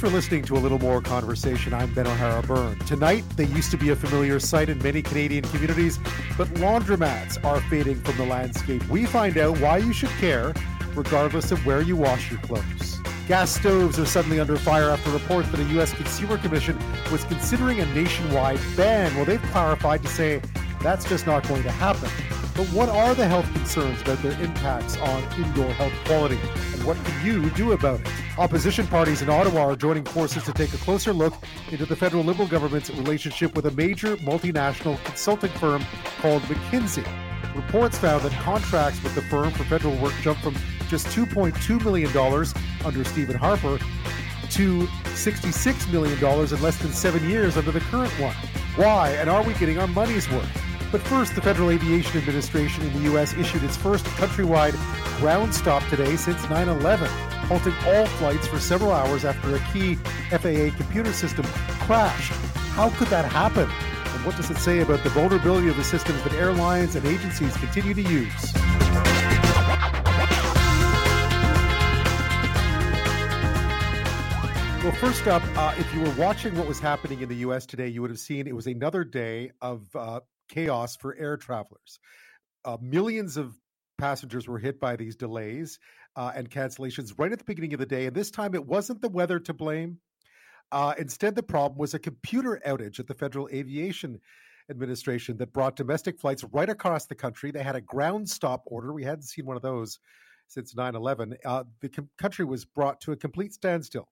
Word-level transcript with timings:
For 0.00 0.08
listening 0.08 0.44
to 0.44 0.56
a 0.56 0.60
little 0.60 0.78
more 0.78 1.02
conversation. 1.02 1.74
I'm 1.74 1.92
Ben 1.92 2.06
O'Hara 2.06 2.40
Byrne. 2.40 2.78
Tonight, 2.86 3.22
they 3.36 3.44
used 3.44 3.70
to 3.72 3.76
be 3.76 3.90
a 3.90 3.96
familiar 3.96 4.40
sight 4.40 4.70
in 4.70 4.78
many 4.78 5.02
Canadian 5.02 5.44
communities, 5.44 5.98
but 6.38 6.48
laundromats 6.54 7.44
are 7.44 7.60
fading 7.60 8.00
from 8.00 8.16
the 8.16 8.24
landscape. 8.24 8.82
We 8.88 9.04
find 9.04 9.36
out 9.36 9.60
why 9.60 9.76
you 9.76 9.92
should 9.92 10.08
care, 10.12 10.54
regardless 10.94 11.52
of 11.52 11.66
where 11.66 11.82
you 11.82 11.96
wash 11.96 12.30
your 12.30 12.40
clothes. 12.40 12.98
Gas 13.28 13.54
stoves 13.54 13.98
are 13.98 14.06
suddenly 14.06 14.40
under 14.40 14.56
fire 14.56 14.88
after 14.88 15.10
reports 15.10 15.50
that 15.50 15.60
a 15.60 15.64
U.S. 15.64 15.92
Consumer 15.92 16.38
Commission 16.38 16.78
was 17.12 17.22
considering 17.24 17.78
a 17.80 17.86
nationwide 17.94 18.58
ban. 18.78 19.14
Well, 19.16 19.26
they've 19.26 19.42
clarified 19.52 20.00
to 20.00 20.08
say 20.08 20.40
that's 20.82 21.04
just 21.04 21.26
not 21.26 21.46
going 21.46 21.62
to 21.64 21.70
happen. 21.70 22.08
But 22.60 22.68
what 22.72 22.90
are 22.90 23.14
the 23.14 23.26
health 23.26 23.50
concerns 23.54 24.02
about 24.02 24.18
their 24.18 24.38
impacts 24.38 24.98
on 24.98 25.22
indoor 25.42 25.72
health 25.72 25.94
quality? 26.04 26.38
And 26.74 26.84
what 26.84 27.02
can 27.06 27.26
you 27.26 27.48
do 27.52 27.72
about 27.72 28.00
it? 28.00 28.06
Opposition 28.36 28.86
parties 28.86 29.22
in 29.22 29.30
Ottawa 29.30 29.62
are 29.62 29.76
joining 29.76 30.04
forces 30.04 30.44
to 30.44 30.52
take 30.52 30.74
a 30.74 30.76
closer 30.76 31.14
look 31.14 31.32
into 31.70 31.86
the 31.86 31.96
federal 31.96 32.22
Liberal 32.22 32.46
government's 32.46 32.90
relationship 32.90 33.56
with 33.56 33.64
a 33.64 33.70
major 33.70 34.18
multinational 34.18 35.02
consulting 35.04 35.50
firm 35.52 35.82
called 36.20 36.42
McKinsey. 36.42 37.06
Reports 37.56 37.96
found 37.96 38.24
that 38.24 38.32
contracts 38.32 39.02
with 39.02 39.14
the 39.14 39.22
firm 39.22 39.50
for 39.52 39.64
federal 39.64 39.96
work 39.96 40.12
jumped 40.20 40.42
from 40.42 40.54
just 40.88 41.06
$2.2 41.06 41.82
million 41.82 42.14
under 42.84 43.04
Stephen 43.04 43.36
Harper 43.36 43.78
to 44.50 44.80
$66 45.14 45.90
million 45.90 46.18
in 46.18 46.62
less 46.62 46.76
than 46.76 46.92
seven 46.92 47.26
years 47.26 47.56
under 47.56 47.70
the 47.70 47.80
current 47.80 48.12
one. 48.20 48.36
Why? 48.76 49.12
And 49.12 49.30
are 49.30 49.42
we 49.42 49.54
getting 49.54 49.78
our 49.78 49.86
money's 49.86 50.30
worth? 50.30 50.69
But 50.92 51.02
first, 51.02 51.36
the 51.36 51.40
Federal 51.40 51.70
Aviation 51.70 52.18
Administration 52.18 52.84
in 52.84 52.92
the 52.94 53.10
U.S. 53.10 53.34
issued 53.34 53.62
its 53.62 53.76
first 53.76 54.04
countrywide 54.06 54.74
ground 55.20 55.54
stop 55.54 55.86
today 55.88 56.16
since 56.16 56.48
9 56.50 56.68
11, 56.68 57.08
halting 57.46 57.74
all 57.86 58.06
flights 58.06 58.48
for 58.48 58.58
several 58.58 58.90
hours 58.90 59.24
after 59.24 59.54
a 59.54 59.60
key 59.72 59.94
FAA 60.30 60.76
computer 60.76 61.12
system 61.12 61.44
crashed. 61.86 62.32
How 62.72 62.90
could 62.90 63.06
that 63.08 63.24
happen? 63.24 63.68
And 64.14 64.26
what 64.26 64.36
does 64.36 64.50
it 64.50 64.56
say 64.56 64.80
about 64.80 65.04
the 65.04 65.10
vulnerability 65.10 65.68
of 65.68 65.76
the 65.76 65.84
systems 65.84 66.22
that 66.24 66.32
airlines 66.32 66.96
and 66.96 67.06
agencies 67.06 67.56
continue 67.56 67.94
to 67.94 68.02
use? 68.02 68.52
Well, 74.82 74.92
first 74.92 75.28
up, 75.28 75.42
uh, 75.56 75.74
if 75.78 75.94
you 75.94 76.00
were 76.00 76.10
watching 76.12 76.56
what 76.56 76.66
was 76.66 76.80
happening 76.80 77.20
in 77.20 77.28
the 77.28 77.36
U.S. 77.36 77.66
today, 77.66 77.86
you 77.86 78.00
would 78.00 78.10
have 78.10 78.18
seen 78.18 78.48
it 78.48 78.56
was 78.56 78.66
another 78.66 79.04
day 79.04 79.52
of 79.60 79.84
uh, 79.94 80.20
chaos 80.50 80.96
for 80.96 81.16
air 81.16 81.36
travelers. 81.36 81.98
Uh, 82.64 82.76
millions 82.80 83.36
of 83.36 83.54
passengers 83.98 84.48
were 84.48 84.58
hit 84.58 84.80
by 84.80 84.96
these 84.96 85.16
delays 85.16 85.78
uh, 86.16 86.32
and 86.34 86.50
cancellations 86.50 87.14
right 87.18 87.32
at 87.32 87.38
the 87.38 87.44
beginning 87.44 87.72
of 87.72 87.80
the 87.80 87.86
day. 87.86 88.06
And 88.06 88.16
this 88.16 88.30
time 88.30 88.54
it 88.54 88.66
wasn't 88.66 89.00
the 89.00 89.08
weather 89.08 89.38
to 89.40 89.54
blame. 89.54 89.98
Uh, 90.72 90.94
instead, 90.98 91.34
the 91.34 91.42
problem 91.42 91.78
was 91.78 91.94
a 91.94 91.98
computer 91.98 92.60
outage 92.66 93.00
at 93.00 93.06
the 93.06 93.14
Federal 93.14 93.48
Aviation 93.52 94.20
Administration 94.70 95.36
that 95.38 95.52
brought 95.52 95.76
domestic 95.76 96.20
flights 96.20 96.44
right 96.52 96.68
across 96.68 97.06
the 97.06 97.14
country. 97.14 97.50
They 97.50 97.62
had 97.62 97.76
a 97.76 97.80
ground 97.80 98.28
stop 98.28 98.62
order. 98.66 98.92
We 98.92 99.02
hadn't 99.04 99.24
seen 99.24 99.46
one 99.46 99.56
of 99.56 99.62
those 99.62 99.98
since 100.46 100.76
9 100.76 100.94
11. 100.94 101.36
Uh, 101.44 101.64
the 101.80 101.88
com- 101.88 102.10
country 102.18 102.44
was 102.44 102.64
brought 102.64 103.00
to 103.02 103.12
a 103.12 103.16
complete 103.16 103.52
standstill. 103.52 104.08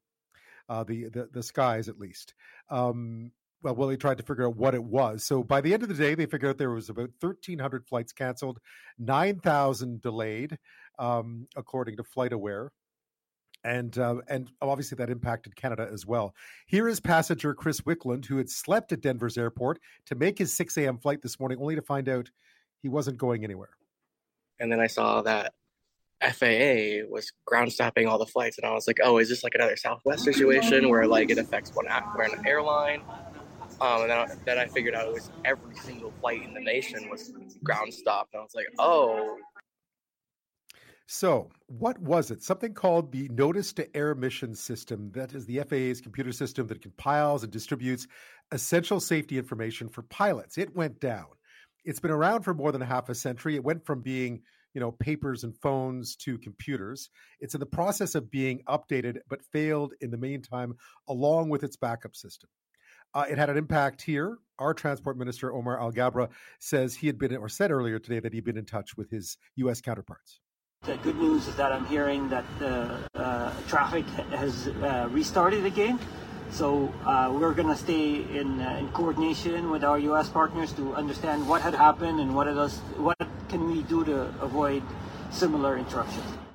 Uh, 0.69 0.85
the, 0.85 1.09
the, 1.09 1.29
the 1.33 1.43
skies 1.43 1.89
at 1.89 1.99
least. 1.99 2.35
Um, 2.69 3.31
well, 3.63 3.89
they 3.89 3.97
tried 3.97 4.19
to 4.19 4.23
figure 4.23 4.47
out 4.47 4.57
what 4.57 4.75
it 4.75 4.83
was. 4.83 5.25
So 5.25 5.43
by 5.43 5.61
the 5.61 5.75
end 5.75 5.83
of 5.83 5.89
the 5.89 5.95
day, 5.95 6.15
they 6.15 6.27
figured 6.27 6.51
out 6.51 6.59
there 6.59 6.71
was 6.71 6.89
about 6.89 7.11
1,300 7.21 7.87
flights 7.87 8.13
canceled, 8.13 8.59
9,000 8.99 10.01
delayed, 10.01 10.59
um, 10.99 11.49
according 11.57 11.97
to 11.97 12.03
FlightAware. 12.03 12.69
And 13.65 13.99
uh, 13.99 14.17
and 14.29 14.49
obviously 14.63 14.95
that 14.97 15.11
impacted 15.11 15.57
Canada 15.57 15.89
as 15.93 16.07
well. 16.07 16.33
Here 16.69 16.87
is 16.87 17.01
passenger 17.01 17.55
Chris 17.55 17.81
Wickland, 17.81 18.25
who 18.27 18.37
had 18.37 18.49
slept 18.49 18.93
at 18.93 19.01
Denver's 19.01 19.37
airport 19.37 19.81
to 20.07 20.15
make 20.15 20.39
his 20.39 20.57
6 20.57 20.77
a.m. 20.79 20.97
flight 20.97 21.23
this 21.23 21.41
morning, 21.41 21.59
only 21.61 21.75
to 21.75 21.83
find 21.83 22.09
out 22.09 22.31
he 22.81 22.89
wasn't 22.89 23.19
going 23.19 23.43
anywhere. 23.43 23.71
And 24.61 24.71
then 24.71 24.79
I 24.79 24.87
saw 24.87 25.23
that 25.23 25.55
FAA 26.23 27.09
was 27.09 27.33
ground 27.45 27.73
stopping 27.73 28.07
all 28.07 28.19
the 28.19 28.27
flights, 28.27 28.59
and 28.59 28.67
I 28.67 28.73
was 28.73 28.87
like, 28.87 28.99
"Oh, 29.03 29.19
is 29.19 29.29
this 29.29 29.45
like 29.45 29.55
another 29.55 29.77
Southwest 29.77 30.25
situation 30.25 30.89
where 30.89 31.07
like 31.07 31.31
it 31.31 31.39
affects 31.39 31.73
one, 31.75 31.87
one 31.87 32.47
airline?" 32.47 33.03
Um, 33.81 34.03
and 34.03 34.11
then 34.11 34.19
I, 34.19 34.27
then 34.45 34.59
I 34.59 34.67
figured 34.67 34.95
out 34.95 35.07
it 35.07 35.15
was 35.15 35.31
every 35.45 35.77
single 35.77 36.13
flight 36.21 36.43
in 36.43 36.53
the 36.53 36.61
nation 36.61 37.09
was 37.09 37.33
ground 37.63 37.95
stopped. 37.95 38.35
And 38.35 38.41
I 38.41 38.43
was 38.43 38.55
like, 38.55 38.67
oh. 38.79 39.37
So, 41.07 41.51
what 41.69 41.99
was 42.01 42.31
it? 42.31 42.43
Something 42.43 42.75
called 42.75 43.13
the 43.13 43.29
Notice 43.31 43.73
to 43.75 43.97
Air 43.97 44.15
Mission 44.15 44.55
System. 44.55 45.11
That 45.15 45.33
is 45.33 45.47
the 45.47 45.61
FAA's 45.61 46.01
computer 46.01 46.33
system 46.33 46.67
that 46.67 46.83
compiles 46.83 47.45
and 47.45 47.53
distributes 47.53 48.07
essential 48.53 49.01
safety 49.01 49.39
information 49.39 49.89
for 49.89 50.03
pilots. 50.03 50.59
It 50.59 50.75
went 50.75 51.01
down. 51.01 51.27
It's 51.85 52.01
been 52.01 52.11
around 52.11 52.43
for 52.43 52.53
more 52.53 52.73
than 52.73 52.81
half 52.83 53.09
a 53.09 53.15
century. 53.15 53.55
It 53.55 53.65
went 53.65 53.87
from 53.87 54.03
being 54.03 54.43
you 54.75 54.81
know 54.81 54.93
papers 54.93 55.45
and 55.45 55.57
phones 55.57 56.15
to 56.15 56.39
computers 56.39 57.11
it's 57.41 57.55
in 57.55 57.61
the 57.61 57.67
process 57.67 58.15
of 58.15 58.31
being 58.31 58.63
updated 58.69 59.17
but 59.29 59.45
failed 59.51 59.95
in 60.01 60.11
the 60.11 60.17
meantime 60.17 60.75
along 61.09 61.49
with 61.49 61.65
its 61.65 61.77
backup 61.77 62.15
system 62.15 62.51
uh, 63.15 63.25
it 63.29 63.39
had 63.39 63.51
an 63.51 63.57
impact 63.57 64.03
here. 64.03 64.39
Our 64.59 64.75
transport 64.75 65.17
minister, 65.17 65.53
Omar 65.53 65.79
Alghabra, 65.79 66.29
says 66.59 66.95
he 66.97 67.07
had 67.07 67.19
been, 67.19 67.37
or 67.37 67.49
said 67.49 67.71
earlier 67.71 67.99
today, 67.99 68.21
that 68.21 68.33
he'd 68.33 68.45
been 68.45 68.59
in 68.59 68.65
touch 68.65 68.97
with 68.97 69.11
his 69.11 69.37
U.S. 69.57 69.81
counterparts. 69.81 70.41
The 70.83 70.97
good 70.99 71.17
news 71.17 71.47
is 71.49 71.57
that 71.57 71.73
I'm 71.73 71.87
hearing 71.87 72.29
that 72.29 72.45
the 72.59 72.99
uh, 73.15 73.53
traffic 73.69 74.05
has 74.31 74.69
uh, 74.69 75.09
restarted 75.11 75.65
again. 75.65 75.99
So 76.51 76.93
uh, 77.05 77.37
we're 77.39 77.53
going 77.53 77.69
to 77.69 77.77
stay 77.77 78.23
in, 78.23 78.61
uh, 78.61 78.79
in 78.79 78.89
coordination 78.89 79.71
with 79.71 79.85
our 79.85 79.99
U.S. 79.99 80.29
partners 80.29 80.73
to 80.75 80.95
understand 80.95 81.49
what 81.49 81.63
had 81.63 81.75
happened 81.75 82.21
and 82.21 82.35
what, 82.35 82.47
it 82.47 82.57
is, 82.57 82.79
what 82.97 83.19
can 83.49 83.71
we 83.71 83.83
do 83.83 84.05
to 84.05 84.23
avoid 84.41 84.83
similar 85.31 85.77
interruptions. 85.77 86.48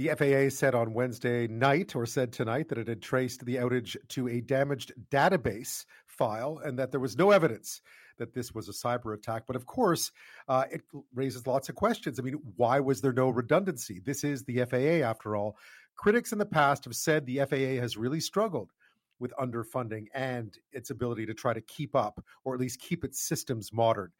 The 0.00 0.16
FAA 0.16 0.48
said 0.48 0.74
on 0.74 0.94
Wednesday 0.94 1.46
night, 1.46 1.94
or 1.94 2.06
said 2.06 2.32
tonight, 2.32 2.70
that 2.70 2.78
it 2.78 2.88
had 2.88 3.02
traced 3.02 3.44
the 3.44 3.56
outage 3.56 3.98
to 4.08 4.28
a 4.28 4.40
damaged 4.40 4.94
database 5.10 5.84
file 6.06 6.58
and 6.64 6.78
that 6.78 6.90
there 6.90 7.00
was 7.00 7.18
no 7.18 7.32
evidence 7.32 7.82
that 8.16 8.32
this 8.32 8.54
was 8.54 8.66
a 8.70 8.72
cyber 8.72 9.12
attack. 9.12 9.42
But 9.46 9.56
of 9.56 9.66
course, 9.66 10.10
uh, 10.48 10.64
it 10.70 10.80
raises 11.14 11.46
lots 11.46 11.68
of 11.68 11.74
questions. 11.74 12.18
I 12.18 12.22
mean, 12.22 12.40
why 12.56 12.80
was 12.80 13.02
there 13.02 13.12
no 13.12 13.28
redundancy? 13.28 14.00
This 14.02 14.24
is 14.24 14.42
the 14.44 14.64
FAA, 14.64 15.06
after 15.06 15.36
all. 15.36 15.58
Critics 15.96 16.32
in 16.32 16.38
the 16.38 16.46
past 16.46 16.86
have 16.86 16.96
said 16.96 17.26
the 17.26 17.40
FAA 17.40 17.78
has 17.78 17.98
really 17.98 18.20
struggled 18.20 18.72
with 19.18 19.34
underfunding 19.38 20.06
and 20.14 20.56
its 20.72 20.88
ability 20.88 21.26
to 21.26 21.34
try 21.34 21.52
to 21.52 21.60
keep 21.60 21.94
up, 21.94 22.24
or 22.42 22.54
at 22.54 22.60
least 22.60 22.80
keep 22.80 23.04
its 23.04 23.20
systems 23.20 23.70
modern. 23.70 24.12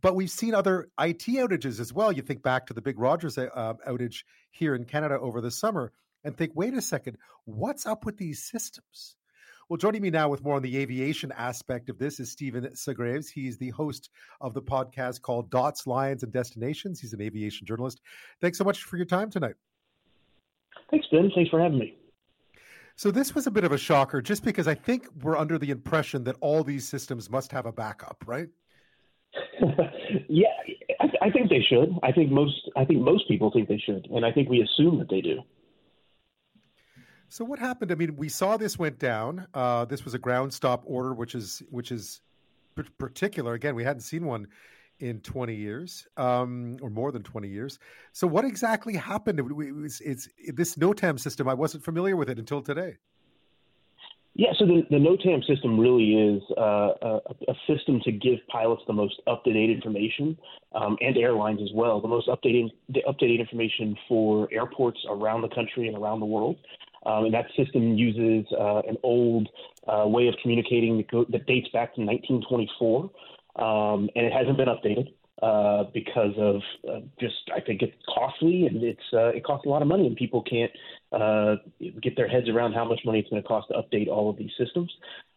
But 0.00 0.14
we've 0.14 0.30
seen 0.30 0.54
other 0.54 0.88
IT 0.98 1.26
outages 1.26 1.80
as 1.80 1.92
well. 1.92 2.12
You 2.12 2.22
think 2.22 2.42
back 2.42 2.66
to 2.66 2.74
the 2.74 2.82
big 2.82 2.98
Rogers 2.98 3.36
uh, 3.36 3.74
outage 3.86 4.24
here 4.50 4.74
in 4.74 4.84
Canada 4.84 5.18
over 5.18 5.40
the 5.40 5.50
summer 5.50 5.92
and 6.24 6.36
think, 6.36 6.52
wait 6.54 6.74
a 6.74 6.82
second, 6.82 7.16
what's 7.44 7.86
up 7.86 8.04
with 8.04 8.16
these 8.16 8.42
systems? 8.42 9.16
Well, 9.68 9.76
joining 9.76 10.02
me 10.02 10.10
now 10.10 10.28
with 10.28 10.42
more 10.42 10.56
on 10.56 10.62
the 10.62 10.78
aviation 10.78 11.30
aspect 11.30 11.90
of 11.90 11.98
this 11.98 12.18
is 12.18 12.32
Stephan 12.32 12.74
Segraves. 12.74 13.30
He's 13.30 13.56
the 13.56 13.70
host 13.70 14.10
of 14.40 14.52
the 14.52 14.62
podcast 14.62 15.22
called 15.22 15.48
Dots, 15.48 15.86
Lines, 15.86 16.24
and 16.24 16.32
Destinations. 16.32 17.00
He's 17.00 17.12
an 17.12 17.20
aviation 17.20 17.68
journalist. 17.68 18.00
Thanks 18.40 18.58
so 18.58 18.64
much 18.64 18.82
for 18.82 18.96
your 18.96 19.06
time 19.06 19.30
tonight. 19.30 19.54
Thanks, 20.90 21.06
Ben. 21.12 21.30
Thanks 21.34 21.50
for 21.50 21.60
having 21.60 21.78
me. 21.78 21.96
So, 22.96 23.12
this 23.12 23.32
was 23.32 23.46
a 23.46 23.50
bit 23.52 23.62
of 23.62 23.70
a 23.70 23.78
shocker 23.78 24.20
just 24.20 24.42
because 24.42 24.66
I 24.66 24.74
think 24.74 25.06
we're 25.22 25.36
under 25.36 25.56
the 25.56 25.70
impression 25.70 26.24
that 26.24 26.36
all 26.40 26.64
these 26.64 26.88
systems 26.88 27.30
must 27.30 27.52
have 27.52 27.64
a 27.64 27.72
backup, 27.72 28.24
right? 28.26 28.48
yeah, 30.28 30.48
I, 31.00 31.26
I 31.26 31.30
think 31.30 31.50
they 31.50 31.64
should. 31.68 31.90
I 32.02 32.12
think 32.12 32.30
most. 32.30 32.70
I 32.76 32.84
think 32.84 33.00
most 33.00 33.28
people 33.28 33.50
think 33.50 33.68
they 33.68 33.78
should, 33.78 34.06
and 34.10 34.24
I 34.24 34.32
think 34.32 34.48
we 34.48 34.62
assume 34.62 34.98
that 34.98 35.08
they 35.08 35.20
do. 35.20 35.40
So 37.28 37.44
what 37.44 37.60
happened? 37.60 37.92
I 37.92 37.94
mean, 37.94 38.16
we 38.16 38.28
saw 38.28 38.56
this 38.56 38.76
went 38.76 38.98
down. 38.98 39.46
Uh, 39.54 39.84
this 39.84 40.04
was 40.04 40.14
a 40.14 40.18
ground 40.18 40.52
stop 40.52 40.82
order, 40.84 41.14
which 41.14 41.34
is 41.34 41.62
which 41.70 41.92
is 41.92 42.20
particular. 42.98 43.54
Again, 43.54 43.74
we 43.74 43.84
hadn't 43.84 44.02
seen 44.02 44.26
one 44.26 44.48
in 44.98 45.20
20 45.20 45.54
years 45.54 46.06
um, 46.16 46.76
or 46.82 46.90
more 46.90 47.10
than 47.10 47.22
20 47.22 47.48
years. 47.48 47.78
So 48.12 48.26
what 48.26 48.44
exactly 48.44 48.94
happened? 48.94 49.40
It, 49.40 49.46
it's, 49.84 50.00
it's, 50.00 50.28
this 50.48 50.76
NOTAM 50.76 51.18
system. 51.18 51.48
I 51.48 51.54
wasn't 51.54 51.84
familiar 51.84 52.16
with 52.16 52.28
it 52.28 52.38
until 52.38 52.60
today. 52.60 52.96
Yeah, 54.34 54.50
so 54.58 54.64
the, 54.64 54.82
the 54.90 54.96
NOTAM 54.96 55.44
system 55.46 55.78
really 55.78 56.14
is 56.14 56.42
uh, 56.56 56.92
a, 57.02 57.20
a, 57.48 57.54
system 57.66 58.00
to 58.04 58.12
give 58.12 58.38
pilots 58.48 58.82
the 58.86 58.92
most 58.92 59.14
up-to-date 59.26 59.70
information, 59.70 60.38
um, 60.72 60.96
and 61.00 61.16
airlines 61.16 61.60
as 61.60 61.70
well, 61.74 62.00
the 62.00 62.08
most 62.08 62.28
updated 62.28 62.70
the 62.88 63.02
up-to-date 63.04 63.40
information 63.40 63.96
for 64.08 64.48
airports 64.52 65.00
around 65.08 65.42
the 65.42 65.48
country 65.48 65.88
and 65.88 65.96
around 65.96 66.20
the 66.20 66.26
world. 66.26 66.56
Um, 67.06 67.24
and 67.24 67.34
that 67.34 67.46
system 67.56 67.96
uses 67.96 68.46
uh, 68.52 68.82
an 68.88 68.96
old 69.02 69.48
uh, 69.88 70.06
way 70.06 70.28
of 70.28 70.34
communicating 70.42 70.98
that, 70.98 71.26
that, 71.30 71.46
dates 71.46 71.68
back 71.72 71.94
to 71.96 72.00
1924, 72.02 73.10
um, 73.56 74.08
and 74.14 74.26
it 74.26 74.32
hasn't 74.32 74.56
been 74.56 74.68
updated. 74.68 75.08
uh, 75.42 75.84
because 75.94 76.34
of 76.36 76.56
uh, 76.88 77.00
just 77.18 77.50
I 77.54 77.60
think 77.60 77.80
it's 77.82 77.96
costly 78.14 78.66
and 78.66 78.82
it's 78.82 79.00
uh, 79.12 79.28
it 79.28 79.42
costs 79.42 79.64
a 79.64 79.70
lot 79.70 79.80
of 79.80 79.88
money 79.88 80.06
and 80.06 80.14
people 80.14 80.42
can't 80.42 80.70
uh, 81.12 81.56
get 82.02 82.16
their 82.16 82.28
heads 82.28 82.48
around 82.48 82.72
how 82.72 82.84
much 82.84 83.00
money 83.04 83.18
it's 83.18 83.28
going 83.28 83.42
to 83.42 83.48
cost 83.48 83.68
to 83.68 83.74
update 83.74 84.08
all 84.08 84.30
of 84.30 84.36
these 84.36 84.50
systems. 84.58 84.90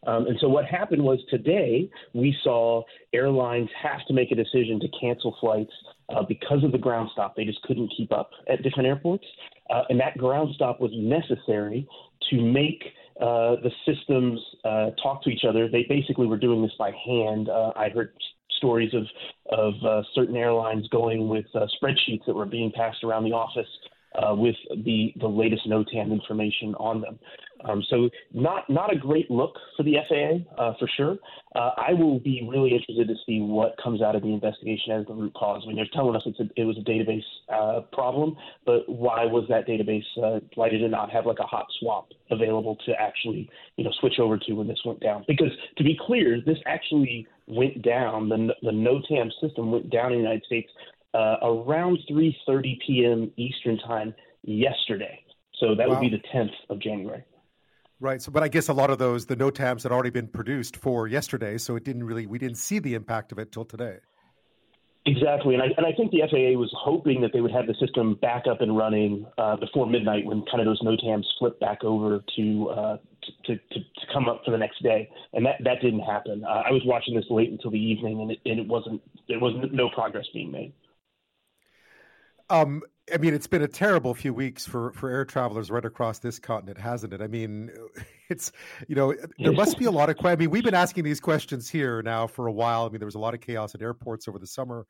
Um, 0.05 0.27
and 0.27 0.37
so 0.39 0.47
what 0.47 0.65
happened 0.65 1.01
was 1.01 1.19
today 1.29 1.89
we 2.13 2.35
saw 2.43 2.83
airlines 3.13 3.69
have 3.81 4.05
to 4.07 4.13
make 4.13 4.31
a 4.31 4.35
decision 4.35 4.79
to 4.81 4.87
cancel 4.99 5.35
flights 5.39 5.71
uh, 6.09 6.23
because 6.27 6.63
of 6.63 6.71
the 6.71 6.77
ground 6.77 7.09
stop. 7.13 7.35
They 7.35 7.45
just 7.45 7.61
couldn't 7.63 7.91
keep 7.95 8.11
up 8.11 8.29
at 8.49 8.61
different 8.61 8.87
airports, 8.87 9.25
uh, 9.69 9.83
and 9.89 9.99
that 9.99 10.17
ground 10.17 10.49
stop 10.55 10.79
was 10.79 10.91
necessary 10.93 11.87
to 12.29 12.41
make. 12.41 12.83
Uh, 13.21 13.57
the 13.61 13.69
systems 13.85 14.39
uh, 14.65 14.89
talk 15.01 15.23
to 15.23 15.29
each 15.29 15.43
other. 15.47 15.69
They 15.69 15.85
basically 15.87 16.25
were 16.25 16.37
doing 16.37 16.63
this 16.63 16.71
by 16.79 16.91
hand. 17.05 17.47
Uh, 17.47 17.71
I 17.75 17.89
heard 17.89 18.11
stories 18.57 18.91
of 18.95 19.03
of 19.55 19.73
uh, 19.85 20.01
certain 20.15 20.35
airlines 20.35 20.87
going 20.87 21.29
with 21.29 21.45
spreadsheets 21.53 22.25
that 22.25 22.33
were 22.33 22.47
being 22.47 22.71
passed 22.71 23.03
around 23.03 23.23
the 23.23 23.31
office 23.31 23.67
uh, 24.15 24.36
with 24.36 24.56
the 24.83 25.13
the 25.19 25.27
latest 25.27 25.68
NOTAM 25.68 26.12
information 26.12 26.75
on 26.75 27.01
them. 27.01 27.19
Um, 27.65 27.83
so 27.89 28.10
not 28.33 28.69
not 28.69 28.94
a 28.94 28.98
great 28.98 29.31
look 29.31 29.56
for 29.77 29.83
the 29.83 29.95
FAA 30.10 30.62
uh, 30.62 30.74
for 30.80 30.88
sure. 30.98 31.18
Uh, 31.56 31.71
I 31.77 31.94
will 31.94 32.19
be 32.19 32.48
really 32.50 32.71
interested 32.71 33.07
to 33.07 33.15
see 33.25 33.39
what 33.39 33.75
comes 33.81 34.01
out 34.01 34.15
of 34.15 34.21
the 34.21 34.33
investigation 34.33 34.92
as 34.92 35.06
the 35.06 35.13
root 35.13 35.33
cause. 35.33 35.62
I 35.63 35.68
mean, 35.68 35.75
they're 35.75 35.88
telling 35.94 36.15
us 36.15 36.24
it's 36.25 36.39
a, 36.39 36.50
it 36.60 36.65
was 36.65 36.77
a 36.77 36.81
database 36.81 37.24
uh, 37.54 37.81
problem, 37.94 38.36
but 38.65 38.88
why 38.89 39.25
was 39.25 39.45
that 39.50 39.68
database? 39.68 40.04
Uh, 40.21 40.39
why 40.56 40.69
did 40.69 40.81
it 40.81 40.89
not 40.89 41.09
have 41.12 41.25
like 41.25 41.39
a 41.39 41.48
hot 41.48 41.68
swap 41.80 42.09
available 42.31 42.77
to 42.86 42.94
actually 43.00 43.50
you 43.77 43.83
know 43.83 43.92
switch 44.00 44.19
over 44.19 44.38
to 44.38 44.54
when 44.54 44.68
this 44.68 44.80
went 44.86 45.00
down? 45.00 45.24
Because 45.27 45.51
to 45.77 45.83
be 45.83 45.98
clear, 46.06 46.42
this 46.45 46.57
actually 46.66 47.27
went 47.48 47.81
down. 47.81 48.30
The 48.30 48.54
the 48.62 48.71
NOTAM 48.71 49.31
system 49.42 49.71
went 49.71 49.89
down 49.89 50.12
in 50.12 50.19
the 50.19 50.24
United 50.24 50.44
States 50.45 50.69
uh, 51.13 51.38
around 51.42 52.00
3:30 52.10 52.80
p.m. 52.86 53.31
Eastern 53.38 53.77
time 53.80 54.13
yesterday. 54.44 55.19
So 55.60 55.75
that 55.75 55.88
wow. 55.88 56.00
would 56.00 56.01
be 56.01 56.10
the 56.10 56.21
10th 56.33 56.54
of 56.69 56.80
January. 56.80 57.24
Right. 58.00 58.21
So, 58.21 58.31
but 58.31 58.44
I 58.44 58.50
guess 58.50 58.68
a 58.68 58.74
lot 58.74 58.89
of 58.89 58.98
those, 58.98 59.25
the 59.25 59.36
NOTAMs 59.36 59.83
had 59.83 59.92
already 59.92 60.10
been 60.10 60.27
produced 60.27 60.75
for 60.75 61.07
yesterday, 61.07 61.57
so 61.57 61.77
it 61.77 61.86
didn't 61.86 62.04
really, 62.04 62.25
we 62.25 62.38
didn't 62.38 62.57
see 62.57 62.80
the 62.80 62.95
impact 62.95 63.31
of 63.31 63.39
it 63.39 63.51
till 63.51 63.63
today. 63.63 63.98
Exactly, 65.06 65.54
and 65.54 65.63
I, 65.63 65.68
and 65.75 65.86
I 65.86 65.92
think 65.92 66.12
the 66.12 66.21
FAA 66.30 66.57
was 66.57 66.74
hoping 66.77 67.21
that 67.21 67.31
they 67.33 67.42
would 67.42 67.51
have 67.51 67.68
the 67.68 67.75
system 67.75 68.16
back 68.21 68.44
up 68.50 68.62
and 68.62 68.75
running 68.75 69.25
uh, 69.38 69.57
before 69.57 69.86
midnight 69.86 70.25
when 70.25 70.44
kind 70.50 70.62
of 70.62 70.66
those 70.66 70.81
NOTAMs 70.81 71.25
flip 71.39 71.59
back 71.59 71.83
over 71.83 72.24
to, 72.38 72.69
uh, 72.69 72.98
to, 73.45 73.56
to, 73.56 73.80
to 73.80 74.07
come 74.13 74.30
up 74.30 74.44
for 74.45 74.51
the 74.51 74.57
next 74.57 74.81
day, 74.81 75.09
and 75.33 75.45
that, 75.45 75.56
that 75.63 75.81
didn't 75.81 76.01
happen. 76.01 76.45
Uh, 76.45 76.63
I 76.66 76.71
was 76.71 76.81
watching 76.86 77.16
this 77.16 77.25
late 77.30 77.51
until 77.51 77.71
the 77.71 77.80
evening, 77.80 78.21
and 78.21 78.31
it, 78.31 78.39
and 78.45 78.59
it 78.59 78.68
wasn't 78.68 79.01
there 79.27 79.39
was 79.39 79.54
no 79.71 79.89
progress 79.89 80.25
being 80.33 80.51
made. 80.51 80.74
Um, 82.50 82.84
I 83.13 83.18
mean, 83.18 83.34
it's 83.34 83.48
been 83.48 83.62
a 83.62 83.68
terrible 83.68 84.13
few 84.13 84.34
weeks 84.34 84.66
for, 84.66 84.94
for 84.94 85.10
air 85.10 85.25
travelers 85.25 85.69
right 85.69 85.84
across 85.84 86.19
this 86.19 86.40
continent, 86.40 86.78
hasn't 86.78 87.13
it? 87.13 87.22
I 87.22 87.28
mean, 87.28 87.69
it's, 88.30 88.51
you 88.88 88.95
know, 88.95 89.13
there 89.40 89.51
must 89.51 89.78
be 89.78 89.86
a 89.86 89.92
lot 89.92 90.10
of, 90.10 90.25
I 90.25 90.36
mean, 90.36 90.50
we've 90.50 90.63
been 90.63 90.74
asking 90.74 91.04
these 91.04 91.19
questions 91.19 91.69
here 91.69 92.01
now 92.01 92.28
for 92.28 92.48
a 92.48 92.51
while. 92.51 92.86
I 92.86 92.90
mean, 92.90 93.00
there 93.00 93.07
was 93.07 93.16
a 93.16 93.19
lot 93.19 93.34
of 93.34 93.42
chaos 93.42 93.75
at 93.75 93.81
airports 93.81 94.28
over 94.28 94.40
the 94.40 94.48
summer. 94.48 94.86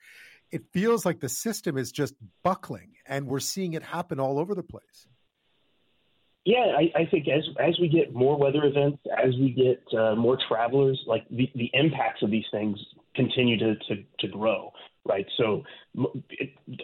It 0.52 0.64
feels 0.72 1.06
like 1.06 1.20
the 1.20 1.30
system 1.30 1.78
is 1.78 1.92
just 1.92 2.14
buckling 2.44 2.92
and 3.08 3.26
we're 3.28 3.40
seeing 3.40 3.74
it 3.74 3.82
happen 3.82 4.20
all 4.20 4.38
over 4.38 4.54
the 4.54 4.64
place. 4.64 5.08
Yeah, 6.46 6.76
I, 6.78 6.92
I 7.00 7.06
think 7.06 7.30
as 7.30 7.44
as 7.58 7.80
we 7.80 7.88
get 7.88 8.14
more 8.14 8.38
weather 8.38 8.66
events, 8.66 9.00
as 9.18 9.34
we 9.40 9.52
get 9.52 9.98
uh, 9.98 10.14
more 10.14 10.38
travelers, 10.50 11.02
like 11.08 11.26
the, 11.30 11.50
the 11.56 11.72
impacts 11.72 12.22
of 12.22 12.32
these 12.32 12.44
things 12.52 12.78
continue 13.16 13.58
to, 13.58 13.76
to, 13.76 14.04
to 14.20 14.28
grow 14.28 14.74
right? 15.06 15.26
So 15.38 15.64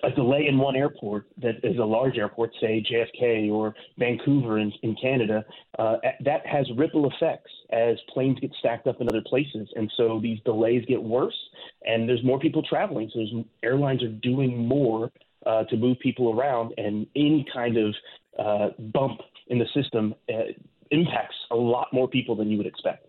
a 0.03 0.11
delay 0.11 0.47
in 0.47 0.57
one 0.57 0.75
airport 0.75 1.27
that 1.41 1.55
is 1.63 1.77
a 1.77 1.83
large 1.83 2.17
airport, 2.17 2.51
say 2.59 2.83
JFK 2.89 3.51
or 3.51 3.73
Vancouver 3.97 4.59
in, 4.59 4.73
in 4.83 4.95
Canada, 5.01 5.45
uh, 5.77 5.97
that 6.25 6.45
has 6.45 6.67
ripple 6.75 7.09
effects 7.09 7.51
as 7.71 7.97
planes 8.13 8.39
get 8.39 8.51
stacked 8.59 8.87
up 8.87 8.99
in 8.99 9.07
other 9.07 9.23
places. 9.25 9.69
And 9.75 9.91
so 9.95 10.19
these 10.21 10.39
delays 10.43 10.83
get 10.87 11.01
worse 11.01 11.37
and 11.85 12.09
there's 12.09 12.23
more 12.23 12.39
people 12.39 12.61
traveling. 12.63 13.09
So 13.13 13.19
there's, 13.19 13.45
airlines 13.63 14.03
are 14.03 14.09
doing 14.09 14.67
more 14.67 15.11
uh, 15.45 15.63
to 15.65 15.77
move 15.77 15.97
people 15.99 16.37
around 16.37 16.73
and 16.77 17.07
any 17.15 17.45
kind 17.53 17.77
of 17.77 17.95
uh, 18.37 18.69
bump 18.93 19.21
in 19.47 19.59
the 19.59 19.65
system 19.73 20.13
uh, 20.29 20.51
impacts 20.91 21.35
a 21.51 21.55
lot 21.55 21.87
more 21.93 22.07
people 22.07 22.35
than 22.35 22.49
you 22.49 22.57
would 22.57 22.67
expect 22.67 23.08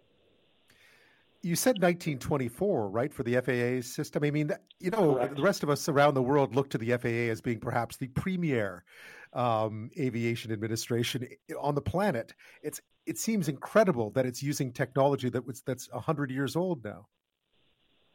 you 1.43 1.57
said 1.57 1.77
1924, 1.77 2.91
right, 2.91 3.13
for 3.13 3.23
the 3.23 3.41
FAA 3.41 3.87
system. 3.87 4.25
I 4.25 4.31
mean, 4.31 4.51
you 4.79 4.91
know, 4.91 5.15
Correct. 5.15 5.37
the 5.37 5.43
rest 5.43 5.63
of 5.63 5.71
us 5.71 5.89
around 5.89 6.15
the 6.15 6.23
world 6.23 6.55
look 6.55 6.69
to 6.71 6.79
the 6.79 6.97
FAA 6.97 7.31
as 7.31 7.41
being 7.41 7.61
perhaps 7.61 7.97
the 7.97 8.09
premier 8.09 8.85
um, 9.33 9.91
aviation 9.99 10.53
administration 10.53 11.27
on 11.59 11.75
the 11.75 11.81
planet. 11.81 12.35
It's 12.63 12.81
it 13.07 13.19
seems 13.19 13.49
incredible 13.49 14.11
that 14.11 14.27
it's 14.27 14.43
using 14.43 14.73
technology 14.73 15.31
that 15.31 15.47
was 15.47 15.63
that's 15.63 15.91
100 15.93 16.31
years 16.31 16.57
old 16.57 16.85
now. 16.85 17.07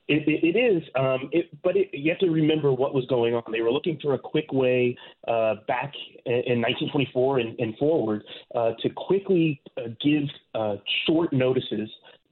It, 0.08 0.28
it, 0.28 0.56
it 0.56 0.60
is, 0.60 0.84
um, 0.94 1.30
it, 1.32 1.50
but 1.64 1.76
it, 1.76 1.90
you 1.92 2.12
have 2.12 2.20
to 2.20 2.30
remember 2.30 2.72
what 2.72 2.94
was 2.94 3.08
going 3.08 3.34
on. 3.34 3.42
They 3.52 3.62
were 3.62 3.72
looking 3.72 3.98
for 4.00 4.14
a 4.14 4.20
quick 4.20 4.54
way 4.54 4.96
uh, 5.28 5.56
back 5.68 5.94
in, 6.28 6.62
1924 6.62 7.40
and, 7.40 7.60
and 7.60 7.76
forward 7.78 8.24
uh, 8.54 8.74
to 8.82 8.90
quickly 8.90 9.60
uh, 9.78 9.88
give 10.04 10.24
uh, 10.54 10.76
short 11.08 11.34
notices 11.34 11.90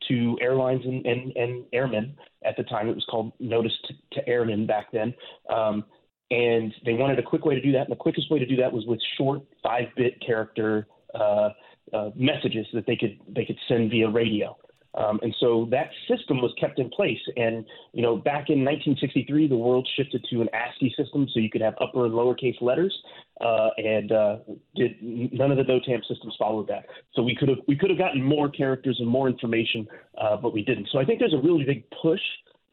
to 0.07 0.37
airlines 0.41 0.83
and, 0.85 1.05
and, 1.05 1.35
and 1.35 1.65
airmen 1.73 2.15
at 2.45 2.55
the 2.57 2.63
time. 2.63 2.89
It 2.89 2.95
was 2.95 3.05
called 3.09 3.33
Notice 3.39 3.73
to, 3.87 3.93
to 4.19 4.29
Airmen 4.29 4.65
back 4.65 4.87
then. 4.91 5.13
Um, 5.53 5.85
and 6.31 6.73
they 6.85 6.93
wanted 6.93 7.19
a 7.19 7.23
quick 7.23 7.45
way 7.45 7.55
to 7.55 7.61
do 7.61 7.71
that. 7.73 7.81
And 7.81 7.91
the 7.91 7.95
quickest 7.95 8.31
way 8.31 8.39
to 8.39 8.45
do 8.45 8.55
that 8.57 8.71
was 8.71 8.85
with 8.85 8.99
short 9.17 9.41
five 9.61 9.85
bit 9.95 10.21
character 10.25 10.87
uh, 11.13 11.49
uh, 11.93 12.09
messages 12.15 12.65
that 12.73 12.85
they 12.87 12.95
could 12.95 13.19
they 13.27 13.45
could 13.45 13.57
send 13.67 13.91
via 13.91 14.09
radio. 14.09 14.57
Um, 14.95 15.19
and 15.23 15.35
so 15.39 15.67
that 15.71 15.89
system 16.07 16.41
was 16.41 16.53
kept 16.59 16.79
in 16.79 16.89
place. 16.89 17.19
And, 17.35 17.65
you 17.93 18.01
know, 18.01 18.15
back 18.15 18.49
in 18.49 18.63
1963, 18.63 19.47
the 19.47 19.57
world 19.57 19.87
shifted 19.95 20.25
to 20.29 20.41
an 20.41 20.49
ASCII 20.53 20.93
system 20.97 21.27
so 21.33 21.39
you 21.39 21.49
could 21.49 21.61
have 21.61 21.73
upper 21.81 22.05
and 22.05 22.13
lowercase 22.13 22.61
letters. 22.61 22.95
Uh, 23.41 23.69
and 23.77 24.11
uh, 24.11 24.37
did, 24.75 24.91
none 25.01 25.51
of 25.51 25.57
the 25.57 25.63
NOTAM 25.63 26.05
systems 26.07 26.35
followed 26.37 26.67
that. 26.67 26.85
So 27.13 27.23
we 27.23 27.35
could 27.35 27.49
have 27.49 27.57
we 27.67 27.75
could 27.75 27.89
have 27.89 27.99
gotten 27.99 28.21
more 28.21 28.49
characters 28.49 28.97
and 28.99 29.07
more 29.07 29.27
information, 29.27 29.87
uh, 30.21 30.37
but 30.37 30.53
we 30.53 30.63
didn't. 30.63 30.87
So 30.91 30.99
I 30.99 31.05
think 31.05 31.19
there's 31.19 31.33
a 31.33 31.41
really 31.41 31.63
big 31.65 31.83
push 32.01 32.21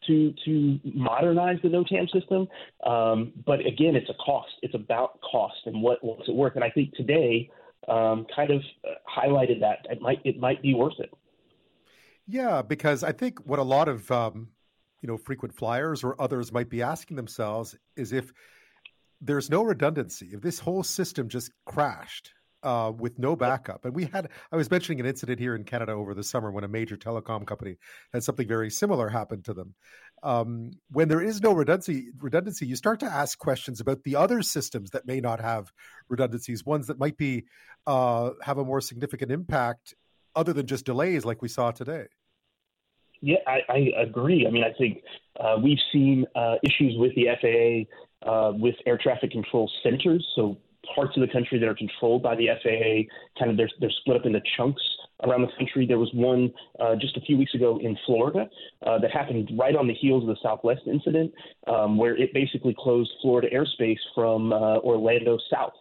to 0.06 0.32
to 0.44 0.78
modernize 0.84 1.58
the 1.62 1.68
NOTAM 1.68 2.10
system. 2.12 2.46
Um, 2.86 3.32
but 3.46 3.60
again, 3.60 3.96
it's 3.96 4.10
a 4.10 4.14
cost. 4.14 4.50
It's 4.62 4.74
about 4.74 5.18
cost 5.22 5.56
and 5.66 5.82
what 5.82 6.02
what's 6.02 6.28
it 6.28 6.34
worth. 6.34 6.54
And 6.54 6.64
I 6.64 6.70
think 6.70 6.94
today 6.94 7.50
um, 7.88 8.26
kind 8.34 8.50
of 8.50 8.62
highlighted 9.08 9.60
that 9.60 9.86
it 9.90 10.00
might 10.00 10.20
it 10.24 10.38
might 10.38 10.62
be 10.62 10.74
worth 10.74 10.98
it. 10.98 11.10
Yeah, 12.30 12.62
because 12.62 13.02
I 13.02 13.10
think 13.10 13.40
what 13.40 13.58
a 13.58 13.64
lot 13.64 13.88
of 13.88 14.08
um, 14.12 14.50
you 15.02 15.08
know 15.08 15.16
frequent 15.16 15.52
flyers 15.52 16.04
or 16.04 16.20
others 16.20 16.52
might 16.52 16.70
be 16.70 16.80
asking 16.80 17.16
themselves 17.16 17.76
is 17.96 18.12
if 18.12 18.32
there's 19.20 19.50
no 19.50 19.64
redundancy, 19.64 20.30
if 20.32 20.40
this 20.40 20.60
whole 20.60 20.84
system 20.84 21.28
just 21.28 21.50
crashed 21.66 22.32
uh, 22.62 22.92
with 22.96 23.18
no 23.18 23.34
backup, 23.34 23.84
and 23.84 23.96
we 23.96 24.04
had 24.04 24.28
I 24.52 24.56
was 24.56 24.70
mentioning 24.70 25.00
an 25.00 25.06
incident 25.06 25.40
here 25.40 25.56
in 25.56 25.64
Canada 25.64 25.90
over 25.90 26.14
the 26.14 26.22
summer 26.22 26.52
when 26.52 26.62
a 26.62 26.68
major 26.68 26.96
telecom 26.96 27.44
company 27.44 27.78
had 28.12 28.22
something 28.22 28.46
very 28.46 28.70
similar 28.70 29.08
happen 29.08 29.42
to 29.42 29.52
them. 29.52 29.74
Um, 30.22 30.70
when 30.92 31.08
there 31.08 31.22
is 31.22 31.42
no 31.42 31.52
redundancy, 31.52 32.10
redundancy, 32.20 32.64
you 32.64 32.76
start 32.76 33.00
to 33.00 33.06
ask 33.06 33.38
questions 33.40 33.80
about 33.80 34.04
the 34.04 34.14
other 34.14 34.40
systems 34.42 34.90
that 34.90 35.04
may 35.04 35.20
not 35.20 35.40
have 35.40 35.72
redundancies, 36.08 36.64
ones 36.64 36.86
that 36.86 37.00
might 37.00 37.16
be 37.16 37.46
uh, 37.88 38.30
have 38.42 38.58
a 38.58 38.64
more 38.64 38.80
significant 38.80 39.32
impact 39.32 39.96
other 40.36 40.52
than 40.52 40.68
just 40.68 40.86
delays 40.86 41.24
like 41.24 41.42
we 41.42 41.48
saw 41.48 41.72
today. 41.72 42.06
Yeah, 43.22 43.36
I, 43.46 43.60
I 43.68 44.02
agree. 44.02 44.46
I 44.46 44.50
mean, 44.50 44.64
I 44.64 44.72
think 44.78 45.02
uh, 45.38 45.56
we've 45.62 45.78
seen 45.92 46.26
uh, 46.34 46.56
issues 46.62 46.94
with 46.96 47.12
the 47.14 47.26
FAA 47.40 48.28
uh, 48.30 48.52
with 48.52 48.74
air 48.86 48.98
traffic 48.98 49.30
control 49.30 49.70
centers. 49.82 50.26
So 50.34 50.56
parts 50.94 51.16
of 51.16 51.20
the 51.20 51.32
country 51.32 51.58
that 51.58 51.68
are 51.68 51.74
controlled 51.74 52.22
by 52.22 52.34
the 52.36 52.48
FAA, 52.62 53.08
kind 53.38 53.50
of 53.50 53.56
they're, 53.56 53.68
they're 53.80 53.92
split 54.00 54.16
up 54.16 54.26
into 54.26 54.40
chunks 54.56 54.82
around 55.24 55.42
the 55.42 55.52
country. 55.58 55.86
There 55.86 55.98
was 55.98 56.10
one 56.14 56.50
uh, 56.78 56.96
just 56.96 57.16
a 57.16 57.20
few 57.20 57.36
weeks 57.36 57.54
ago 57.54 57.78
in 57.82 57.96
Florida 58.06 58.48
uh, 58.86 58.98
that 58.98 59.10
happened 59.10 59.50
right 59.58 59.76
on 59.76 59.86
the 59.86 59.94
heels 59.94 60.22
of 60.22 60.28
the 60.28 60.36
Southwest 60.42 60.82
incident, 60.86 61.32
um, 61.66 61.98
where 61.98 62.16
it 62.16 62.32
basically 62.32 62.74
closed 62.78 63.10
Florida 63.20 63.48
airspace 63.52 63.98
from 64.14 64.52
uh, 64.52 64.78
Orlando 64.78 65.38
south. 65.50 65.74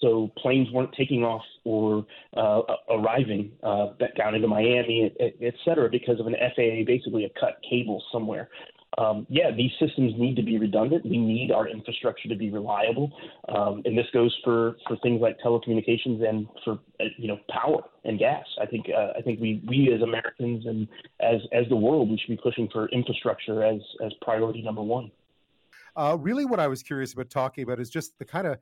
So 0.00 0.30
planes 0.36 0.70
weren't 0.72 0.92
taking 0.96 1.24
off 1.24 1.42
or 1.64 2.06
uh, 2.36 2.62
arriving 2.90 3.52
uh, 3.62 3.88
down 4.16 4.34
into 4.34 4.48
Miami, 4.48 5.12
et, 5.18 5.34
et 5.40 5.54
cetera, 5.64 5.88
because 5.88 6.20
of 6.20 6.26
an 6.26 6.34
FAA 6.54 6.84
basically 6.86 7.24
a 7.24 7.40
cut 7.40 7.58
cable 7.68 8.02
somewhere. 8.12 8.50
Um, 8.98 9.26
yeah, 9.28 9.50
these 9.50 9.72
systems 9.78 10.14
need 10.16 10.36
to 10.36 10.42
be 10.42 10.58
redundant. 10.58 11.04
We 11.04 11.18
need 11.18 11.50
our 11.52 11.68
infrastructure 11.68 12.28
to 12.28 12.36
be 12.36 12.50
reliable, 12.50 13.12
um, 13.48 13.82
and 13.84 13.98
this 13.98 14.06
goes 14.12 14.34
for, 14.42 14.76
for 14.88 14.96
things 15.02 15.20
like 15.20 15.38
telecommunications 15.44 16.26
and 16.26 16.46
for 16.64 16.78
uh, 17.00 17.04
you 17.18 17.28
know 17.28 17.38
power 17.50 17.82
and 18.04 18.18
gas. 18.18 18.46
I 18.60 18.64
think 18.64 18.86
uh, 18.88 19.18
I 19.18 19.20
think 19.20 19.38
we 19.38 19.62
we 19.68 19.92
as 19.92 20.00
Americans 20.00 20.64
and 20.66 20.88
as 21.20 21.40
as 21.52 21.68
the 21.68 21.76
world 21.76 22.08
we 22.08 22.16
should 22.16 22.36
be 22.36 22.40
pushing 22.42 22.68
for 22.72 22.88
infrastructure 22.88 23.62
as 23.62 23.80
as 24.04 24.12
priority 24.22 24.62
number 24.62 24.82
one. 24.82 25.10
Uh, 25.94 26.16
really, 26.18 26.46
what 26.46 26.60
I 26.60 26.68
was 26.68 26.82
curious 26.82 27.12
about 27.12 27.28
talking 27.28 27.64
about 27.64 27.80
is 27.80 27.90
just 27.90 28.18
the 28.18 28.24
kind 28.24 28.46
of 28.46 28.58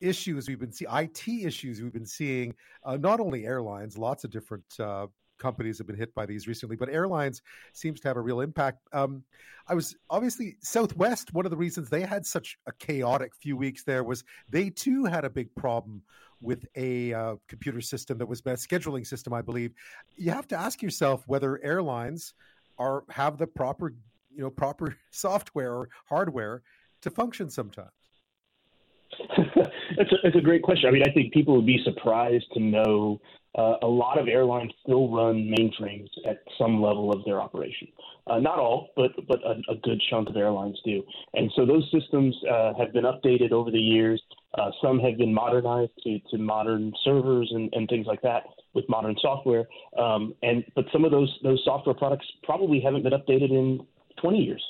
issues 0.00 0.48
we've 0.48 0.58
been 0.58 0.72
seeing, 0.72 0.90
IT 0.92 1.28
issues 1.28 1.80
we've 1.80 1.92
been 1.92 2.06
seeing, 2.06 2.54
uh, 2.84 2.96
not 2.96 3.20
only 3.20 3.46
airlines, 3.46 3.96
lots 3.96 4.24
of 4.24 4.30
different 4.30 4.64
uh, 4.78 5.06
companies 5.38 5.78
have 5.78 5.86
been 5.86 5.96
hit 5.96 6.14
by 6.14 6.26
these 6.26 6.46
recently, 6.46 6.76
but 6.76 6.88
airlines 6.88 7.42
seems 7.72 8.00
to 8.00 8.08
have 8.08 8.16
a 8.16 8.20
real 8.20 8.40
impact. 8.40 8.86
Um, 8.92 9.22
I 9.68 9.74
was 9.74 9.96
obviously 10.10 10.56
Southwest. 10.60 11.32
One 11.32 11.44
of 11.44 11.50
the 11.50 11.56
reasons 11.56 11.88
they 11.88 12.02
had 12.02 12.24
such 12.24 12.58
a 12.66 12.72
chaotic 12.72 13.34
few 13.34 13.56
weeks 13.56 13.82
there 13.82 14.04
was 14.04 14.24
they 14.50 14.70
too 14.70 15.04
had 15.04 15.24
a 15.24 15.30
big 15.30 15.54
problem 15.54 16.02
with 16.40 16.66
a 16.76 17.14
uh, 17.14 17.36
computer 17.48 17.80
system 17.80 18.18
that 18.18 18.26
was 18.26 18.40
a 18.40 18.42
scheduling 18.42 19.06
system, 19.06 19.32
I 19.32 19.42
believe. 19.42 19.72
You 20.16 20.30
have 20.32 20.46
to 20.48 20.56
ask 20.56 20.82
yourself 20.82 21.24
whether 21.26 21.62
airlines 21.64 22.34
are 22.78 23.04
have 23.10 23.38
the 23.38 23.46
proper, 23.46 23.94
you 24.34 24.42
know, 24.42 24.50
proper 24.50 24.96
software 25.10 25.72
or 25.72 25.88
hardware 26.06 26.62
to 27.02 27.10
function 27.10 27.50
sometimes. 27.50 27.90
that's, 29.96 30.12
a, 30.12 30.16
that's 30.22 30.36
a 30.36 30.40
great 30.40 30.62
question. 30.62 30.88
I 30.88 30.92
mean, 30.92 31.02
I 31.06 31.12
think 31.12 31.32
people 31.32 31.56
would 31.56 31.66
be 31.66 31.80
surprised 31.84 32.46
to 32.54 32.60
know 32.60 33.20
uh, 33.56 33.74
a 33.82 33.86
lot 33.86 34.18
of 34.18 34.28
airlines 34.28 34.70
still 34.82 35.10
run 35.10 35.52
mainframes 35.58 36.08
at 36.28 36.38
some 36.58 36.82
level 36.82 37.10
of 37.10 37.24
their 37.24 37.40
operation. 37.40 37.88
Uh, 38.26 38.38
not 38.38 38.58
all, 38.58 38.90
but 38.96 39.12
but 39.28 39.38
a, 39.44 39.72
a, 39.72 39.76
good 39.76 40.02
chunk 40.10 40.28
of 40.28 40.36
airlines 40.36 40.78
do. 40.84 41.02
And 41.34 41.50
so 41.54 41.64
those 41.64 41.88
systems 41.92 42.36
uh, 42.50 42.74
have 42.74 42.92
been 42.92 43.04
updated 43.04 43.52
over 43.52 43.70
the 43.70 43.78
years. 43.78 44.20
Uh, 44.58 44.70
some 44.82 44.98
have 44.98 45.16
been 45.16 45.32
modernized 45.32 45.92
to, 46.04 46.18
to 46.30 46.38
modern 46.38 46.92
servers 47.04 47.50
and, 47.54 47.72
and 47.72 47.88
things 47.88 48.06
like 48.06 48.20
that 48.22 48.42
with 48.74 48.84
modern 48.88 49.14
software. 49.22 49.66
Um, 49.98 50.34
and 50.42 50.64
but 50.74 50.86
some 50.92 51.04
of 51.04 51.12
those 51.12 51.32
those 51.42 51.62
software 51.64 51.94
products 51.94 52.26
probably 52.42 52.80
haven't 52.80 53.04
been 53.04 53.12
updated 53.12 53.50
in 53.50 53.86
20 54.20 54.38
years. 54.38 54.62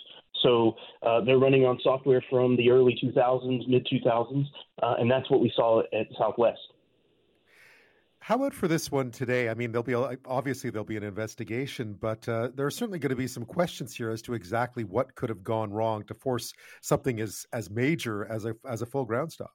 So 0.43 0.77
uh, 1.03 1.23
they're 1.23 1.39
running 1.39 1.65
on 1.65 1.79
software 1.83 2.23
from 2.31 2.57
the 2.57 2.71
early 2.71 2.99
2000s, 3.03 3.69
mid 3.69 3.87
2000s, 3.87 4.45
uh, 4.83 4.95
and 4.99 5.11
that's 5.11 5.31
what 5.31 5.41
we 5.41 5.53
saw 5.55 5.81
at 5.81 6.07
Southwest. 6.19 6.59
How 8.27 8.35
about 8.35 8.55
for 8.55 8.67
this 8.67 8.91
one 8.91 9.13
today? 9.13 9.49
I 9.49 9.55
mean, 9.55 9.71
there'll 9.71 9.85
be 9.85 9.95
obviously 10.27 10.71
there'll 10.71 10.85
be 10.85 10.97
an 10.97 11.05
investigation, 11.05 11.97
but 12.01 12.29
uh, 12.29 12.49
there 12.57 12.67
are 12.67 12.73
certainly 12.73 12.99
going 12.99 13.11
to 13.11 13.17
be 13.17 13.29
some 13.29 13.45
questions 13.45 13.95
here 13.95 14.11
as 14.11 14.21
to 14.23 14.35
exactly 14.35 14.83
what 14.83 15.15
could 15.15 15.29
have 15.29 15.45
gone 15.45 15.73
wrong 15.73 16.03
to 16.07 16.15
force 16.15 16.53
something 16.81 17.21
as 17.21 17.47
as 17.53 17.71
major 17.71 18.27
as 18.27 18.45
a 18.45 18.57
as 18.69 18.83
a 18.83 18.87
full 18.87 19.05
ground 19.05 19.31
stop. 19.31 19.53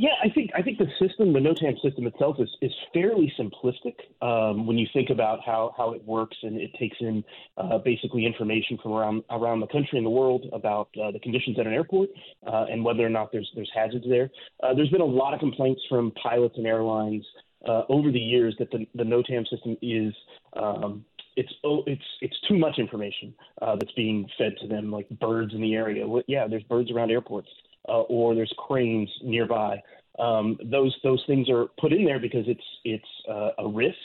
Yeah, 0.00 0.16
I 0.24 0.30
think 0.30 0.50
I 0.56 0.62
think 0.62 0.78
the 0.78 0.86
system, 0.98 1.34
the 1.34 1.40
NOTAM 1.40 1.78
system 1.82 2.06
itself, 2.06 2.36
is 2.38 2.48
is 2.62 2.72
fairly 2.94 3.30
simplistic 3.38 3.96
um, 4.22 4.66
when 4.66 4.78
you 4.78 4.86
think 4.94 5.10
about 5.10 5.40
how, 5.44 5.74
how 5.76 5.92
it 5.92 6.02
works, 6.06 6.38
and 6.42 6.58
it 6.58 6.70
takes 6.78 6.96
in 7.00 7.22
uh, 7.58 7.76
basically 7.76 8.24
information 8.24 8.78
from 8.82 8.92
around 8.92 9.24
around 9.28 9.60
the 9.60 9.66
country 9.66 9.98
and 9.98 10.06
the 10.06 10.10
world 10.10 10.46
about 10.54 10.88
uh, 10.96 11.10
the 11.10 11.18
conditions 11.18 11.58
at 11.58 11.66
an 11.66 11.74
airport 11.74 12.08
uh, 12.46 12.64
and 12.70 12.82
whether 12.82 13.04
or 13.04 13.10
not 13.10 13.30
there's 13.30 13.50
there's 13.54 13.70
hazards 13.74 14.06
there. 14.08 14.30
Uh, 14.62 14.72
there's 14.72 14.88
been 14.88 15.02
a 15.02 15.04
lot 15.04 15.34
of 15.34 15.40
complaints 15.40 15.82
from 15.86 16.12
pilots 16.12 16.54
and 16.56 16.66
airlines 16.66 17.26
uh, 17.68 17.82
over 17.90 18.10
the 18.10 18.18
years 18.18 18.56
that 18.58 18.70
the 18.70 18.86
the 18.94 19.04
NOTAM 19.04 19.46
system 19.50 19.76
is 19.82 20.14
um, 20.54 21.04
it's 21.36 21.52
oh, 21.62 21.82
it's 21.86 22.08
it's 22.22 22.40
too 22.48 22.56
much 22.56 22.78
information 22.78 23.34
uh, 23.60 23.76
that's 23.76 23.92
being 23.92 24.26
fed 24.38 24.54
to 24.62 24.66
them, 24.66 24.90
like 24.90 25.10
birds 25.10 25.52
in 25.52 25.60
the 25.60 25.74
area. 25.74 26.08
Well, 26.08 26.22
yeah, 26.26 26.46
there's 26.48 26.62
birds 26.62 26.90
around 26.90 27.10
airports 27.10 27.50
uh, 27.88 28.02
or 28.02 28.34
there's 28.34 28.52
cranes 28.58 29.10
nearby. 29.22 29.80
Um, 30.18 30.58
those 30.64 30.94
those 31.02 31.22
things 31.26 31.48
are 31.48 31.66
put 31.80 31.92
in 31.92 32.04
there 32.04 32.18
because 32.18 32.44
it's 32.46 32.64
it's 32.84 33.04
uh, 33.28 33.50
a 33.58 33.68
risk, 33.68 33.96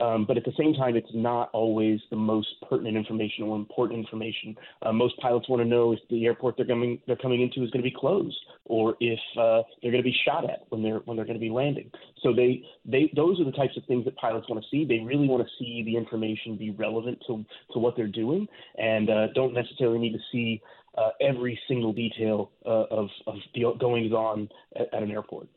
um, 0.00 0.24
but 0.26 0.36
at 0.36 0.44
the 0.44 0.52
same 0.58 0.74
time, 0.74 0.96
it's 0.96 1.10
not 1.14 1.50
always 1.52 2.00
the 2.10 2.16
most 2.16 2.48
pertinent 2.68 2.96
information 2.96 3.44
or 3.44 3.56
important 3.56 4.00
information. 4.00 4.56
Uh, 4.82 4.92
most 4.92 5.16
pilots 5.18 5.48
want 5.48 5.62
to 5.62 5.68
know 5.68 5.92
if 5.92 6.00
the 6.08 6.24
airport 6.24 6.56
they're 6.56 6.66
coming 6.66 6.98
they're 7.06 7.16
coming 7.16 7.42
into 7.42 7.62
is 7.62 7.70
going 7.70 7.84
to 7.84 7.88
be 7.88 7.94
closed, 7.96 8.36
or 8.64 8.96
if 9.00 9.20
uh, 9.38 9.62
they're 9.80 9.92
going 9.92 10.02
to 10.02 10.10
be 10.10 10.16
shot 10.24 10.48
at 10.48 10.64
when 10.70 10.82
they're 10.82 11.00
when 11.04 11.16
they're 11.16 11.26
going 11.26 11.38
to 11.38 11.40
be 11.40 11.50
landing. 11.50 11.90
So 12.22 12.32
they 12.34 12.64
they 12.84 13.12
those 13.14 13.38
are 13.40 13.44
the 13.44 13.52
types 13.52 13.76
of 13.76 13.84
things 13.84 14.04
that 14.06 14.16
pilots 14.16 14.48
want 14.48 14.64
to 14.64 14.68
see. 14.70 14.84
They 14.84 15.04
really 15.04 15.28
want 15.28 15.46
to 15.46 15.50
see 15.58 15.82
the 15.84 15.96
information 15.96 16.56
be 16.56 16.70
relevant 16.70 17.22
to 17.28 17.44
to 17.74 17.78
what 17.78 17.96
they're 17.96 18.08
doing, 18.08 18.48
and 18.76 19.08
uh, 19.08 19.26
don't 19.34 19.54
necessarily 19.54 19.98
need 19.98 20.14
to 20.14 20.22
see 20.32 20.62
uh, 20.96 21.10
every 21.20 21.58
single 21.68 21.92
detail 21.92 22.50
uh, 22.66 22.84
of, 22.90 23.08
of 23.26 23.36
the 23.54 23.64
goings 23.78 24.12
on 24.12 24.48
at, 24.76 24.92
at, 24.92 25.02
an 25.02 25.10
airport. 25.10 25.48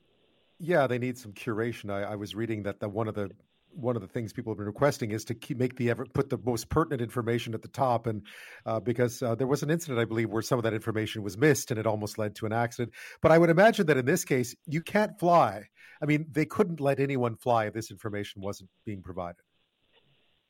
Yeah, 0.60 0.88
they 0.88 1.00
need 1.00 1.18
some 1.18 1.34
curation. 1.34 1.92
I, 1.92 2.14
I 2.14 2.16
was 2.16 2.36
reading 2.36 2.64
that 2.64 2.80
the, 2.80 2.88
one 2.88 3.08
of 3.08 3.16
the 3.16 3.32
one 3.76 3.96
of 3.96 4.02
the 4.02 4.08
things 4.08 4.34
people 4.34 4.52
have 4.52 4.58
been 4.58 4.68
requesting 4.68 5.12
is 5.12 5.26
to 5.26 5.34
keep, 5.34 5.58
make 5.58 5.76
the 5.76 5.90
ever 5.90 6.06
put 6.06 6.30
the 6.30 6.38
most 6.44 6.70
pertinent 6.70 7.02
information 7.02 7.54
at 7.54 7.62
the 7.62 7.68
top, 7.68 8.08
and 8.08 8.22
uh, 8.66 8.80
because 8.80 9.22
uh, 9.22 9.36
there 9.36 9.48
was 9.48 9.64
an 9.64 9.70
incident, 9.70 10.00
I 10.00 10.06
believe, 10.06 10.30
where 10.30 10.42
some 10.42 10.60
of 10.60 10.64
that 10.64 10.74
information 10.74 11.24
was 11.24 11.38
missed, 11.38 11.72
and 11.72 11.80
it 11.80 11.88
almost 11.88 12.18
led 12.18 12.36
to 12.36 12.46
an 12.46 12.54
accident. 12.54 12.94
But 13.22 13.32
I 13.32 13.38
would 13.38 13.50
imagine 13.50 13.88
that 13.88 13.98
in 13.98 14.06
this 14.06 14.26
case, 14.26 14.56
you 14.68 14.82
can't 14.82 15.20
fly. 15.20 15.64
I 16.02 16.06
mean, 16.06 16.28
they 16.32 16.46
couldn't 16.46 16.82
let 16.82 17.00
anyone 17.00 17.36
fly 17.36 17.66
if 17.66 17.74
this 17.74 17.90
information 17.90 18.42
wasn't 18.42 18.70
being 18.86 19.02
provided. 19.02 19.43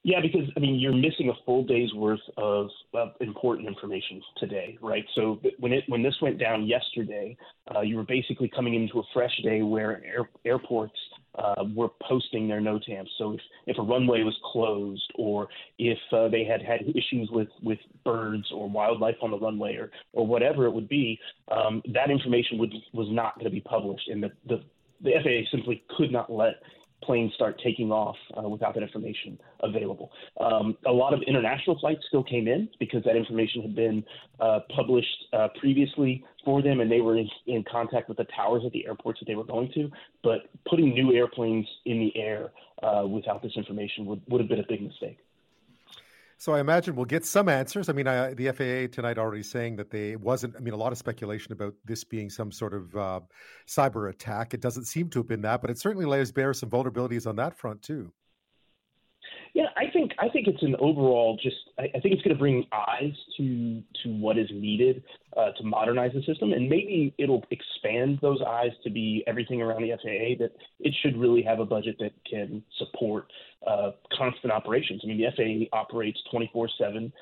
Yeah, 0.05 0.19
because 0.21 0.49
I 0.57 0.59
mean, 0.59 0.79
you're 0.79 0.93
missing 0.93 1.29
a 1.29 1.45
full 1.45 1.63
day's 1.63 1.93
worth 1.93 2.19
of, 2.35 2.67
of 2.93 3.09
important 3.21 3.69
information 3.69 4.21
today, 4.37 4.77
right? 4.81 5.05
So 5.15 5.39
when 5.59 5.71
it 5.71 5.85
when 5.87 6.03
this 6.03 6.15
went 6.21 6.39
down 6.39 6.67
yesterday, 6.67 7.37
uh, 7.73 7.81
you 7.81 7.95
were 7.95 8.03
basically 8.03 8.51
coming 8.53 8.73
into 8.75 8.99
a 8.99 9.03
fresh 9.13 9.31
day 9.43 9.61
where 9.61 10.03
air, 10.03 10.29
airports 10.43 10.97
uh, 11.35 11.63
were 11.73 11.87
posting 12.05 12.49
their 12.49 12.59
NOTAMs. 12.59 13.07
So 13.17 13.33
if, 13.33 13.39
if 13.65 13.77
a 13.77 13.81
runway 13.81 14.23
was 14.23 14.37
closed, 14.51 15.09
or 15.15 15.47
if 15.79 15.97
uh, 16.11 16.27
they 16.27 16.43
had 16.43 16.61
had 16.61 16.81
issues 16.81 17.29
with 17.31 17.49
with 17.61 17.79
birds 18.03 18.45
or 18.53 18.69
wildlife 18.69 19.15
on 19.21 19.31
the 19.31 19.39
runway, 19.39 19.77
or 19.77 19.89
or 20.11 20.27
whatever 20.27 20.65
it 20.65 20.71
would 20.71 20.89
be, 20.89 21.17
um, 21.49 21.81
that 21.93 22.11
information 22.11 22.57
would 22.57 22.73
was 22.91 23.07
not 23.09 23.35
going 23.35 23.45
to 23.45 23.51
be 23.51 23.61
published, 23.61 24.09
and 24.09 24.21
the 24.21 24.31
the 24.49 24.61
the 25.01 25.11
FAA 25.23 25.49
simply 25.49 25.81
could 25.97 26.11
not 26.11 26.29
let 26.29 26.55
planes 27.05 27.33
start 27.33 27.59
taking 27.63 27.91
off 27.91 28.15
uh, 28.37 28.47
without 28.47 28.73
that 28.73 28.83
information 28.83 29.37
available. 29.61 30.11
Um, 30.39 30.77
a 30.85 30.91
lot 30.91 31.13
of 31.13 31.21
international 31.27 31.77
flights 31.79 32.01
still 32.07 32.23
came 32.23 32.47
in 32.47 32.69
because 32.79 33.03
that 33.03 33.15
information 33.15 33.61
had 33.61 33.75
been 33.75 34.03
uh, 34.39 34.59
published 34.75 35.25
uh, 35.33 35.47
previously 35.59 36.23
for 36.45 36.61
them, 36.61 36.79
and 36.79 36.91
they 36.91 37.01
were 37.01 37.17
in, 37.17 37.29
in, 37.47 37.63
contact 37.71 38.09
with 38.09 38.17
the 38.17 38.25
towers 38.35 38.63
at 38.65 38.71
the 38.71 38.85
airports 38.85 39.19
that 39.19 39.25
they 39.25 39.35
were 39.35 39.43
going 39.43 39.71
to. 39.73 39.89
But 40.23 40.49
putting 40.69 40.93
new 40.93 41.13
airplanes 41.13 41.65
in 41.85 41.99
the 41.99 42.19
air 42.19 42.51
uh, 42.81 43.05
without 43.07 43.41
this 43.41 43.53
information 43.55 44.05
would, 44.05 44.21
would 44.27 44.41
have 44.41 44.49
been 44.49 44.59
a 44.59 44.67
big 44.67 44.81
mistake. 44.81 45.17
So 46.43 46.51
I 46.51 46.59
imagine 46.59 46.97
we'll 46.97 47.05
get 47.05 47.23
some 47.25 47.47
answers. 47.47 47.87
I 47.87 47.93
mean, 47.93 48.05
I, 48.05 48.33
the 48.33 48.51
FAA 48.51 48.93
tonight 48.93 49.17
already 49.17 49.43
saying 49.43 49.77
that 49.77 49.89
they 49.89 50.17
wasn't. 50.17 50.57
I 50.57 50.59
mean, 50.59 50.73
a 50.73 50.77
lot 50.77 50.91
of 50.91 50.97
speculation 50.97 51.53
about 51.53 51.73
this 51.85 52.03
being 52.03 52.29
some 52.29 52.51
sort 52.51 52.73
of 52.73 52.93
uh, 52.97 53.21
cyber 53.65 54.09
attack. 54.09 54.53
It 54.53 54.59
doesn't 54.59 54.83
seem 54.83 55.09
to 55.11 55.19
have 55.19 55.27
been 55.29 55.43
that, 55.43 55.61
but 55.61 55.69
it 55.69 55.77
certainly 55.77 56.05
lays 56.05 56.33
bare 56.33 56.53
some 56.53 56.69
vulnerabilities 56.69 57.25
on 57.25 57.37
that 57.37 57.57
front 57.57 57.81
too. 57.81 58.11
Yeah, 59.53 59.65
I 59.77 59.91
think 59.91 60.13
I 60.17 60.29
think 60.29 60.47
it's 60.47 60.63
an 60.63 60.75
overall 60.79 61.37
just. 61.41 61.55
I, 61.77 61.83
I 61.83 61.99
think 61.99 62.15
it's 62.15 62.23
going 62.23 62.35
to 62.35 62.39
bring 62.39 62.65
eyes 62.71 63.13
to 63.37 63.83
to 64.03 64.09
what 64.09 64.39
is 64.39 64.49
needed 64.51 65.03
uh, 65.37 65.51
to 65.57 65.63
modernize 65.63 66.11
the 66.15 66.23
system, 66.23 66.53
and 66.53 66.67
maybe 66.67 67.13
it'll 67.19 67.45
expand 67.51 68.17
those 68.23 68.41
eyes 68.41 68.71
to 68.83 68.89
be 68.89 69.23
everything 69.27 69.61
around 69.61 69.83
the 69.83 69.91
FAA. 69.91 70.43
That 70.43 70.53
it 70.79 70.95
should 71.03 71.17
really 71.17 71.43
have 71.43 71.59
a 71.59 71.65
budget 71.65 71.97
that 71.99 72.13
can 72.27 72.63
support 72.79 73.31
uh, 73.67 73.91
constant 74.17 74.51
operations. 74.51 75.01
I 75.03 75.07
mean, 75.07 75.19
the 75.19 75.69
FAA 75.69 75.77
operates 75.77 76.19
24 76.31 76.65
uh, 76.65 76.69
7 76.79 77.13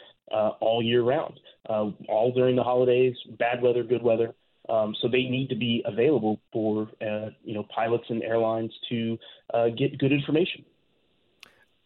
all 0.61 0.81
year 0.81 1.03
round, 1.03 1.37
uh, 1.69 1.89
all 2.07 2.31
during 2.33 2.55
the 2.55 2.63
holidays, 2.63 3.15
bad 3.39 3.61
weather, 3.61 3.83
good 3.83 4.03
weather. 4.03 4.33
Um, 4.69 4.95
so 5.01 5.09
they 5.09 5.23
need 5.23 5.49
to 5.49 5.55
be 5.55 5.83
available 5.85 6.39
for 6.53 6.87
uh, 7.01 7.31
you 7.43 7.53
know 7.53 7.65
pilots 7.75 8.05
and 8.07 8.23
airlines 8.23 8.71
to 8.87 9.17
uh, 9.53 9.67
get 9.69 9.97
good 9.97 10.13
information. 10.13 10.63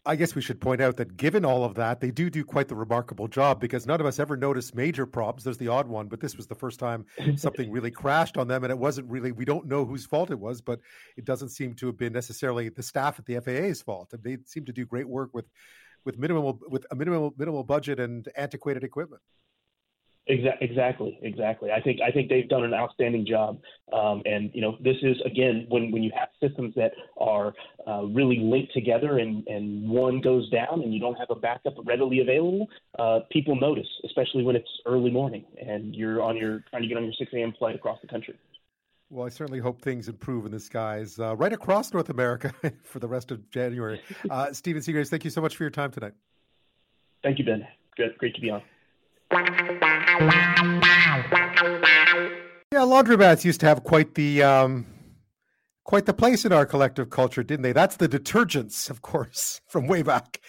I 0.06 0.14
guess 0.14 0.36
we 0.36 0.40
should 0.40 0.60
point 0.60 0.80
out 0.80 0.96
that 0.98 1.16
given 1.16 1.44
all 1.44 1.64
of 1.64 1.74
that, 1.74 2.00
they 2.00 2.12
do 2.12 2.30
do 2.30 2.44
quite 2.44 2.68
the 2.68 2.76
remarkable 2.76 3.26
job 3.26 3.60
because 3.60 3.86
none 3.86 4.00
of 4.00 4.06
us 4.06 4.20
ever 4.20 4.36
noticed 4.36 4.74
major 4.74 5.04
problems. 5.04 5.42
There's 5.42 5.58
the 5.58 5.66
odd 5.66 5.88
one, 5.88 6.06
but 6.06 6.20
this 6.20 6.36
was 6.36 6.46
the 6.46 6.54
first 6.54 6.78
time 6.78 7.04
something 7.36 7.72
really 7.72 7.90
crashed 8.02 8.36
on 8.38 8.46
them, 8.46 8.62
and 8.62 8.70
it 8.70 8.78
wasn't 8.78 9.10
really. 9.10 9.32
We 9.32 9.44
don't 9.44 9.66
know 9.66 9.84
whose 9.84 10.06
fault 10.06 10.30
it 10.30 10.38
was, 10.38 10.60
but 10.60 10.80
it 11.16 11.24
doesn't 11.24 11.48
seem 11.48 11.74
to 11.74 11.86
have 11.86 11.98
been 11.98 12.12
necessarily 12.12 12.68
the 12.68 12.84
staff 12.84 13.18
at 13.18 13.26
the 13.26 13.40
FAA's 13.40 13.82
fault. 13.82 14.14
They 14.22 14.38
seem 14.46 14.64
to 14.66 14.72
do 14.72 14.86
great 14.86 15.08
work 15.08 15.30
with 15.34 15.46
with 16.04 16.18
minimal 16.18 16.60
with 16.68 16.86
a 16.92 16.94
minimal 16.94 17.34
minimal 17.36 17.64
budget 17.64 17.98
and 17.98 18.28
antiquated 18.36 18.84
equipment. 18.84 19.20
Exactly, 20.28 21.18
exactly. 21.22 21.70
I 21.70 21.80
think 21.80 22.00
I 22.00 22.10
think 22.10 22.28
they've 22.28 22.48
done 22.48 22.64
an 22.64 22.74
outstanding 22.74 23.24
job. 23.24 23.60
Um, 23.92 24.22
and 24.24 24.50
you 24.52 24.60
know, 24.60 24.76
this 24.82 24.96
is 25.02 25.16
again 25.24 25.66
when 25.68 25.92
when 25.92 26.02
you 26.02 26.10
have 26.18 26.28
systems 26.40 26.74
that 26.74 26.92
are 27.16 27.54
uh, 27.86 28.02
really 28.06 28.40
linked 28.40 28.72
together, 28.72 29.18
and 29.18 29.46
and 29.46 29.88
one 29.88 30.20
goes 30.20 30.50
down, 30.50 30.82
and 30.82 30.92
you 30.92 30.98
don't 30.98 31.14
have 31.14 31.30
a 31.30 31.36
backup 31.36 31.74
readily 31.84 32.20
available. 32.20 32.66
Uh, 32.98 33.20
people 33.30 33.54
notice, 33.54 33.86
especially 34.04 34.42
when 34.42 34.56
it's 34.56 34.68
early 34.84 35.10
morning 35.10 35.44
and 35.64 35.94
you're 35.94 36.22
on 36.22 36.36
your 36.36 36.64
trying 36.70 36.82
to 36.82 36.88
get 36.88 36.96
on 36.96 37.04
your 37.04 37.12
6 37.12 37.32
a.m. 37.34 37.52
flight 37.58 37.74
across 37.74 37.98
the 38.00 38.08
country. 38.08 38.34
Well, 39.10 39.26
I 39.26 39.28
certainly 39.28 39.60
hope 39.60 39.80
things 39.82 40.08
improve 40.08 40.46
in 40.46 40.52
the 40.52 40.58
skies 40.58 41.20
uh, 41.20 41.36
right 41.36 41.52
across 41.52 41.92
North 41.92 42.10
America 42.10 42.52
for 42.82 42.98
the 42.98 43.06
rest 43.06 43.30
of 43.30 43.48
January. 43.50 44.00
Uh, 44.28 44.46
Stephan 44.52 44.82
Segraves, 44.82 45.10
thank 45.10 45.24
you 45.24 45.30
so 45.30 45.40
much 45.40 45.56
for 45.56 45.62
your 45.62 45.70
time 45.70 45.92
tonight. 45.92 46.14
Thank 47.22 47.38
you, 47.38 47.44
Ben. 47.44 47.66
Good, 47.96 48.18
great 48.18 48.34
to 48.34 48.40
be 48.40 48.50
on. 48.50 49.92
Yeah, 52.72 52.80
laundromats 52.80 53.44
used 53.44 53.60
to 53.60 53.66
have 53.66 53.84
quite 53.84 54.14
the 54.14 54.42
um, 54.42 54.86
quite 55.84 56.06
the 56.06 56.14
place 56.14 56.46
in 56.46 56.52
our 56.52 56.64
collective 56.64 57.10
culture, 57.10 57.42
didn't 57.42 57.62
they? 57.62 57.72
That's 57.72 57.96
the 57.96 58.08
detergents, 58.08 58.88
of 58.88 59.02
course, 59.02 59.60
from 59.68 59.86
way 59.86 60.02
back. 60.02 60.40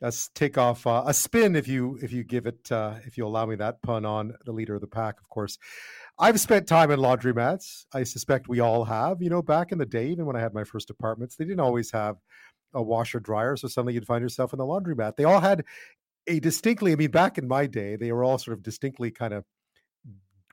Let's 0.00 0.30
take 0.34 0.56
off 0.56 0.86
uh, 0.86 1.04
a 1.06 1.12
spin 1.12 1.54
if 1.54 1.68
you 1.68 1.98
if 2.02 2.12
you 2.12 2.24
give 2.24 2.46
it 2.46 2.72
uh, 2.72 2.94
if 3.04 3.18
you 3.18 3.26
allow 3.26 3.44
me 3.44 3.56
that 3.56 3.82
pun 3.82 4.06
on 4.06 4.32
the 4.46 4.52
leader 4.52 4.74
of 4.74 4.80
the 4.80 4.86
pack, 4.86 5.20
of 5.20 5.28
course. 5.28 5.58
I've 6.18 6.40
spent 6.40 6.66
time 6.66 6.90
in 6.90 7.00
laundromats. 7.00 7.84
I 7.92 8.04
suspect 8.04 8.48
we 8.48 8.60
all 8.60 8.84
have. 8.84 9.20
You 9.20 9.28
know, 9.28 9.42
back 9.42 9.70
in 9.70 9.78
the 9.78 9.86
day, 9.86 10.08
even 10.08 10.24
when 10.24 10.36
I 10.36 10.40
had 10.40 10.54
my 10.54 10.64
first 10.64 10.88
apartments, 10.88 11.36
they 11.36 11.44
didn't 11.44 11.60
always 11.60 11.90
have 11.92 12.16
a 12.72 12.82
washer 12.82 13.20
dryer, 13.20 13.56
so 13.56 13.68
suddenly 13.68 13.94
you'd 13.94 14.06
find 14.06 14.22
yourself 14.22 14.54
in 14.54 14.58
the 14.58 14.64
laundromat. 14.64 15.16
They 15.16 15.24
all 15.24 15.40
had 15.40 15.64
a 16.26 16.40
distinctly. 16.40 16.92
I 16.92 16.96
mean, 16.96 17.10
back 17.10 17.38
in 17.38 17.48
my 17.48 17.66
day, 17.66 17.96
they 17.96 18.12
were 18.12 18.24
all 18.24 18.38
sort 18.38 18.56
of 18.56 18.62
distinctly 18.62 19.10
kind 19.10 19.34
of 19.34 19.44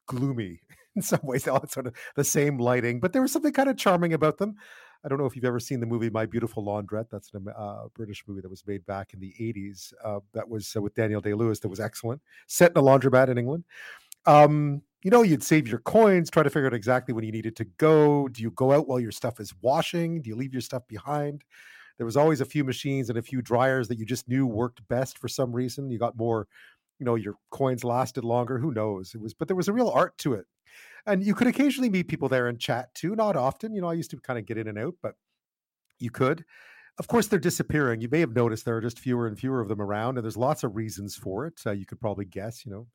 gloomy 0.05 0.61
in 0.95 1.01
some 1.01 1.19
ways. 1.23 1.43
They 1.43 1.51
all 1.51 1.59
had 1.59 1.71
sort 1.71 1.87
of 1.87 1.95
the 2.15 2.23
same 2.23 2.57
lighting, 2.57 2.99
but 2.99 3.13
there 3.13 3.21
was 3.21 3.31
something 3.31 3.53
kind 3.53 3.69
of 3.69 3.77
charming 3.77 4.13
about 4.13 4.37
them. 4.37 4.55
I 5.05 5.09
don't 5.09 5.19
know 5.19 5.25
if 5.25 5.35
you've 5.35 5.45
ever 5.45 5.59
seen 5.59 5.79
the 5.79 5.85
movie 5.85 6.09
My 6.09 6.25
Beautiful 6.25 6.63
Laundrette. 6.63 7.09
That's 7.11 7.31
a 7.33 7.51
uh, 7.51 7.87
British 7.93 8.23
movie 8.27 8.41
that 8.41 8.49
was 8.49 8.65
made 8.65 8.85
back 8.85 9.13
in 9.13 9.19
the 9.19 9.33
80s. 9.39 9.93
Uh, 10.03 10.19
that 10.33 10.49
was 10.49 10.75
uh, 10.75 10.81
with 10.81 10.95
Daniel 10.95 11.21
Day 11.21 11.33
Lewis, 11.33 11.59
that 11.59 11.69
was 11.69 11.79
excellent. 11.79 12.21
Set 12.47 12.71
in 12.71 12.77
a 12.77 12.81
laundromat 12.81 13.29
in 13.29 13.37
England. 13.37 13.63
Um, 14.25 14.81
you 15.03 15.11
know, 15.11 15.21
you'd 15.21 15.43
save 15.43 15.67
your 15.67 15.79
coins, 15.79 16.29
try 16.29 16.43
to 16.43 16.49
figure 16.49 16.67
out 16.67 16.73
exactly 16.73 17.13
when 17.13 17.23
you 17.23 17.31
needed 17.31 17.55
to 17.57 17.65
go. 17.77 18.27
Do 18.27 18.41
you 18.41 18.51
go 18.51 18.71
out 18.71 18.87
while 18.87 18.99
your 18.99 19.11
stuff 19.11 19.39
is 19.39 19.53
washing? 19.61 20.21
Do 20.21 20.29
you 20.29 20.35
leave 20.35 20.53
your 20.53 20.61
stuff 20.61 20.87
behind? 20.87 21.43
There 21.97 22.05
was 22.05 22.17
always 22.17 22.41
a 22.41 22.45
few 22.45 22.63
machines 22.63 23.09
and 23.09 23.17
a 23.17 23.23
few 23.23 23.41
dryers 23.41 23.87
that 23.87 23.97
you 23.97 24.05
just 24.05 24.27
knew 24.27 24.45
worked 24.45 24.87
best 24.87 25.17
for 25.17 25.27
some 25.27 25.51
reason. 25.51 25.89
You 25.89 25.97
got 25.97 26.17
more, 26.17 26.47
you 26.99 27.05
know, 27.05 27.15
your 27.15 27.35
coins 27.51 27.83
lasted 27.83 28.23
longer. 28.23 28.59
Who 28.59 28.71
knows? 28.71 29.15
It 29.15 29.21
was, 29.21 29.33
but 29.33 29.47
there 29.47 29.57
was 29.57 29.67
a 29.67 29.73
real 29.73 29.89
art 29.89 30.17
to 30.19 30.33
it. 30.33 30.45
And 31.05 31.23
you 31.23 31.33
could 31.33 31.47
occasionally 31.47 31.89
meet 31.89 32.07
people 32.07 32.29
there 32.29 32.47
and 32.47 32.59
chat 32.59 32.93
too. 32.93 33.15
Not 33.15 33.35
often. 33.35 33.73
You 33.73 33.81
know, 33.81 33.89
I 33.89 33.93
used 33.93 34.11
to 34.11 34.17
kind 34.17 34.37
of 34.37 34.45
get 34.45 34.57
in 34.57 34.67
and 34.67 34.77
out, 34.77 34.95
but 35.01 35.15
you 35.99 36.11
could. 36.11 36.45
Of 36.99 37.07
course, 37.07 37.27
they're 37.27 37.39
disappearing. 37.39 38.01
You 38.01 38.09
may 38.11 38.19
have 38.19 38.35
noticed 38.35 38.65
there 38.65 38.77
are 38.77 38.81
just 38.81 38.99
fewer 38.99 39.27
and 39.27 39.39
fewer 39.39 39.61
of 39.61 39.67
them 39.67 39.81
around, 39.81 40.17
and 40.17 40.25
there's 40.25 40.37
lots 40.37 40.63
of 40.63 40.75
reasons 40.75 41.15
for 41.15 41.45
it. 41.45 41.61
Uh, 41.65 41.71
you 41.71 41.85
could 41.85 42.01
probably 42.01 42.25
guess, 42.25 42.65
you 42.65 42.71
know, 42.71 42.87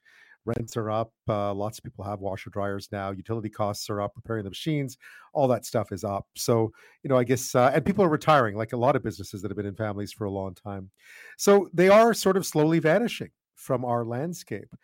rents 0.45 0.77
are 0.77 0.91
up. 0.91 1.13
Uh, 1.29 1.55
lots 1.55 1.79
of 1.79 1.85
people 1.85 2.05
have 2.05 2.21
washer 2.21 2.51
dryers 2.51 2.89
now. 2.93 3.11
Utility 3.11 3.49
costs 3.49 3.89
are 3.91 4.01
up. 4.01 4.13
Repairing 4.17 4.45
the 4.45 4.51
machines, 4.51 4.99
all 5.33 5.49
that 5.49 5.65
stuff 5.65 5.93
is 5.93 6.05
up. 6.05 6.27
So 6.37 6.73
you 7.03 7.09
know, 7.09 7.17
I 7.17 7.25
guess, 7.25 7.55
uh, 7.55 7.71
and 7.75 7.85
people 7.85 8.05
are 8.05 8.09
retiring, 8.09 8.57
like 8.57 8.73
a 8.73 8.77
lot 8.77 8.97
of 8.97 9.03
businesses 9.03 9.43
that 9.43 9.51
have 9.51 9.57
been 9.57 9.67
in 9.67 9.75
families 9.75 10.13
for 10.13 10.25
a 10.25 10.31
long 10.31 10.55
time. 10.55 10.91
So 11.37 11.69
they 11.73 11.89
are 11.89 12.15
sort 12.15 12.37
of 12.37 12.47
slowly 12.47 12.79
vanishing 12.79 13.31
from 13.57 13.85
our 13.85 14.05
landscape. 14.05 14.75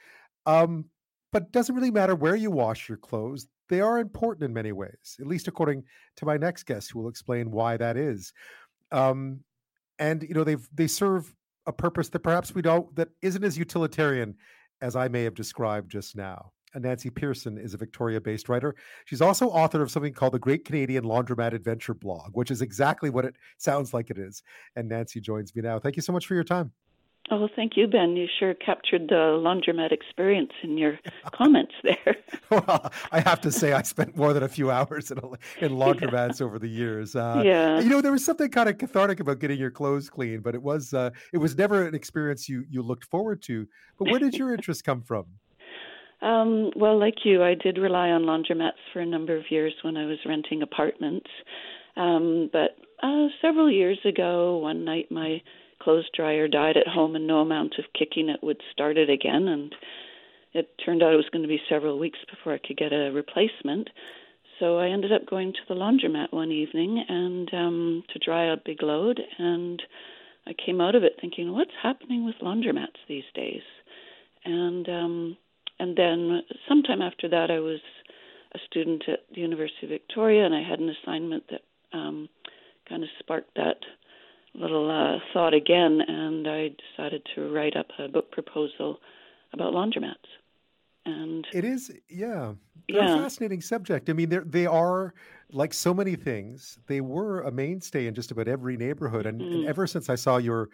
Um, 0.46 0.86
but 1.32 1.42
it 1.42 1.52
doesn't 1.52 1.74
really 1.74 1.90
matter 1.90 2.14
where 2.14 2.36
you 2.36 2.50
wash 2.50 2.88
your 2.88 2.98
clothes. 2.98 3.48
They 3.68 3.80
are 3.80 3.98
important 3.98 4.44
in 4.44 4.54
many 4.54 4.72
ways, 4.72 5.16
at 5.20 5.26
least 5.26 5.46
according 5.46 5.84
to 6.16 6.24
my 6.24 6.38
next 6.38 6.64
guest, 6.64 6.90
who 6.90 7.00
will 7.00 7.08
explain 7.08 7.50
why 7.50 7.76
that 7.76 7.98
is. 7.98 8.32
Um, 8.92 9.40
and 9.98 10.22
you 10.22 10.34
know, 10.34 10.44
they 10.44 10.56
they 10.72 10.86
serve 10.86 11.34
a 11.66 11.72
purpose 11.72 12.08
that 12.08 12.20
perhaps 12.20 12.54
we 12.54 12.62
don't 12.62 12.94
that 12.96 13.08
isn't 13.20 13.44
as 13.44 13.58
utilitarian 13.58 14.36
as 14.80 14.96
I 14.96 15.08
may 15.08 15.24
have 15.24 15.34
described 15.34 15.90
just 15.90 16.16
now. 16.16 16.52
Nancy 16.74 17.10
Pearson 17.10 17.58
is 17.58 17.74
a 17.74 17.78
Victoria 17.78 18.20
based 18.20 18.48
writer. 18.48 18.74
She's 19.06 19.22
also 19.22 19.48
author 19.48 19.82
of 19.82 19.90
something 19.90 20.12
called 20.12 20.34
the 20.34 20.38
Great 20.38 20.64
Canadian 20.64 21.04
Laundromat 21.04 21.52
Adventure 21.52 21.94
blog, 21.94 22.30
which 22.32 22.50
is 22.50 22.62
exactly 22.62 23.10
what 23.10 23.24
it 23.24 23.36
sounds 23.56 23.94
like 23.94 24.10
it 24.10 24.18
is. 24.18 24.42
And 24.76 24.88
Nancy 24.88 25.20
joins 25.20 25.54
me 25.54 25.62
now. 25.62 25.78
Thank 25.78 25.96
you 25.96 26.02
so 26.02 26.12
much 26.12 26.26
for 26.26 26.34
your 26.34 26.44
time. 26.44 26.72
Oh, 27.30 27.48
thank 27.54 27.76
you, 27.76 27.86
Ben. 27.86 28.16
You 28.16 28.26
sure 28.38 28.54
captured 28.54 29.08
the 29.08 29.14
laundromat 29.14 29.92
experience 29.92 30.52
in 30.62 30.78
your 30.78 30.98
comments 31.34 31.74
there. 31.82 32.16
well, 32.50 32.90
I 33.12 33.20
have 33.20 33.40
to 33.42 33.52
say, 33.52 33.72
I 33.72 33.82
spent 33.82 34.16
more 34.16 34.32
than 34.32 34.42
a 34.42 34.48
few 34.48 34.70
hours 34.70 35.10
in, 35.10 35.18
a, 35.18 35.26
in 35.64 35.72
laundromats 35.76 36.40
yeah. 36.40 36.46
over 36.46 36.58
the 36.58 36.68
years. 36.68 37.14
Uh, 37.14 37.42
yeah, 37.44 37.80
you 37.80 37.90
know, 37.90 38.00
there 38.00 38.12
was 38.12 38.24
something 38.24 38.48
kind 38.50 38.68
of 38.68 38.78
cathartic 38.78 39.20
about 39.20 39.40
getting 39.40 39.58
your 39.58 39.70
clothes 39.70 40.08
clean, 40.08 40.40
but 40.40 40.54
it 40.54 40.62
was 40.62 40.94
uh, 40.94 41.10
it 41.32 41.38
was 41.38 41.56
never 41.56 41.86
an 41.86 41.94
experience 41.94 42.48
you 42.48 42.64
you 42.70 42.82
looked 42.82 43.04
forward 43.04 43.42
to. 43.42 43.66
But 43.98 44.10
where 44.10 44.20
did 44.20 44.34
your 44.34 44.54
interest 44.54 44.84
come 44.84 45.02
from? 45.02 45.26
Um, 46.22 46.70
well, 46.76 46.98
like 46.98 47.24
you, 47.24 47.44
I 47.44 47.54
did 47.54 47.78
rely 47.78 48.08
on 48.08 48.22
laundromats 48.22 48.80
for 48.92 49.00
a 49.00 49.06
number 49.06 49.36
of 49.36 49.44
years 49.50 49.74
when 49.82 49.96
I 49.96 50.06
was 50.06 50.18
renting 50.26 50.62
apartments. 50.62 51.28
Um, 51.96 52.48
but 52.52 52.76
uh, 53.02 53.26
several 53.40 53.70
years 53.70 53.98
ago, 54.04 54.58
one 54.58 54.84
night 54.84 55.06
my 55.10 55.40
clothes 55.80 56.08
dryer 56.14 56.48
died 56.48 56.76
at 56.76 56.88
home, 56.88 57.16
and 57.16 57.26
no 57.26 57.38
amount 57.38 57.74
of 57.78 57.84
kicking 57.98 58.28
it 58.28 58.42
would 58.42 58.60
start 58.72 58.96
it 58.96 59.10
again. 59.10 59.48
And 59.48 59.74
it 60.54 60.70
turned 60.84 61.02
out 61.02 61.12
it 61.12 61.16
was 61.16 61.30
going 61.32 61.42
to 61.42 61.48
be 61.48 61.60
several 61.68 61.98
weeks 61.98 62.18
before 62.30 62.52
I 62.54 62.58
could 62.58 62.76
get 62.76 62.92
a 62.92 63.10
replacement. 63.12 63.90
So 64.58 64.78
I 64.78 64.88
ended 64.88 65.12
up 65.12 65.28
going 65.28 65.52
to 65.52 65.58
the 65.68 65.74
laundromat 65.74 66.32
one 66.32 66.50
evening 66.50 67.04
and 67.08 67.48
um, 67.54 68.04
to 68.12 68.18
dry 68.18 68.52
a 68.52 68.56
big 68.56 68.82
load, 68.82 69.20
and 69.38 69.80
I 70.46 70.52
came 70.54 70.80
out 70.80 70.94
of 70.94 71.04
it 71.04 71.12
thinking, 71.20 71.52
what's 71.52 71.70
happening 71.82 72.24
with 72.24 72.34
laundromats 72.42 72.98
these 73.06 73.24
days? 73.34 73.62
And 74.44 74.88
um, 74.88 75.36
and 75.78 75.96
then 75.96 76.40
sometime 76.68 77.02
after 77.02 77.28
that, 77.28 77.50
I 77.50 77.60
was 77.60 77.80
a 78.52 78.58
student 78.66 79.04
at 79.08 79.20
the 79.32 79.40
University 79.40 79.84
of 79.84 79.90
Victoria, 79.90 80.44
and 80.44 80.54
I 80.54 80.62
had 80.62 80.80
an 80.80 80.88
assignment 80.88 81.44
that 81.50 81.60
um, 81.92 82.28
kind 82.88 83.02
of 83.02 83.10
sparked 83.20 83.54
that 83.54 83.76
little 84.54 84.90
uh, 84.90 85.18
thought 85.32 85.54
again, 85.54 86.00
and 86.06 86.46
I 86.46 86.70
decided 86.96 87.22
to 87.34 87.52
write 87.52 87.76
up 87.76 87.86
a 87.98 88.08
book 88.08 88.30
proposal 88.32 88.98
about 89.52 89.72
laundromats. 89.72 90.16
And 91.06 91.46
it 91.52 91.64
is, 91.64 91.90
yeah, 92.08 92.52
They're 92.88 93.02
yeah. 93.02 93.14
a 93.14 93.22
fascinating 93.22 93.60
subject. 93.62 94.10
I 94.10 94.12
mean, 94.12 94.28
they 94.28 94.38
they 94.38 94.66
are 94.66 95.14
like 95.50 95.72
so 95.72 95.94
many 95.94 96.16
things. 96.16 96.78
They 96.86 97.00
were 97.00 97.40
a 97.42 97.50
mainstay 97.50 98.06
in 98.06 98.14
just 98.14 98.30
about 98.30 98.48
every 98.48 98.76
neighborhood, 98.76 99.24
and, 99.24 99.40
mm. 99.40 99.54
and 99.54 99.66
ever 99.66 99.86
since 99.86 100.10
I 100.10 100.16
saw 100.16 100.36
your 100.36 100.68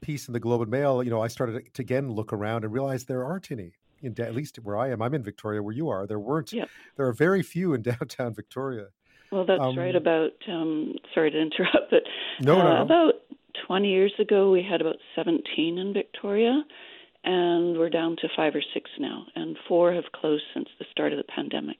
piece 0.00 0.28
in 0.28 0.32
the 0.32 0.40
Globe 0.40 0.62
and 0.62 0.70
Mail, 0.70 1.02
you 1.02 1.10
know, 1.10 1.20
I 1.20 1.28
started 1.28 1.74
to 1.74 1.82
again 1.82 2.10
look 2.10 2.32
around 2.32 2.64
and 2.64 2.72
realize 2.72 3.04
there 3.04 3.24
aren't 3.24 3.50
any. 3.50 3.72
In, 4.02 4.20
at 4.20 4.34
least 4.34 4.56
where 4.56 4.76
I 4.76 4.90
am, 4.90 5.00
I'm 5.00 5.14
in 5.14 5.22
Victoria, 5.22 5.62
where 5.62 5.74
you 5.74 5.88
are. 5.88 6.08
There 6.08 6.18
weren't. 6.18 6.52
Yep. 6.52 6.68
There 6.96 7.06
are 7.06 7.12
very 7.12 7.42
few 7.42 7.72
in 7.72 7.82
downtown 7.90 8.34
Victoria. 8.34 8.86
Well, 9.32 9.46
that's 9.46 9.62
um, 9.62 9.78
right. 9.78 9.96
About 9.96 10.32
um, 10.46 10.94
sorry 11.14 11.30
to 11.30 11.40
interrupt, 11.40 11.90
but 11.90 12.02
no, 12.40 12.60
uh, 12.60 12.74
no. 12.74 12.82
about 12.82 13.14
20 13.66 13.88
years 13.88 14.12
ago, 14.18 14.50
we 14.50 14.62
had 14.62 14.82
about 14.82 14.96
17 15.16 15.78
in 15.78 15.92
Victoria, 15.94 16.62
and 17.24 17.78
we're 17.78 17.88
down 17.88 18.16
to 18.20 18.28
five 18.36 18.54
or 18.54 18.62
six 18.74 18.90
now, 18.98 19.24
and 19.34 19.56
four 19.66 19.94
have 19.94 20.04
closed 20.14 20.44
since 20.52 20.68
the 20.78 20.84
start 20.90 21.12
of 21.12 21.18
the 21.18 21.24
pandemic. 21.24 21.78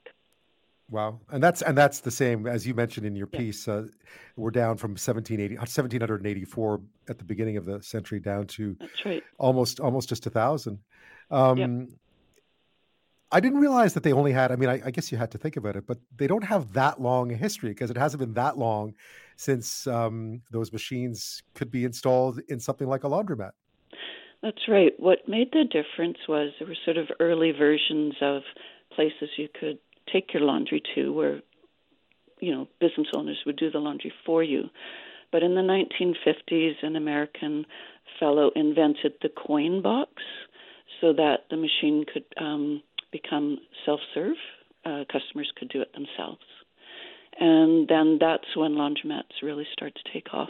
Wow, 0.89 1.19
and 1.29 1.41
that's 1.41 1.61
and 1.61 1.77
that's 1.77 2.01
the 2.01 2.11
same 2.11 2.45
as 2.45 2.67
you 2.67 2.73
mentioned 2.73 3.05
in 3.05 3.15
your 3.15 3.27
piece. 3.27 3.67
Uh, 3.67 3.87
we're 4.35 4.51
down 4.51 4.77
from 4.77 4.91
1780, 4.91 5.55
1784 5.55 6.81
at 7.07 7.17
the 7.17 7.23
beginning 7.23 7.57
of 7.57 7.65
the 7.65 7.81
century 7.81 8.19
down 8.19 8.47
to 8.47 8.75
right. 9.05 9.23
almost 9.37 9.79
almost 9.79 10.09
just 10.09 10.25
a 10.25 10.29
thousand. 10.29 10.79
Um, 11.31 11.57
yep. 11.57 11.69
I 13.33 13.39
didn't 13.39 13.59
realize 13.59 13.95
that 13.95 14.03
they 14.03 14.13
only 14.13 14.31
had. 14.31 14.51
I 14.51 14.55
mean, 14.55 14.69
I, 14.69 14.79
I, 14.85 14.91
guess 14.91 15.11
you 15.11 15.17
had 15.17 15.31
to 15.31 15.39
think 15.39 15.57
about 15.57 15.75
it, 15.75 15.87
but 15.87 15.97
they 16.15 16.27
don't 16.27 16.43
have 16.43 16.71
that 16.73 17.01
long 17.01 17.31
a 17.31 17.35
history 17.35 17.69
because 17.69 17.89
it 17.89 17.97
hasn't 17.97 18.19
been 18.19 18.35
that 18.35 18.59
long 18.59 18.93
since 19.37 19.87
um, 19.87 20.43
those 20.51 20.71
machines 20.71 21.41
could 21.55 21.71
be 21.71 21.83
installed 21.83 22.39
in 22.47 22.59
something 22.59 22.87
like 22.87 23.03
a 23.03 23.07
laundromat. 23.07 23.53
That's 24.43 24.67
right. 24.67 24.91
What 24.99 25.27
made 25.27 25.51
the 25.51 25.63
difference 25.63 26.19
was 26.29 26.51
there 26.59 26.67
were 26.67 26.77
sort 26.85 26.97
of 26.97 27.07
early 27.19 27.51
versions 27.51 28.13
of 28.21 28.43
places 28.95 29.29
you 29.37 29.47
could 29.59 29.79
take 30.11 30.31
your 30.31 30.43
laundry 30.43 30.83
to, 30.93 31.11
where 31.11 31.41
you 32.39 32.53
know 32.53 32.67
business 32.79 33.07
owners 33.15 33.41
would 33.47 33.57
do 33.57 33.71
the 33.71 33.79
laundry 33.79 34.13
for 34.27 34.43
you. 34.43 34.65
But 35.31 35.41
in 35.41 35.55
the 35.55 35.61
1950s, 35.61 36.83
an 36.83 36.95
American 36.95 37.65
fellow 38.19 38.51
invented 38.55 39.13
the 39.23 39.29
coin 39.29 39.81
box 39.81 40.11
so 41.01 41.13
that 41.13 41.45
the 41.49 41.57
machine 41.57 42.05
could 42.13 42.25
um, 42.37 42.83
become 43.13 43.59
self 43.85 44.01
serve. 44.13 44.35
Uh, 44.85 45.05
customers 45.09 45.49
could 45.57 45.69
do 45.69 45.81
it 45.81 45.93
themselves. 45.93 46.41
And 47.39 47.87
then 47.87 48.17
that's 48.19 48.55
when 48.55 48.73
laundromats 48.73 49.41
really 49.41 49.65
start 49.71 49.93
to 49.95 50.11
take 50.11 50.33
off. 50.33 50.49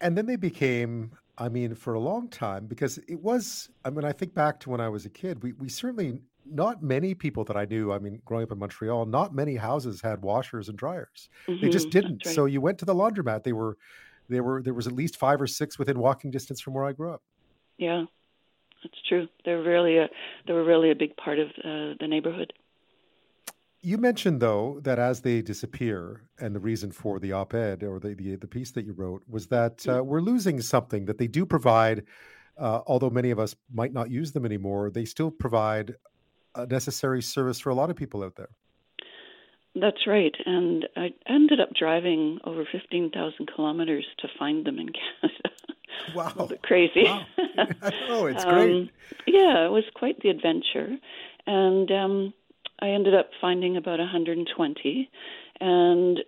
And 0.00 0.18
then 0.18 0.26
they 0.26 0.36
became, 0.36 1.12
I 1.38 1.48
mean, 1.48 1.74
for 1.74 1.94
a 1.94 2.00
long 2.00 2.28
time, 2.28 2.66
because 2.66 2.98
it 3.08 3.22
was, 3.22 3.70
I 3.84 3.90
mean, 3.90 4.04
I 4.04 4.12
think 4.12 4.34
back 4.34 4.60
to 4.60 4.70
when 4.70 4.80
I 4.80 4.88
was 4.88 5.06
a 5.06 5.08
kid, 5.08 5.42
we, 5.42 5.52
we 5.52 5.68
certainly, 5.68 6.18
not 6.44 6.82
many 6.82 7.14
people 7.14 7.44
that 7.44 7.56
I 7.56 7.64
knew, 7.64 7.92
I 7.92 7.98
mean, 7.98 8.20
growing 8.26 8.44
up 8.44 8.52
in 8.52 8.58
Montreal, 8.58 9.06
not 9.06 9.34
many 9.34 9.56
houses 9.56 10.02
had 10.02 10.22
washers 10.22 10.68
and 10.68 10.76
dryers. 10.76 11.30
Mm-hmm, 11.48 11.64
they 11.64 11.70
just 11.70 11.90
didn't. 11.90 12.26
Right. 12.26 12.34
So 12.34 12.44
you 12.44 12.60
went 12.60 12.78
to 12.80 12.84
the 12.84 12.94
laundromat, 12.94 13.44
they 13.44 13.54
were, 13.54 13.78
they 14.28 14.40
were, 14.40 14.62
there 14.62 14.74
was 14.74 14.86
at 14.86 14.92
least 14.92 15.16
five 15.16 15.40
or 15.40 15.46
six 15.46 15.78
within 15.78 15.98
walking 15.98 16.30
distance 16.30 16.60
from 16.60 16.74
where 16.74 16.84
I 16.84 16.92
grew 16.92 17.10
up. 17.10 17.22
Yeah, 17.78 18.04
that's 18.84 19.02
true. 19.08 19.26
They're 19.44 19.62
really 19.62 19.98
a 19.98 20.08
they 20.46 20.52
were 20.52 20.64
really 20.64 20.92
a 20.92 20.94
big 20.94 21.16
part 21.16 21.40
of 21.40 21.48
uh, 21.48 21.98
the 21.98 22.06
neighborhood. 22.06 22.52
You 23.82 23.98
mentioned 23.98 24.40
though 24.40 24.78
that 24.82 24.98
as 24.98 25.22
they 25.22 25.42
disappear, 25.42 26.22
and 26.38 26.54
the 26.54 26.60
reason 26.60 26.92
for 26.92 27.18
the 27.18 27.32
op-ed 27.32 27.82
or 27.82 27.98
the 27.98 28.14
the, 28.14 28.36
the 28.36 28.46
piece 28.46 28.70
that 28.72 28.86
you 28.86 28.92
wrote 28.92 29.22
was 29.28 29.48
that 29.48 29.84
uh, 29.88 30.04
we're 30.04 30.20
losing 30.20 30.60
something 30.60 31.06
that 31.06 31.18
they 31.18 31.26
do 31.26 31.44
provide 31.44 32.04
uh, 32.58 32.80
although 32.86 33.10
many 33.10 33.30
of 33.30 33.38
us 33.38 33.56
might 33.72 33.92
not 33.92 34.10
use 34.10 34.32
them 34.32 34.44
anymore, 34.44 34.90
they 34.90 35.04
still 35.04 35.30
provide 35.30 35.94
a 36.54 36.66
necessary 36.66 37.22
service 37.22 37.58
for 37.58 37.70
a 37.70 37.74
lot 37.74 37.90
of 37.90 37.96
people 37.96 38.22
out 38.22 38.36
there. 38.36 38.50
That's 39.74 40.06
right. 40.06 40.34
And 40.46 40.86
I 40.96 41.08
ended 41.28 41.58
up 41.60 41.70
driving 41.76 42.38
over 42.44 42.64
15,000 42.70 43.50
kilometers 43.54 44.06
to 44.20 44.28
find 44.38 44.64
them 44.64 44.78
in 44.78 44.86
Canada. 44.86 45.50
Wow. 46.14 46.48
crazy. 46.62 47.04
Wow. 47.04 47.26
oh, 48.08 48.26
it's 48.26 48.44
great. 48.44 48.70
Um, 48.70 48.90
yeah, 49.26 49.66
it 49.66 49.70
was 49.70 49.84
quite 49.94 50.20
the 50.20 50.30
adventure. 50.30 50.96
And 51.46 51.90
um, 51.90 52.34
I 52.80 52.88
ended 52.88 53.14
up 53.14 53.30
finding 53.40 53.76
about 53.76 53.98
120. 53.98 55.10
And 55.60 56.20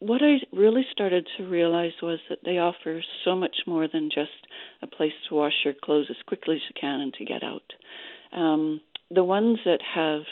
what 0.00 0.22
I 0.22 0.36
really 0.52 0.84
started 0.92 1.26
to 1.36 1.48
realize 1.48 1.92
was 2.02 2.18
that 2.28 2.40
they 2.44 2.58
offer 2.58 3.00
so 3.24 3.34
much 3.34 3.56
more 3.66 3.88
than 3.90 4.10
just 4.14 4.30
a 4.82 4.86
place 4.86 5.12
to 5.28 5.34
wash 5.34 5.54
your 5.64 5.74
clothes 5.82 6.06
as 6.10 6.16
quickly 6.26 6.56
as 6.56 6.62
you 6.68 6.74
can 6.78 7.00
and 7.00 7.14
to 7.14 7.24
get 7.24 7.42
out. 7.42 7.62
Um, 8.32 8.80
the 9.10 9.24
ones 9.24 9.58
that 9.64 9.80
have 9.94 10.22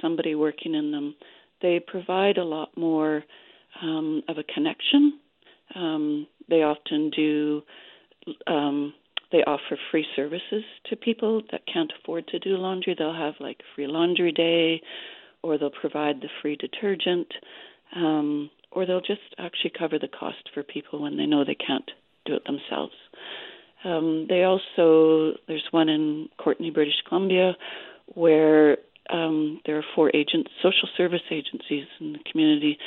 somebody 0.00 0.34
working 0.34 0.74
in 0.74 0.92
them, 0.92 1.14
they 1.62 1.80
provide 1.84 2.38
a 2.38 2.44
lot 2.44 2.76
more 2.76 3.24
um, 3.82 4.22
of 4.28 4.38
a 4.38 4.44
connection. 4.44 5.18
Um, 5.74 6.26
they 6.48 6.62
often 6.62 7.10
do. 7.10 7.62
Um, 8.46 8.94
they 9.32 9.38
offer 9.38 9.76
free 9.90 10.06
services 10.14 10.62
to 10.86 10.96
people 10.96 11.42
that 11.50 11.62
can't 11.72 11.92
afford 12.00 12.28
to 12.28 12.38
do 12.38 12.56
laundry. 12.56 12.94
They'll 12.96 13.12
have 13.12 13.34
like 13.40 13.58
free 13.74 13.86
laundry 13.86 14.32
day, 14.32 14.82
or 15.42 15.58
they'll 15.58 15.70
provide 15.70 16.20
the 16.20 16.28
free 16.40 16.56
detergent, 16.56 17.28
um, 17.94 18.50
or 18.70 18.86
they'll 18.86 19.00
just 19.00 19.20
actually 19.38 19.72
cover 19.76 19.98
the 19.98 20.08
cost 20.08 20.48
for 20.54 20.62
people 20.62 21.02
when 21.02 21.16
they 21.16 21.26
know 21.26 21.44
they 21.44 21.56
can't 21.56 21.90
do 22.24 22.34
it 22.34 22.44
themselves. 22.44 22.94
Um, 23.84 24.26
they 24.28 24.44
also 24.44 25.38
there's 25.48 25.66
one 25.70 25.88
in 25.88 26.28
Courtenay, 26.38 26.70
British 26.70 27.02
Columbia, 27.08 27.56
where 28.14 28.78
um, 29.10 29.60
there 29.66 29.78
are 29.78 29.84
four 29.94 30.10
agents, 30.14 30.50
social 30.62 30.88
service 30.96 31.20
agencies 31.30 31.86
in 32.00 32.12
the 32.12 32.18
community 32.30 32.78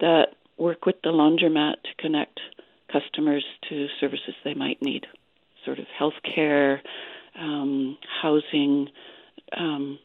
that 0.00 0.26
work 0.58 0.86
with 0.86 0.96
the 1.02 1.10
laundromat 1.10 1.74
to 1.82 1.90
connect 1.98 2.40
customers 3.00 3.44
to 3.68 3.86
services 4.00 4.34
they 4.44 4.54
might 4.54 4.80
need, 4.80 5.06
sort 5.64 5.78
of 5.78 5.86
health 5.98 6.14
care, 6.34 6.82
um, 7.38 7.98
housing, 8.22 8.88
um, 9.56 9.98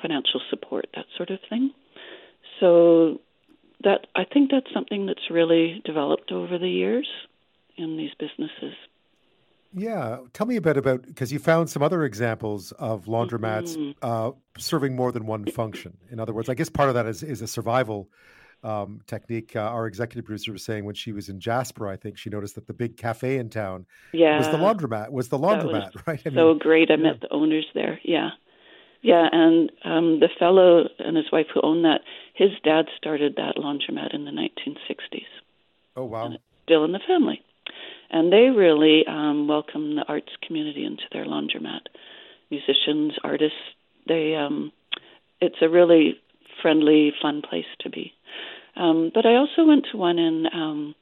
financial 0.00 0.40
support, 0.50 0.86
that 0.94 1.06
sort 1.16 1.30
of 1.30 1.38
thing. 1.48 1.70
So 2.60 3.20
that 3.84 4.06
I 4.14 4.24
think 4.24 4.50
that's 4.50 4.72
something 4.72 5.06
that's 5.06 5.30
really 5.30 5.82
developed 5.84 6.32
over 6.32 6.58
the 6.58 6.68
years 6.68 7.08
in 7.76 7.96
these 7.96 8.10
businesses. 8.18 8.74
Yeah, 9.72 10.18
tell 10.32 10.46
me 10.46 10.56
a 10.56 10.60
bit 10.60 10.76
about 10.76 11.06
because 11.06 11.30
you 11.30 11.38
found 11.38 11.68
some 11.68 11.82
other 11.82 12.02
examples 12.04 12.72
of 12.72 13.04
laundromats 13.04 13.76
mm-hmm. 13.76 13.90
uh, 14.02 14.30
serving 14.56 14.96
more 14.96 15.12
than 15.12 15.26
one 15.26 15.44
function. 15.46 15.98
In 16.10 16.18
other 16.18 16.32
words, 16.32 16.48
I 16.48 16.54
guess 16.54 16.70
part 16.70 16.88
of 16.88 16.94
that 16.94 17.06
is 17.06 17.22
is 17.22 17.42
a 17.42 17.46
survival 17.46 18.08
um, 18.62 19.00
technique. 19.06 19.54
Uh, 19.56 19.60
our 19.60 19.86
executive 19.86 20.24
producer 20.24 20.52
was 20.52 20.64
saying 20.64 20.84
when 20.84 20.94
she 20.94 21.12
was 21.12 21.28
in 21.28 21.40
Jasper, 21.40 21.88
I 21.88 21.96
think 21.96 22.18
she 22.18 22.30
noticed 22.30 22.54
that 22.56 22.66
the 22.66 22.72
big 22.72 22.96
cafe 22.96 23.38
in 23.38 23.50
town 23.50 23.86
yeah. 24.12 24.38
was 24.38 24.48
the 24.48 24.56
laundromat. 24.56 25.10
Was 25.10 25.28
the 25.28 25.38
laundromat 25.38 25.94
was 25.94 26.02
right? 26.06 26.22
I 26.24 26.30
so 26.30 26.54
great. 26.54 26.90
I 26.90 26.94
yeah. 26.94 27.02
met 27.02 27.20
the 27.20 27.32
owners 27.32 27.66
there. 27.74 28.00
Yeah, 28.02 28.30
yeah, 29.02 29.28
and 29.30 29.70
um, 29.84 30.20
the 30.20 30.28
fellow 30.38 30.88
and 30.98 31.16
his 31.16 31.26
wife 31.32 31.46
who 31.52 31.60
owned 31.62 31.84
that, 31.84 32.00
his 32.34 32.50
dad 32.64 32.86
started 32.96 33.36
that 33.36 33.56
laundromat 33.56 34.14
in 34.14 34.24
the 34.24 34.30
1960s. 34.30 35.22
Oh 35.96 36.04
wow! 36.04 36.32
still 36.64 36.84
in 36.84 36.92
the 36.92 37.00
family 37.06 37.42
and 38.10 38.32
they 38.32 38.50
really 38.54 39.04
um, 39.06 39.48
welcome 39.48 39.96
the 39.96 40.04
arts 40.08 40.32
community 40.46 40.84
into 40.84 41.02
their 41.12 41.26
laundromat. 41.26 41.80
Musicians, 42.50 43.12
artists, 43.22 43.56
they 44.06 44.34
um, 44.34 44.72
it's 45.40 45.56
a 45.60 45.68
really 45.68 46.18
friendly, 46.62 47.12
fun 47.20 47.42
place 47.48 47.66
to 47.80 47.90
be. 47.90 48.12
Um, 48.78 49.10
but 49.12 49.26
I 49.26 49.34
also 49.34 49.64
went 49.66 49.86
to 49.90 49.98
one 49.98 50.18
in 50.18 50.46
um, 50.54 50.94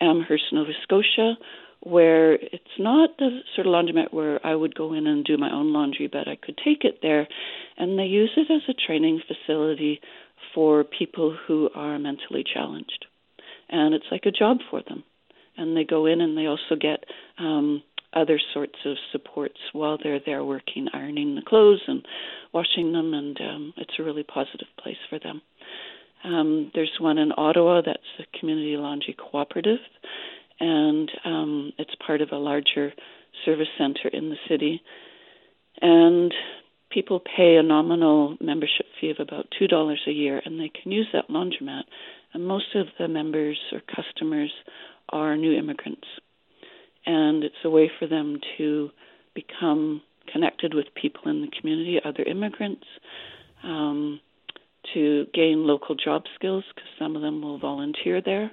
Amherst, 0.00 0.44
Nova 0.52 0.70
Scotia, 0.82 1.34
where 1.80 2.34
it's 2.34 2.78
not 2.78 3.10
the 3.18 3.40
sort 3.54 3.66
of 3.66 3.72
laundromat 3.72 4.12
where 4.12 4.44
I 4.46 4.54
would 4.54 4.74
go 4.74 4.94
in 4.94 5.06
and 5.06 5.24
do 5.24 5.36
my 5.36 5.52
own 5.52 5.72
laundry, 5.72 6.08
but 6.10 6.28
I 6.28 6.36
could 6.36 6.58
take 6.64 6.84
it 6.84 7.00
there, 7.02 7.28
and 7.76 7.98
they 7.98 8.04
use 8.04 8.30
it 8.36 8.50
as 8.50 8.62
a 8.68 8.86
training 8.86 9.20
facility 9.26 10.00
for 10.54 10.84
people 10.84 11.36
who 11.46 11.68
are 11.74 11.98
mentally 11.98 12.44
challenged, 12.44 13.06
and 13.68 13.94
it's 13.94 14.06
like 14.10 14.24
a 14.24 14.30
job 14.30 14.58
for 14.70 14.82
them. 14.86 15.04
And 15.56 15.76
they 15.76 15.84
go 15.84 16.06
in 16.06 16.20
and 16.20 16.36
they 16.36 16.46
also 16.46 16.74
get 16.80 17.04
um, 17.38 17.82
other 18.12 18.40
sorts 18.52 18.78
of 18.84 18.96
supports 19.12 19.58
while 19.72 19.98
they're 20.02 20.20
there 20.24 20.44
working, 20.44 20.88
ironing 20.92 21.34
the 21.34 21.42
clothes 21.46 21.82
and 21.86 22.04
washing 22.52 22.92
them, 22.92 23.14
and 23.14 23.38
um, 23.40 23.74
it's 23.76 23.94
a 23.98 24.02
really 24.02 24.22
positive 24.24 24.68
place 24.82 24.96
for 25.10 25.18
them. 25.18 25.42
Um, 26.24 26.70
there's 26.74 26.92
one 26.98 27.18
in 27.18 27.32
Ottawa 27.36 27.82
that's 27.84 27.98
a 28.18 28.38
community 28.38 28.76
laundry 28.76 29.14
cooperative, 29.18 29.80
and 30.58 31.10
um, 31.24 31.72
it's 31.78 31.94
part 32.06 32.22
of 32.22 32.30
a 32.32 32.36
larger 32.36 32.92
service 33.44 33.68
center 33.76 34.08
in 34.12 34.30
the 34.30 34.36
city. 34.48 34.82
And 35.82 36.32
people 36.90 37.20
pay 37.20 37.56
a 37.56 37.62
nominal 37.62 38.36
membership 38.40 38.86
fee 39.00 39.10
of 39.10 39.16
about 39.20 39.46
two 39.58 39.66
dollars 39.66 40.00
a 40.06 40.12
year, 40.12 40.40
and 40.44 40.58
they 40.58 40.70
can 40.70 40.92
use 40.92 41.08
that 41.12 41.28
laundromat. 41.28 41.82
And 42.32 42.46
most 42.46 42.74
of 42.74 42.86
the 42.98 43.08
members 43.08 43.58
or 43.72 43.80
customers 43.80 44.52
are 45.10 45.36
new 45.36 45.56
immigrants. 45.56 46.06
And 47.06 47.44
it's 47.44 47.54
a 47.64 47.70
way 47.70 47.90
for 47.98 48.06
them 48.06 48.40
to 48.56 48.90
become 49.34 50.00
connected 50.32 50.72
with 50.74 50.86
people 50.94 51.30
in 51.30 51.42
the 51.42 51.50
community, 51.60 52.00
other 52.02 52.22
immigrants, 52.22 52.86
um, 53.62 54.20
to 54.92 55.26
gain 55.32 55.66
local 55.66 55.94
job 55.94 56.24
skills 56.34 56.64
because 56.74 56.88
some 56.98 57.16
of 57.16 57.22
them 57.22 57.42
will 57.42 57.58
volunteer 57.58 58.20
there. 58.20 58.50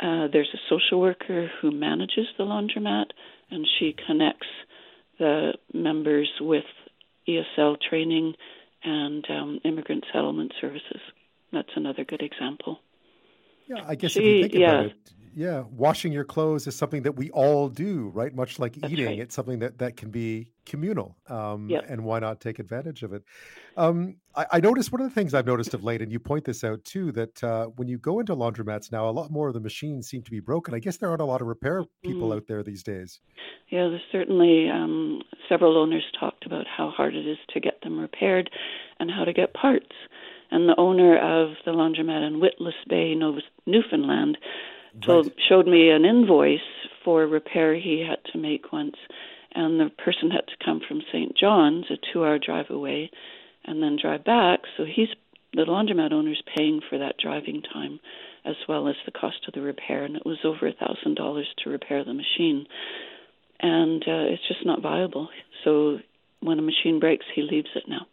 Uh, 0.00 0.28
there's 0.32 0.48
a 0.54 0.58
social 0.68 1.00
worker 1.00 1.50
who 1.60 1.70
manages 1.70 2.26
the 2.36 2.44
laundromat, 2.44 3.06
and 3.50 3.66
she 3.78 3.94
connects 4.06 4.46
the 5.18 5.52
members 5.72 6.30
with 6.40 6.64
ESL 7.28 7.76
training 7.88 8.34
and 8.82 9.24
um, 9.30 9.60
immigrant 9.64 10.04
settlement 10.12 10.52
services. 10.60 11.00
That's 11.52 11.68
another 11.76 12.04
good 12.04 12.22
example. 12.22 12.80
Yeah, 13.68 13.84
I 13.86 13.94
guess 13.94 14.12
she, 14.12 14.18
if 14.18 14.24
you 14.24 14.42
think 14.42 14.54
yeah. 14.54 14.70
about 14.72 14.86
it, 14.86 15.12
yeah, 15.34 15.64
washing 15.70 16.12
your 16.12 16.24
clothes 16.24 16.66
is 16.66 16.76
something 16.76 17.02
that 17.02 17.12
we 17.12 17.30
all 17.30 17.68
do, 17.68 18.10
right? 18.14 18.34
Much 18.34 18.58
like 18.58 18.74
That's 18.74 18.92
eating, 18.92 19.06
right. 19.06 19.18
it's 19.18 19.34
something 19.34 19.58
that 19.60 19.78
that 19.78 19.96
can 19.96 20.10
be 20.10 20.48
communal. 20.66 21.16
Um, 21.28 21.68
yep. 21.68 21.84
And 21.88 22.04
why 22.04 22.18
not 22.18 22.40
take 22.40 22.58
advantage 22.58 23.02
of 23.02 23.12
it? 23.12 23.22
Um, 23.76 24.16
I, 24.34 24.46
I, 24.52 24.60
noticed 24.60 24.92
one 24.92 25.00
of 25.00 25.08
the 25.08 25.14
things 25.14 25.34
I've 25.34 25.46
noticed 25.46 25.74
of 25.74 25.82
late, 25.82 26.02
and 26.02 26.12
you 26.12 26.20
point 26.20 26.44
this 26.44 26.62
out 26.62 26.84
too, 26.84 27.10
that 27.12 27.42
uh, 27.42 27.66
when 27.76 27.88
you 27.88 27.98
go 27.98 28.20
into 28.20 28.36
laundromats 28.36 28.92
now, 28.92 29.08
a 29.08 29.10
lot 29.10 29.30
more 29.30 29.48
of 29.48 29.54
the 29.54 29.60
machines 29.60 30.08
seem 30.08 30.22
to 30.22 30.30
be 30.30 30.40
broken. 30.40 30.74
I 30.74 30.78
guess 30.78 30.98
there 30.98 31.08
aren't 31.08 31.22
a 31.22 31.26
lot 31.26 31.40
of 31.40 31.46
repair 31.46 31.84
people 32.04 32.28
mm. 32.28 32.36
out 32.36 32.46
there 32.46 32.62
these 32.62 32.82
days. 32.82 33.20
Yeah, 33.70 33.88
there's 33.88 34.02
certainly 34.12 34.68
um, 34.68 35.22
several 35.48 35.78
owners 35.78 36.04
talked 36.18 36.44
about 36.44 36.66
how 36.66 36.90
hard 36.90 37.14
it 37.14 37.26
is 37.26 37.38
to 37.54 37.60
get 37.60 37.80
them 37.82 37.98
repaired 37.98 38.50
and 39.00 39.10
how 39.10 39.24
to 39.24 39.32
get 39.32 39.54
parts. 39.54 39.94
And 40.50 40.68
the 40.68 40.78
owner 40.78 41.16
of 41.16 41.54
the 41.64 41.70
laundromat 41.70 42.26
in 42.26 42.38
Witless 42.38 42.74
Bay, 42.86 43.14
Nova, 43.14 43.40
Newfoundland, 43.66 44.36
told 45.00 45.26
right. 45.26 45.36
showed 45.48 45.66
me 45.66 45.90
an 45.90 46.04
invoice 46.04 46.60
for 47.04 47.22
a 47.22 47.26
repair 47.26 47.74
he 47.74 48.04
had 48.06 48.18
to 48.32 48.38
make 48.38 48.72
once, 48.72 48.96
and 49.54 49.80
the 49.80 49.90
person 49.90 50.30
had 50.30 50.46
to 50.46 50.64
come 50.64 50.80
from 50.86 51.02
St. 51.12 51.36
John's, 51.36 51.86
a 51.90 51.96
two-hour 52.12 52.38
drive 52.38 52.70
away, 52.70 53.10
and 53.64 53.82
then 53.82 53.98
drive 54.00 54.24
back. 54.24 54.60
So 54.76 54.84
he's 54.84 55.08
the 55.52 55.64
laundromat 55.64 56.12
owner's 56.12 56.42
paying 56.56 56.80
for 56.88 56.98
that 56.98 57.16
driving 57.18 57.62
time, 57.62 58.00
as 58.44 58.56
well 58.68 58.88
as 58.88 58.96
the 59.04 59.12
cost 59.12 59.46
of 59.46 59.54
the 59.54 59.60
repair, 59.60 60.04
and 60.04 60.16
it 60.16 60.26
was 60.26 60.38
over 60.44 60.66
a 60.66 60.72
thousand 60.72 61.16
dollars 61.16 61.48
to 61.58 61.70
repair 61.70 62.04
the 62.04 62.14
machine, 62.14 62.66
and 63.60 64.02
uh, 64.06 64.32
it's 64.32 64.46
just 64.48 64.64
not 64.64 64.82
viable. 64.82 65.28
So 65.64 65.98
when 66.40 66.58
a 66.58 66.62
machine 66.62 67.00
breaks, 67.00 67.26
he 67.34 67.42
leaves 67.42 67.68
it 67.74 67.84
now, 67.88 68.06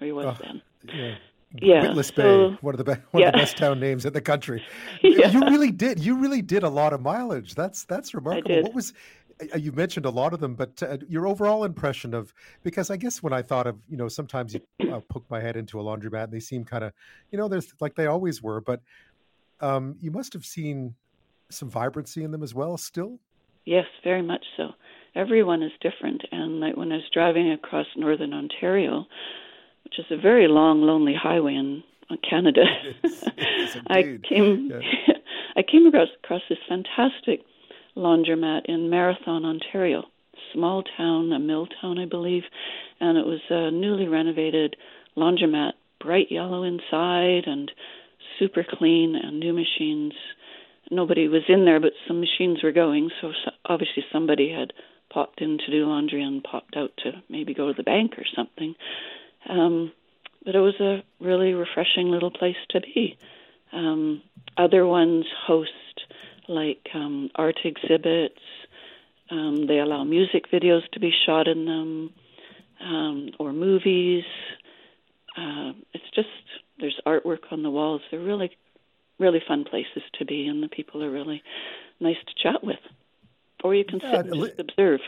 or 0.00 0.06
he 0.06 0.12
was 0.12 0.26
oh, 0.26 0.36
then. 0.42 0.62
Yeah 0.84 1.14
yeah, 1.54 1.82
Witless 1.82 2.08
so, 2.08 2.50
Bay, 2.50 2.58
one 2.60 2.74
of 2.74 2.78
the 2.78 2.84
best 2.84 3.00
one 3.10 3.22
yeah. 3.22 3.28
of 3.28 3.32
the 3.32 3.38
best 3.38 3.56
town 3.56 3.80
names 3.80 4.04
in 4.04 4.12
the 4.12 4.20
country. 4.20 4.62
yeah. 5.02 5.30
You 5.30 5.40
really 5.40 5.72
did. 5.72 5.98
You 5.98 6.16
really 6.16 6.42
did 6.42 6.62
a 6.62 6.68
lot 6.68 6.92
of 6.92 7.00
mileage. 7.00 7.54
That's 7.54 7.84
that's 7.84 8.14
remarkable. 8.14 8.62
What 8.62 8.74
was 8.74 8.92
uh, 9.54 9.56
you 9.56 9.72
mentioned 9.72 10.04
a 10.04 10.10
lot 10.10 10.34
of 10.34 10.40
them, 10.40 10.54
but 10.54 10.82
uh, 10.82 10.98
your 11.08 11.26
overall 11.26 11.64
impression 11.64 12.12
of 12.12 12.34
because 12.62 12.90
I 12.90 12.96
guess 12.96 13.22
when 13.22 13.32
I 13.32 13.42
thought 13.42 13.66
of 13.66 13.78
you 13.88 13.96
know 13.96 14.08
sometimes 14.08 14.54
you 14.54 14.60
uh, 14.92 15.00
poke 15.08 15.24
my 15.30 15.40
head 15.40 15.56
into 15.56 15.80
a 15.80 15.82
laundromat 15.82 16.24
and 16.24 16.32
they 16.32 16.40
seem 16.40 16.64
kind 16.64 16.84
of 16.84 16.92
you 17.30 17.38
know 17.38 17.48
there's 17.48 17.72
like 17.80 17.94
they 17.94 18.06
always 18.06 18.42
were, 18.42 18.60
but 18.60 18.82
um, 19.60 19.96
you 20.00 20.10
must 20.10 20.34
have 20.34 20.44
seen 20.44 20.94
some 21.50 21.70
vibrancy 21.70 22.24
in 22.24 22.30
them 22.30 22.42
as 22.42 22.54
well. 22.54 22.76
Still, 22.76 23.18
yes, 23.64 23.86
very 24.04 24.22
much 24.22 24.44
so. 24.56 24.72
Everyone 25.14 25.62
is 25.62 25.72
different, 25.80 26.22
and 26.30 26.60
like 26.60 26.76
when 26.76 26.92
I 26.92 26.96
was 26.96 27.10
driving 27.12 27.52
across 27.52 27.86
northern 27.96 28.34
Ontario 28.34 29.06
which 29.88 30.04
is 30.04 30.06
a 30.10 30.20
very 30.20 30.48
long, 30.48 30.82
lonely 30.82 31.14
highway 31.14 31.54
in 31.54 31.82
uh, 32.10 32.16
Canada. 32.28 32.64
I 33.88 34.18
came 34.28 34.70
yeah. 34.70 35.14
I 35.56 35.62
came 35.62 35.86
across, 35.86 36.08
across 36.22 36.42
this 36.48 36.58
fantastic 36.68 37.40
laundromat 37.96 38.66
in 38.66 38.90
Marathon, 38.90 39.44
Ontario. 39.44 40.04
small 40.52 40.84
town, 40.96 41.32
a 41.32 41.38
mill 41.38 41.66
town, 41.80 41.98
I 41.98 42.04
believe, 42.06 42.44
and 43.00 43.18
it 43.18 43.26
was 43.26 43.40
a 43.50 43.70
newly 43.72 44.06
renovated 44.06 44.76
laundromat, 45.16 45.72
bright 46.00 46.30
yellow 46.30 46.62
inside 46.62 47.44
and 47.46 47.72
super 48.38 48.64
clean 48.68 49.16
and 49.20 49.40
new 49.40 49.52
machines. 49.52 50.12
Nobody 50.92 51.26
was 51.26 51.42
in 51.48 51.64
there, 51.64 51.80
but 51.80 51.92
some 52.06 52.20
machines 52.20 52.62
were 52.62 52.72
going, 52.72 53.10
so 53.20 53.32
obviously 53.64 54.04
somebody 54.12 54.52
had 54.52 54.72
popped 55.10 55.40
in 55.40 55.58
to 55.58 55.70
do 55.72 55.86
laundry 55.86 56.22
and 56.22 56.44
popped 56.44 56.76
out 56.76 56.90
to 56.98 57.12
maybe 57.28 57.52
go 57.52 57.66
to 57.66 57.74
the 57.76 57.82
bank 57.82 58.12
or 58.16 58.24
something. 58.36 58.76
Um, 59.48 59.92
but 60.44 60.54
it 60.54 60.60
was 60.60 60.80
a 60.80 61.02
really 61.20 61.52
refreshing 61.52 62.10
little 62.10 62.30
place 62.30 62.56
to 62.70 62.80
be. 62.80 63.18
Um, 63.72 64.22
other 64.56 64.86
ones 64.86 65.26
host 65.46 65.72
like 66.48 66.88
um, 66.94 67.30
art 67.34 67.58
exhibits. 67.64 68.40
Um, 69.30 69.66
they 69.66 69.78
allow 69.78 70.04
music 70.04 70.50
videos 70.50 70.88
to 70.92 71.00
be 71.00 71.12
shot 71.26 71.48
in 71.48 71.66
them 71.66 72.10
um, 72.80 73.30
or 73.38 73.52
movies. 73.52 74.24
Uh, 75.36 75.72
it's 75.92 76.10
just 76.14 76.28
there's 76.80 76.98
artwork 77.06 77.52
on 77.52 77.62
the 77.62 77.70
walls. 77.70 78.00
They're 78.10 78.20
really, 78.20 78.56
really 79.18 79.42
fun 79.46 79.64
places 79.64 80.02
to 80.18 80.24
be, 80.24 80.46
and 80.46 80.62
the 80.62 80.68
people 80.68 81.02
are 81.04 81.10
really 81.10 81.42
nice 82.00 82.16
to 82.26 82.42
chat 82.42 82.64
with. 82.64 82.80
Or 83.62 83.74
you 83.74 83.84
can 83.84 84.00
yeah, 84.02 84.22
sit 84.22 84.26
and 84.26 84.44
just 84.44 84.58
observe. 84.58 85.00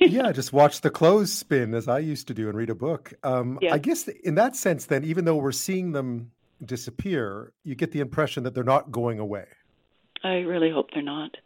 Yeah, 0.00 0.32
just 0.32 0.52
watch 0.52 0.80
the 0.80 0.90
clothes 0.90 1.32
spin 1.32 1.74
as 1.74 1.88
I 1.88 1.98
used 1.98 2.26
to 2.28 2.34
do 2.34 2.48
and 2.48 2.56
read 2.56 2.70
a 2.70 2.74
book. 2.74 3.12
Um, 3.22 3.58
yeah. 3.60 3.74
I 3.74 3.78
guess 3.78 4.08
in 4.08 4.34
that 4.36 4.56
sense, 4.56 4.86
then, 4.86 5.04
even 5.04 5.24
though 5.24 5.36
we're 5.36 5.52
seeing 5.52 5.92
them 5.92 6.30
disappear, 6.64 7.52
you 7.64 7.74
get 7.74 7.92
the 7.92 8.00
impression 8.00 8.42
that 8.44 8.54
they're 8.54 8.64
not 8.64 8.90
going 8.90 9.18
away. 9.18 9.46
I 10.22 10.40
really 10.40 10.70
hope 10.70 10.88
they're 10.92 11.02
not. 11.02 11.36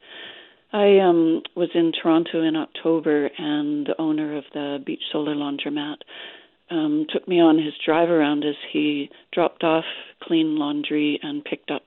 I 0.72 0.98
um, 0.98 1.42
was 1.54 1.68
in 1.74 1.92
Toronto 1.92 2.42
in 2.42 2.56
October, 2.56 3.30
and 3.38 3.86
the 3.86 4.00
owner 4.00 4.36
of 4.36 4.44
the 4.52 4.78
Beach 4.84 5.02
Solar 5.12 5.34
Laundromat 5.34 5.98
um, 6.70 7.06
took 7.12 7.28
me 7.28 7.40
on 7.40 7.58
his 7.58 7.74
drive 7.84 8.10
around 8.10 8.44
as 8.44 8.56
he 8.72 9.10
dropped 9.32 9.62
off 9.62 9.84
clean 10.22 10.56
laundry 10.58 11.20
and 11.22 11.44
picked 11.44 11.70
up 11.70 11.86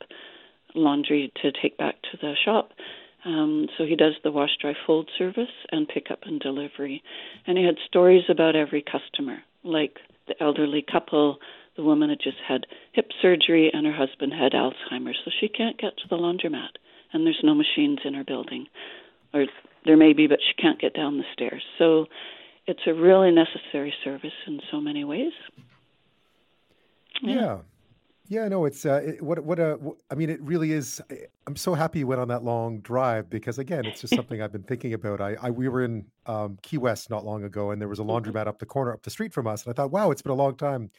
laundry 0.76 1.32
to 1.42 1.52
take 1.62 1.78
back 1.78 1.96
to 2.04 2.18
the 2.22 2.36
shop. 2.46 2.72
Um, 3.28 3.68
so 3.78 3.84
he 3.86 3.98
does 3.98 4.14
the 4.24 4.32
wash, 4.32 4.52
dry, 4.62 4.74
fold 4.86 5.10
service 5.18 5.52
and 5.70 5.86
pickup 5.88 6.20
and 6.24 6.40
delivery. 6.40 7.04
And 7.46 7.58
he 7.58 7.66
had 7.66 7.76
stories 7.86 8.24
about 8.30 8.56
every 8.56 8.82
customer, 8.82 9.40
like 9.66 9.98
the 10.28 10.42
elderly 10.42 10.82
couple. 10.90 11.40
The 11.76 11.84
woman 11.84 12.10
had 12.10 12.20
just 12.24 12.38
had 12.48 12.66
hip 12.94 13.10
surgery 13.22 13.70
and 13.74 13.86
her 13.86 13.92
husband 13.94 14.32
had 14.34 14.54
Alzheimer's, 14.54 15.18
so 15.26 15.32
she 15.42 15.50
can't 15.50 15.78
get 15.78 15.98
to 15.98 16.08
the 16.10 16.16
laundromat, 16.16 16.80
and 17.12 17.26
there's 17.26 17.42
no 17.44 17.54
machines 17.54 18.00
in 18.06 18.14
her 18.14 18.24
building, 18.24 18.66
or 19.34 19.46
there 19.86 19.98
may 19.98 20.14
be, 20.14 20.28
but 20.28 20.40
she 20.42 20.60
can't 20.60 20.80
get 20.80 20.96
down 20.96 21.18
the 21.18 21.24
stairs. 21.34 21.64
So 21.78 22.06
it's 22.66 22.88
a 22.88 22.94
really 22.94 23.32
necessary 23.32 23.94
service 24.04 24.32
in 24.48 24.60
so 24.72 24.80
many 24.80 25.04
ways. 25.04 25.34
Yeah. 27.22 27.36
yeah. 27.36 27.58
Yeah, 28.30 28.48
no, 28.50 28.66
it's 28.66 28.86
uh, 28.86 29.02
it, 29.06 29.22
what 29.22 29.42
what 29.46 29.58
a. 29.58 29.80
I 30.12 30.16
mean, 30.16 30.30
it 30.30 30.42
really 30.42 30.74
is. 30.74 31.02
I'm 31.48 31.56
so 31.56 31.74
happy 31.74 32.00
you 32.00 32.08
went 32.08 32.20
on 32.20 32.28
that 32.28 32.44
long 32.44 32.82
drive 32.82 33.30
because 33.30 33.58
again, 33.58 33.86
it's 33.86 34.02
just 34.02 34.14
something 34.14 34.42
I've 34.42 34.52
been 34.52 34.64
thinking 34.64 34.94
about. 34.94 35.22
I, 35.22 35.38
I 35.42 35.50
we 35.50 35.70
were 35.70 35.82
in 35.82 36.06
um, 36.26 36.58
Key 36.62 36.78
West 36.78 37.10
not 37.10 37.24
long 37.24 37.46
ago, 37.46 37.72
and 37.72 37.82
there 37.82 37.88
was 37.88 38.00
a 38.00 38.02
mm-hmm. 38.02 38.30
laundromat 38.30 38.48
up 38.48 38.60
the 38.60 38.66
corner, 38.66 38.92
up 38.94 39.04
the 39.04 39.10
street 39.10 39.34
from 39.34 39.48
us, 39.48 39.64
and 39.64 39.72
I 39.72 39.74
thought, 39.74 39.90
wow, 39.90 40.12
it's 40.12 40.22
been 40.22 40.34
a 40.34 40.36
long 40.36 40.58
time 40.58 40.92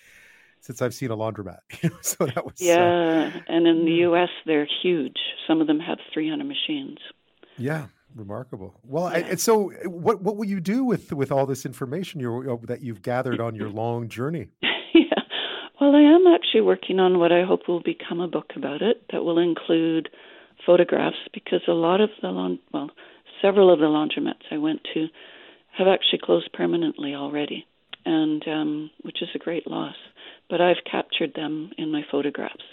since 0.61 0.81
I've 0.81 0.95
seen 0.95 1.11
a 1.11 1.17
laundromat. 1.19 1.59
so 2.01 2.25
that 2.25 2.47
was 2.47 2.55
uh, 2.55 2.65
yeah, 2.65 3.31
uh, 3.35 3.41
and 3.47 3.67
in 3.67 3.85
the 3.85 3.93
U.S. 4.09 4.31
they're 4.47 4.67
huge. 4.83 5.19
Some 5.47 5.61
of 5.61 5.67
them 5.67 5.81
have 5.81 5.99
300 6.15 6.45
machines. 6.45 6.97
Yeah, 7.59 7.89
remarkable. 8.15 8.75
Well, 8.85 9.11
yeah. 9.11 9.17
I, 9.17 9.31
and 9.31 9.41
so 9.41 9.69
what 9.85 10.23
what 10.23 10.37
will 10.37 10.47
you 10.47 10.61
do 10.61 10.83
with 10.83 11.13
with 11.13 11.31
all 11.31 11.45
this 11.45 11.67
information 11.67 12.21
you 12.21 12.59
that 12.65 12.81
you've 12.81 13.03
gathered 13.03 13.39
on 13.39 13.55
your 13.55 13.69
long 13.69 14.09
journey? 14.09 14.49
Yeah. 14.95 15.21
Well, 15.81 15.95
I 15.95 16.01
am 16.01 16.27
actually 16.27 16.63
working 16.63 16.99
on 16.99 17.19
what 17.19 17.31
I 17.31 17.45
hope 17.45 17.69
will 17.69 17.83
become 17.83 18.21
a 18.21 18.27
book 18.27 18.53
about 18.57 18.83
it 18.83 19.05
that 19.13 19.23
will 19.23 19.39
include 19.39 20.09
photographs 20.69 21.17
because 21.33 21.63
a 21.67 21.73
lot 21.73 22.03
of 22.03 22.11
the 22.21 22.29
laund- 22.29 22.59
well, 22.73 22.91
several 23.41 23.73
of 23.73 23.79
the 23.79 23.87
laundromats 23.87 24.45
I 24.51 24.59
went 24.59 24.85
to 24.93 25.09
have 25.79 25.89
actually 25.89 26.19
closed 26.19 26.53
permanently 26.53 27.15
already, 27.15 27.67
and 28.05 28.47
um, 28.47 28.91
which 29.01 29.23
is 29.23 29.31
a 29.35 29.39
great 29.39 29.67
loss. 29.67 29.97
But 30.51 30.61
I've 30.61 30.85
captured 30.91 31.33
them 31.35 31.71
in 31.79 31.91
my 31.91 32.03
photographs, 32.11 32.69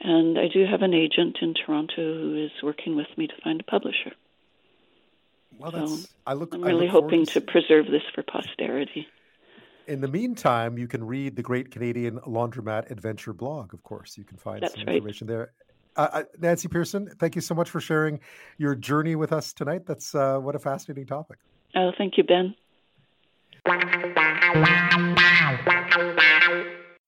and 0.00 0.38
I 0.38 0.48
do 0.52 0.66
have 0.70 0.82
an 0.82 0.92
agent 0.92 1.38
in 1.40 1.54
Toronto 1.54 1.94
who 1.96 2.44
is 2.44 2.62
working 2.62 2.94
with 2.94 3.08
me 3.16 3.26
to 3.26 3.34
find 3.42 3.58
a 3.60 3.64
publisher. 3.64 4.12
Well, 5.58 5.70
that's, 5.70 6.02
so 6.02 6.08
I 6.26 6.34
look. 6.34 6.54
I'm 6.54 6.62
really 6.62 6.88
look 6.88 7.04
hoping 7.04 7.24
to, 7.26 7.32
to 7.34 7.40
preserve 7.40 7.86
this 7.86 8.02
for 8.14 8.22
posterity 8.22 9.06
in 9.86 10.00
the 10.00 10.08
meantime, 10.08 10.78
you 10.78 10.88
can 10.88 11.04
read 11.04 11.36
the 11.36 11.42
Great 11.42 11.70
Canadian 11.70 12.18
Laundromat 12.20 12.90
Adventure 12.90 13.32
blog. 13.32 13.74
Of 13.74 13.82
course, 13.82 14.16
you 14.16 14.24
can 14.24 14.38
find 14.38 14.62
That's 14.62 14.74
some 14.74 14.84
right. 14.86 14.96
information 14.96 15.26
there. 15.26 15.52
Uh, 15.96 16.08
uh, 16.12 16.22
Nancy 16.38 16.68
Pearson, 16.68 17.08
thank 17.18 17.34
you 17.34 17.40
so 17.40 17.54
much 17.54 17.70
for 17.70 17.80
sharing 17.80 18.20
your 18.58 18.74
journey 18.74 19.14
with 19.16 19.32
us 19.32 19.52
tonight. 19.52 19.86
That's 19.86 20.14
uh, 20.14 20.38
what 20.38 20.54
a 20.54 20.58
fascinating 20.58 21.06
topic. 21.06 21.38
Oh, 21.76 21.92
thank 21.96 22.16
you, 22.16 22.24
Ben. 22.24 22.54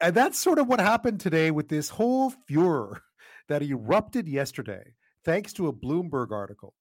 And 0.00 0.14
that's 0.14 0.38
sort 0.38 0.58
of 0.58 0.68
what 0.68 0.80
happened 0.80 1.20
today 1.20 1.50
with 1.50 1.68
this 1.68 1.88
whole 1.88 2.30
furor 2.46 3.02
that 3.48 3.62
erupted 3.62 4.28
yesterday, 4.28 4.94
thanks 5.24 5.52
to 5.54 5.68
a 5.68 5.72
Bloomberg 5.72 6.30
article 6.30 6.74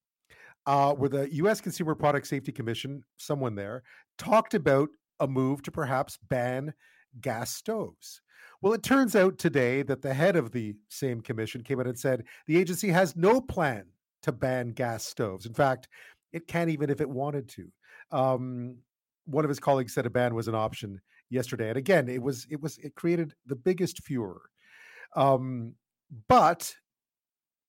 uh, 0.65 0.93
where 0.93 1.09
the 1.09 1.33
U.S. 1.35 1.61
Consumer 1.61 1.95
Product 1.95 2.25
Safety 2.25 2.51
Commission, 2.51 3.03
someone 3.17 3.55
there, 3.55 3.83
talked 4.17 4.53
about 4.53 4.89
a 5.19 5.27
move 5.27 5.61
to 5.63 5.71
perhaps 5.71 6.17
ban 6.29 6.73
gas 7.21 7.53
stoves. 7.53 8.21
Well, 8.65 8.73
it 8.73 8.82
turns 8.82 9.15
out 9.15 9.38
today 9.38 9.84
that 9.84 10.01
the 10.01 10.15
head 10.15 10.36
of 10.36 10.51
the 10.51 10.73
same 10.88 11.21
commission 11.21 11.62
came 11.62 11.80
out 11.80 11.86
and 11.86 11.99
said 11.99 12.23
the 12.47 12.58
agency 12.58 12.89
has 12.89 13.15
no 13.15 13.39
plan 13.39 13.86
to 14.23 14.32
ban 14.32 14.71
gas 14.71 15.06
stoves. 15.06 15.45
In 15.45 15.54
fact, 15.54 15.88
it 16.34 16.47
can't 16.47 16.71
even 16.71 16.89
if 16.89 16.99
it 16.99 17.08
wanted 17.08 17.47
to. 17.49 17.67
Um, 18.12 18.78
one 19.25 19.45
of 19.45 19.49
his 19.49 19.60
colleagues 19.60 19.93
said 19.93 20.08
a 20.08 20.10
ban 20.10 20.34
was 20.34 20.47
an 20.47 20.56
option 20.56 20.99
yesterday, 21.30 21.69
and 21.69 21.78
again, 21.78 22.10
it 22.10 22.23
was 22.23 22.47
it 22.49 22.60
was 22.60 22.80
it 22.80 22.95
created 22.95 23.36
the 23.45 23.56
biggest 23.56 24.01
furor. 24.01 24.41
Um, 25.15 25.75
but 26.28 26.73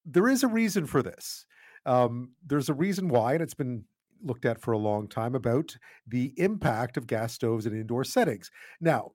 there 0.06 0.28
is 0.28 0.44
a 0.44 0.48
reason 0.48 0.86
for 0.86 1.02
this. 1.02 1.44
Um, 1.84 2.30
there's 2.46 2.70
a 2.70 2.74
reason 2.74 3.08
why, 3.08 3.34
and 3.34 3.42
it's 3.42 3.52
been 3.52 3.84
looked 4.24 4.46
at 4.46 4.62
for 4.62 4.72
a 4.72 4.78
long 4.78 5.08
time 5.08 5.34
about 5.34 5.76
the 6.08 6.32
impact 6.38 6.96
of 6.96 7.06
gas 7.06 7.34
stoves 7.34 7.66
in 7.66 7.78
indoor 7.78 8.02
settings. 8.02 8.50
Now, 8.80 9.12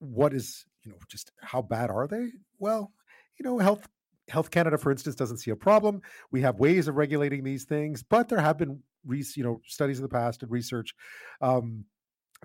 what 0.00 0.34
is, 0.34 0.66
you 0.84 0.90
know, 0.90 0.98
just 1.08 1.32
how 1.40 1.62
bad 1.62 1.90
are 1.90 2.06
they? 2.06 2.28
Well, 2.58 2.92
you 3.38 3.44
know, 3.44 3.58
health 3.58 3.88
Health 4.28 4.50
Canada, 4.50 4.78
for 4.78 4.90
instance, 4.90 5.16
doesn't 5.16 5.38
see 5.38 5.50
a 5.50 5.56
problem. 5.56 6.00
We 6.30 6.40
have 6.42 6.58
ways 6.58 6.88
of 6.88 6.96
regulating 6.96 7.42
these 7.42 7.64
things, 7.64 8.02
but 8.02 8.28
there 8.28 8.40
have 8.40 8.56
been, 8.56 8.80
you 9.08 9.42
know, 9.42 9.60
studies 9.66 9.98
in 9.98 10.02
the 10.02 10.08
past 10.08 10.42
and 10.42 10.50
research 10.50 10.94
um, 11.40 11.84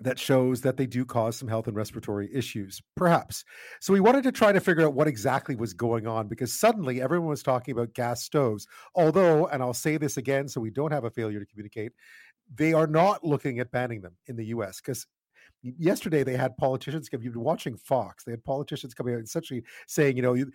that 0.02 0.18
shows 0.18 0.60
that 0.62 0.76
they 0.76 0.86
do 0.86 1.04
cause 1.04 1.36
some 1.36 1.48
health 1.48 1.66
and 1.66 1.76
respiratory 1.76 2.28
issues, 2.32 2.80
perhaps. 2.96 3.44
So 3.80 3.92
we 3.92 4.00
wanted 4.00 4.24
to 4.24 4.32
try 4.32 4.52
to 4.52 4.60
figure 4.60 4.84
out 4.84 4.94
what 4.94 5.08
exactly 5.08 5.56
was 5.56 5.72
going 5.72 6.06
on 6.06 6.28
because 6.28 6.52
suddenly 6.52 7.00
everyone 7.00 7.28
was 7.28 7.42
talking 7.42 7.72
about 7.72 7.94
gas 7.94 8.22
stoves. 8.22 8.66
Although, 8.94 9.46
and 9.46 9.62
I'll 9.62 9.72
say 9.74 9.96
this 9.96 10.16
again 10.16 10.48
so 10.48 10.60
we 10.60 10.70
don't 10.70 10.92
have 10.92 11.04
a 11.04 11.10
failure 11.10 11.40
to 11.40 11.46
communicate, 11.46 11.92
they 12.54 12.72
are 12.72 12.86
not 12.86 13.24
looking 13.24 13.60
at 13.60 13.70
banning 13.70 14.00
them 14.00 14.16
in 14.26 14.36
the 14.36 14.46
US 14.46 14.80
because 14.80 15.06
yesterday 15.62 16.22
they 16.22 16.36
had 16.36 16.56
politicians 16.56 17.08
you've 17.12 17.32
been 17.32 17.42
watching 17.42 17.76
fox 17.76 18.24
they 18.24 18.32
had 18.32 18.44
politicians 18.44 18.94
coming 18.94 19.14
out 19.14 19.20
essentially 19.20 19.62
saying 19.86 20.16
you 20.16 20.22
know 20.22 20.34
you, 20.34 20.50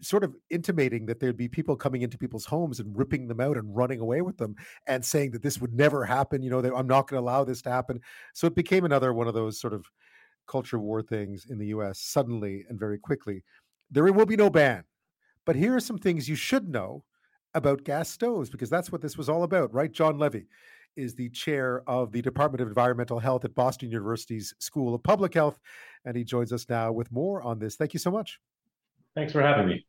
sort 0.00 0.24
of 0.24 0.34
intimating 0.50 1.06
that 1.06 1.20
there'd 1.20 1.36
be 1.36 1.48
people 1.48 1.76
coming 1.76 2.02
into 2.02 2.18
people's 2.18 2.44
homes 2.44 2.80
and 2.80 2.96
ripping 2.98 3.28
them 3.28 3.40
out 3.40 3.56
and 3.56 3.74
running 3.74 4.00
away 4.00 4.20
with 4.20 4.36
them 4.36 4.54
and 4.88 5.04
saying 5.04 5.30
that 5.30 5.42
this 5.42 5.60
would 5.60 5.72
never 5.72 6.04
happen 6.04 6.42
you 6.42 6.50
know 6.50 6.58
i'm 6.74 6.86
not 6.86 7.08
going 7.08 7.20
to 7.20 7.24
allow 7.24 7.44
this 7.44 7.62
to 7.62 7.70
happen. 7.70 8.00
So 8.34 8.46
it 8.46 8.54
became 8.54 8.84
another 8.84 9.12
one 9.12 9.28
of 9.28 9.34
those 9.34 9.60
sort 9.60 9.72
of 9.72 9.86
culture 10.48 10.78
war 10.78 11.02
things 11.02 11.46
in 11.48 11.58
the 11.58 11.66
us 11.66 12.00
suddenly 12.00 12.64
and 12.68 12.78
very 12.78 12.98
quickly. 12.98 13.44
There 13.90 14.04
will 14.12 14.26
be 14.26 14.36
no 14.36 14.50
ban 14.50 14.84
but 15.44 15.56
here 15.56 15.74
are 15.74 15.80
some 15.80 15.98
things 15.98 16.28
you 16.28 16.36
should 16.36 16.68
know 16.68 17.04
about 17.54 17.84
gas 17.84 18.08
stoves 18.08 18.48
because 18.50 18.70
that's 18.70 18.90
what 18.90 19.02
this 19.02 19.16
was 19.16 19.28
all 19.28 19.42
about 19.42 19.72
right 19.74 19.92
john 19.92 20.18
levy 20.18 20.46
is 20.96 21.14
the 21.14 21.28
chair 21.30 21.82
of 21.86 22.12
the 22.12 22.22
Department 22.22 22.60
of 22.60 22.68
Environmental 22.68 23.18
Health 23.18 23.44
at 23.44 23.54
Boston 23.54 23.90
University's 23.90 24.54
School 24.58 24.94
of 24.94 25.02
Public 25.02 25.34
Health. 25.34 25.58
And 26.04 26.16
he 26.16 26.24
joins 26.24 26.52
us 26.52 26.68
now 26.68 26.92
with 26.92 27.10
more 27.12 27.42
on 27.42 27.58
this. 27.58 27.76
Thank 27.76 27.94
you 27.94 28.00
so 28.00 28.10
much. 28.10 28.38
Thanks 29.14 29.32
for 29.32 29.42
having 29.42 29.66
me. 29.66 29.86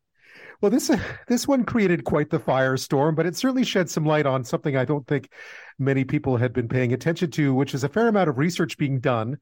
Well, 0.60 0.70
this 0.70 0.90
this 1.28 1.46
one 1.46 1.64
created 1.64 2.04
quite 2.04 2.30
the 2.30 2.40
firestorm, 2.40 3.14
but 3.14 3.26
it 3.26 3.36
certainly 3.36 3.64
shed 3.64 3.88
some 3.88 4.04
light 4.04 4.26
on 4.26 4.44
something 4.44 4.76
I 4.76 4.84
don't 4.84 5.06
think 5.06 5.30
many 5.78 6.04
people 6.04 6.36
had 6.36 6.52
been 6.52 6.68
paying 6.68 6.92
attention 6.92 7.30
to, 7.32 7.54
which 7.54 7.74
is 7.74 7.84
a 7.84 7.88
fair 7.88 8.08
amount 8.08 8.28
of 8.28 8.38
research 8.38 8.76
being 8.76 9.00
done 9.00 9.38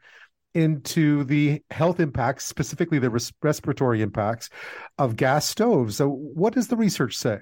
into 0.54 1.24
the 1.24 1.62
health 1.70 1.98
impacts, 2.00 2.44
specifically 2.44 2.98
the 2.98 3.10
res- 3.10 3.32
respiratory 3.42 4.02
impacts 4.02 4.50
of 4.98 5.16
gas 5.16 5.46
stoves. 5.46 5.96
So, 5.96 6.08
what 6.08 6.52
does 6.52 6.68
the 6.68 6.76
research 6.76 7.16
say? 7.16 7.40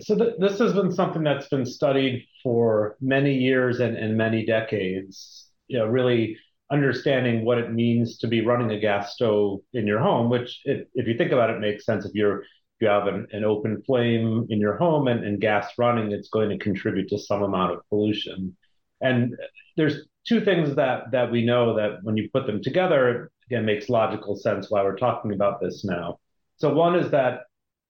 So 0.00 0.16
th- 0.16 0.34
this 0.38 0.58
has 0.58 0.72
been 0.72 0.92
something 0.92 1.22
that's 1.22 1.48
been 1.48 1.66
studied 1.66 2.26
for 2.42 2.96
many 3.00 3.34
years 3.34 3.80
and, 3.80 3.96
and 3.96 4.16
many 4.16 4.44
decades. 4.44 5.48
You 5.68 5.78
know, 5.78 5.86
really 5.86 6.36
understanding 6.70 7.44
what 7.44 7.58
it 7.58 7.72
means 7.72 8.18
to 8.18 8.26
be 8.26 8.44
running 8.44 8.70
a 8.70 8.80
gas 8.80 9.14
stove 9.14 9.60
in 9.72 9.86
your 9.86 10.00
home, 10.00 10.30
which, 10.30 10.60
if, 10.64 10.86
if 10.94 11.06
you 11.06 11.16
think 11.16 11.32
about 11.32 11.50
it, 11.50 11.60
makes 11.60 11.84
sense. 11.84 12.04
If 12.04 12.12
you're 12.14 12.44
you 12.80 12.90
have 12.90 13.06
an, 13.06 13.26
an 13.32 13.44
open 13.44 13.82
flame 13.86 14.46
in 14.50 14.60
your 14.60 14.76
home 14.76 15.08
and, 15.08 15.24
and 15.24 15.40
gas 15.40 15.72
running, 15.78 16.12
it's 16.12 16.28
going 16.28 16.50
to 16.50 16.58
contribute 16.58 17.08
to 17.08 17.18
some 17.18 17.42
amount 17.42 17.72
of 17.72 17.78
pollution. 17.88 18.56
And 19.00 19.34
there's 19.76 20.06
two 20.26 20.44
things 20.44 20.74
that 20.76 21.10
that 21.12 21.30
we 21.30 21.44
know 21.44 21.76
that 21.76 22.00
when 22.02 22.16
you 22.16 22.28
put 22.32 22.46
them 22.46 22.62
together, 22.62 23.30
again, 23.46 23.64
makes 23.64 23.88
logical 23.88 24.36
sense 24.36 24.70
why 24.70 24.82
we're 24.82 24.96
talking 24.96 25.32
about 25.32 25.60
this 25.60 25.84
now. 25.84 26.18
So 26.56 26.72
one 26.72 26.94
is 26.96 27.10
that 27.10 27.44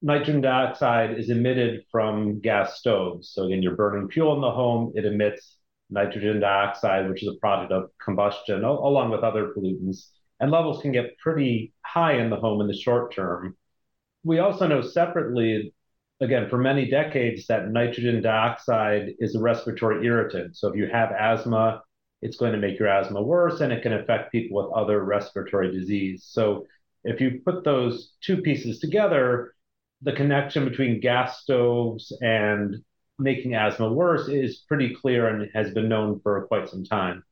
nitrogen 0.05 0.43
dioxide 0.43 1.19
is 1.19 1.31
emitted 1.31 1.83
from 1.91 2.39
gas 2.41 2.79
stoves. 2.79 3.31
So 3.31 3.45
again, 3.45 3.63
you're 3.63 3.75
burning 3.75 4.11
fuel 4.11 4.35
in 4.35 4.43
the 4.43 4.51
home, 4.51 4.93
it 4.95 5.07
emits 5.07 5.57
nitrogen 5.89 6.41
dioxide, 6.41 7.09
which 7.09 7.23
is 7.23 7.31
a 7.35 7.41
product 7.41 7.73
of 7.73 7.91
combustion, 8.05 8.65
along 8.65 9.11
with 9.11 9.23
other 9.23 9.55
pollutants. 9.55 10.09
And 10.41 10.51
levels 10.51 10.83
can 10.83 10.93
get 10.93 11.17
pretty 11.19 11.73
high 11.81 12.19
in 12.19 12.29
the 12.29 12.37
home 12.37 12.61
in 12.61 12.67
the 12.67 12.77
short 12.77 13.15
term. 13.15 13.57
We 14.25 14.41
also 14.41 14.67
know 14.67 14.83
separately, 14.83 15.73
again, 16.21 16.51
for 16.51 16.59
many 16.59 16.91
decades, 16.91 17.47
that 17.47 17.71
nitrogen 17.71 18.21
dioxide 18.21 19.15
is 19.21 19.35
a 19.35 19.41
respiratory 19.41 20.05
irritant. 20.05 20.57
So 20.57 20.69
if 20.69 20.77
you 20.77 20.87
have 20.87 21.13
asthma, 21.13 21.81
it's 22.21 22.37
going 22.37 22.53
to 22.53 22.59
make 22.59 22.79
your 22.79 22.89
asthma 22.89 23.23
worse 23.23 23.63
and 23.63 23.73
it 23.73 23.83
can 23.83 23.95
affect 23.95 24.33
people 24.33 24.63
with 24.63 24.77
other 24.77 25.03
respiratory 25.03 25.73
disease. 25.73 26.27
So 26.29 26.67
if 27.05 27.23
you 27.23 27.41
put 27.43 27.65
those 27.65 28.13
two 28.23 28.39
pieces 28.39 28.81
together, 28.81 29.54
the 30.05 30.13
connection 30.13 30.65
between 30.69 31.01
gas 31.01 31.41
stoves 31.41 32.17
and 32.21 32.77
making 33.19 33.55
asthma 33.55 33.91
worse 33.93 34.29
is 34.29 34.59
pretty 34.69 34.95
clear 34.95 35.29
and 35.29 35.49
has 35.55 35.73
been 35.73 35.89
known 35.89 36.21
for 36.21 36.47
quite 36.47 36.69
some 36.69 36.85
time. 36.85 37.25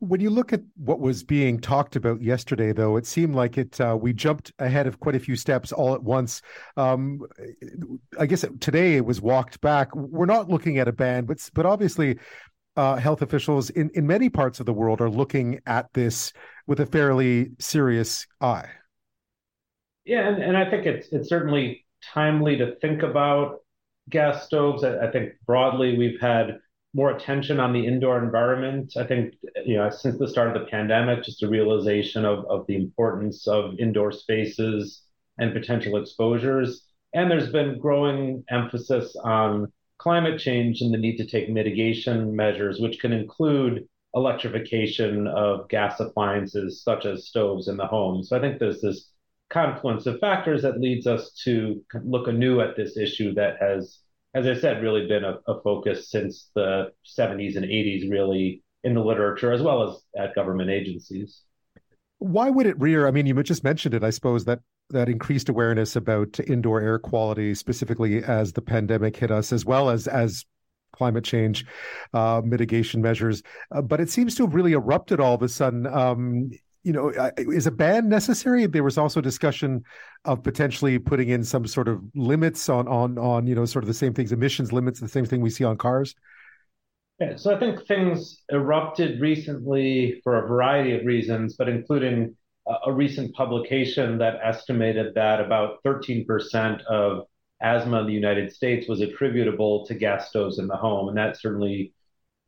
When 0.00 0.20
you 0.20 0.30
look 0.30 0.54
at 0.54 0.62
what 0.76 0.98
was 0.98 1.22
being 1.22 1.60
talked 1.60 1.94
about 1.94 2.22
yesterday, 2.22 2.72
though, 2.72 2.96
it 2.96 3.04
seemed 3.04 3.34
like 3.34 3.58
it 3.58 3.78
uh, 3.80 3.96
we 4.00 4.14
jumped 4.14 4.50
ahead 4.58 4.86
of 4.86 4.98
quite 4.98 5.14
a 5.14 5.20
few 5.20 5.36
steps 5.36 5.72
all 5.72 5.94
at 5.94 6.02
once. 6.02 6.40
Um, 6.78 7.20
I 8.18 8.24
guess 8.24 8.44
today 8.60 8.96
it 8.96 9.04
was 9.04 9.20
walked 9.20 9.60
back. 9.60 9.94
We're 9.94 10.24
not 10.24 10.48
looking 10.48 10.78
at 10.78 10.88
a 10.88 10.92
ban, 10.92 11.26
but 11.26 11.46
but 11.52 11.66
obviously, 11.66 12.18
uh, 12.76 12.96
health 12.96 13.20
officials 13.20 13.68
in 13.68 13.90
in 13.92 14.06
many 14.06 14.30
parts 14.30 14.58
of 14.58 14.64
the 14.64 14.72
world 14.72 15.02
are 15.02 15.10
looking 15.10 15.60
at 15.66 15.92
this 15.92 16.32
with 16.66 16.80
a 16.80 16.86
fairly 16.86 17.50
serious 17.58 18.26
eye. 18.40 18.70
Yeah, 20.10 20.26
and, 20.28 20.42
and 20.42 20.56
I 20.56 20.68
think 20.68 20.86
it's 20.86 21.06
it's 21.12 21.28
certainly 21.28 21.86
timely 22.02 22.56
to 22.56 22.74
think 22.80 23.02
about 23.04 23.60
gas 24.08 24.44
stoves. 24.44 24.82
I, 24.82 25.06
I 25.06 25.10
think 25.12 25.34
broadly 25.46 25.96
we've 25.96 26.20
had 26.20 26.58
more 26.92 27.12
attention 27.12 27.60
on 27.60 27.72
the 27.72 27.86
indoor 27.86 28.20
environment. 28.20 28.94
I 28.96 29.04
think 29.06 29.34
you 29.64 29.76
know 29.76 29.88
since 29.88 30.18
the 30.18 30.26
start 30.26 30.48
of 30.48 30.60
the 30.60 30.68
pandemic, 30.68 31.22
just 31.22 31.44
a 31.44 31.48
realization 31.48 32.24
of 32.24 32.44
of 32.46 32.66
the 32.66 32.74
importance 32.74 33.46
of 33.46 33.78
indoor 33.78 34.10
spaces 34.10 35.04
and 35.38 35.52
potential 35.52 35.96
exposures. 35.96 36.84
And 37.14 37.30
there's 37.30 37.52
been 37.52 37.78
growing 37.78 38.42
emphasis 38.50 39.14
on 39.22 39.72
climate 39.98 40.40
change 40.40 40.80
and 40.80 40.92
the 40.92 40.98
need 40.98 41.18
to 41.18 41.26
take 41.26 41.48
mitigation 41.48 42.34
measures, 42.34 42.80
which 42.80 42.98
can 42.98 43.12
include 43.12 43.86
electrification 44.14 45.28
of 45.28 45.68
gas 45.68 46.00
appliances 46.00 46.82
such 46.82 47.06
as 47.06 47.28
stoves 47.28 47.68
in 47.68 47.76
the 47.76 47.86
home. 47.86 48.24
So 48.24 48.36
I 48.36 48.40
think 48.40 48.58
there's 48.58 48.80
this 48.80 49.08
confluence 49.50 50.06
of 50.06 50.18
factors 50.20 50.62
that 50.62 50.80
leads 50.80 51.06
us 51.06 51.32
to 51.44 51.82
look 52.04 52.28
anew 52.28 52.60
at 52.60 52.76
this 52.76 52.96
issue 52.96 53.34
that 53.34 53.56
has, 53.60 53.98
as 54.34 54.46
I 54.46 54.54
said, 54.54 54.82
really 54.82 55.06
been 55.06 55.24
a, 55.24 55.38
a 55.46 55.60
focus 55.62 56.10
since 56.10 56.50
the 56.54 56.92
70s 57.18 57.56
and 57.56 57.66
80s, 57.66 58.10
really 58.10 58.62
in 58.82 58.94
the 58.94 59.00
literature 59.00 59.52
as 59.52 59.60
well 59.60 59.88
as 59.88 59.98
at 60.16 60.34
government 60.34 60.70
agencies. 60.70 61.42
Why 62.18 62.50
would 62.50 62.66
it 62.66 62.78
rear? 62.78 63.06
I 63.06 63.10
mean, 63.10 63.26
you 63.26 63.42
just 63.42 63.64
mentioned 63.64 63.94
it. 63.94 64.04
I 64.04 64.10
suppose 64.10 64.44
that 64.44 64.60
that 64.90 65.08
increased 65.08 65.48
awareness 65.48 65.96
about 65.96 66.40
indoor 66.40 66.80
air 66.80 66.98
quality, 66.98 67.54
specifically 67.54 68.22
as 68.24 68.52
the 68.52 68.62
pandemic 68.62 69.16
hit 69.16 69.30
us, 69.30 69.52
as 69.52 69.64
well 69.64 69.88
as 69.88 70.06
as 70.06 70.44
climate 70.92 71.24
change 71.24 71.64
uh, 72.12 72.42
mitigation 72.44 73.00
measures. 73.00 73.42
Uh, 73.72 73.80
but 73.80 74.00
it 74.00 74.10
seems 74.10 74.34
to 74.34 74.44
have 74.44 74.54
really 74.54 74.72
erupted 74.72 75.20
all 75.20 75.34
of 75.34 75.42
a 75.42 75.48
sudden. 75.48 75.86
Um, 75.86 76.50
you 76.82 76.92
know, 76.92 77.12
is 77.36 77.66
a 77.66 77.70
ban 77.70 78.08
necessary? 78.08 78.66
There 78.66 78.84
was 78.84 78.96
also 78.96 79.20
discussion 79.20 79.84
of 80.24 80.42
potentially 80.42 80.98
putting 80.98 81.28
in 81.28 81.44
some 81.44 81.66
sort 81.66 81.88
of 81.88 82.00
limits 82.14 82.68
on 82.68 82.88
on 82.88 83.18
on 83.18 83.46
you 83.46 83.54
know 83.54 83.64
sort 83.64 83.84
of 83.84 83.88
the 83.88 83.94
same 83.94 84.14
things, 84.14 84.32
emissions 84.32 84.72
limits, 84.72 85.00
the 85.00 85.08
same 85.08 85.26
thing 85.26 85.40
we 85.40 85.50
see 85.50 85.64
on 85.64 85.76
cars. 85.76 86.14
Yeah, 87.20 87.36
so 87.36 87.54
I 87.54 87.58
think 87.58 87.86
things 87.86 88.42
erupted 88.50 89.20
recently 89.20 90.22
for 90.24 90.42
a 90.42 90.48
variety 90.48 90.96
of 90.96 91.04
reasons, 91.04 91.54
but 91.54 91.68
including 91.68 92.34
a, 92.86 92.92
recent 92.92 93.34
publication 93.34 94.16
that 94.18 94.38
estimated 94.42 95.14
that 95.14 95.40
about 95.40 95.82
13% 95.84 96.82
of 96.84 97.26
asthma 97.60 98.00
in 98.00 98.06
the 98.06 98.12
United 98.12 98.54
States 98.54 98.88
was 98.88 99.02
attributable 99.02 99.84
to 99.86 99.94
gas 99.94 100.30
stoves 100.30 100.58
in 100.58 100.66
the 100.66 100.76
home, 100.76 101.08
and 101.08 101.18
that 101.18 101.38
certainly 101.38 101.92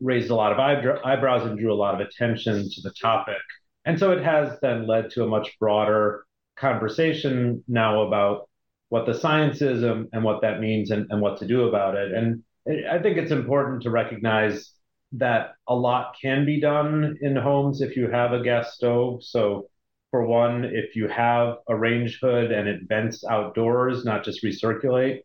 raised 0.00 0.30
a 0.30 0.34
lot 0.34 0.52
of 0.52 0.58
eyebrows 0.58 1.46
and 1.46 1.58
drew 1.58 1.72
a 1.72 1.74
lot 1.74 1.94
of 1.94 2.00
attention 2.00 2.68
to 2.70 2.80
the 2.80 2.92
topic. 2.92 3.36
And 3.84 3.98
so 3.98 4.12
it 4.12 4.22
has 4.22 4.58
then 4.60 4.86
led 4.86 5.10
to 5.10 5.24
a 5.24 5.28
much 5.28 5.58
broader 5.58 6.24
conversation 6.56 7.64
now 7.66 8.02
about 8.02 8.48
what 8.88 9.06
the 9.06 9.14
science 9.14 9.62
is 9.62 9.82
and, 9.82 10.08
and 10.12 10.22
what 10.22 10.42
that 10.42 10.60
means 10.60 10.90
and, 10.90 11.06
and 11.10 11.20
what 11.20 11.38
to 11.38 11.46
do 11.46 11.68
about 11.68 11.96
it. 11.96 12.12
And 12.12 12.42
I 12.88 12.98
think 12.98 13.16
it's 13.16 13.32
important 13.32 13.82
to 13.82 13.90
recognize 13.90 14.70
that 15.12 15.54
a 15.68 15.74
lot 15.74 16.14
can 16.20 16.44
be 16.46 16.60
done 16.60 17.16
in 17.20 17.36
homes 17.36 17.80
if 17.80 17.96
you 17.96 18.10
have 18.10 18.32
a 18.32 18.42
gas 18.42 18.74
stove. 18.74 19.24
So, 19.24 19.68
for 20.10 20.26
one, 20.26 20.64
if 20.64 20.94
you 20.94 21.08
have 21.08 21.56
a 21.68 21.74
range 21.74 22.18
hood 22.20 22.52
and 22.52 22.68
it 22.68 22.82
vents 22.86 23.24
outdoors, 23.24 24.04
not 24.04 24.24
just 24.24 24.44
recirculate, 24.44 25.20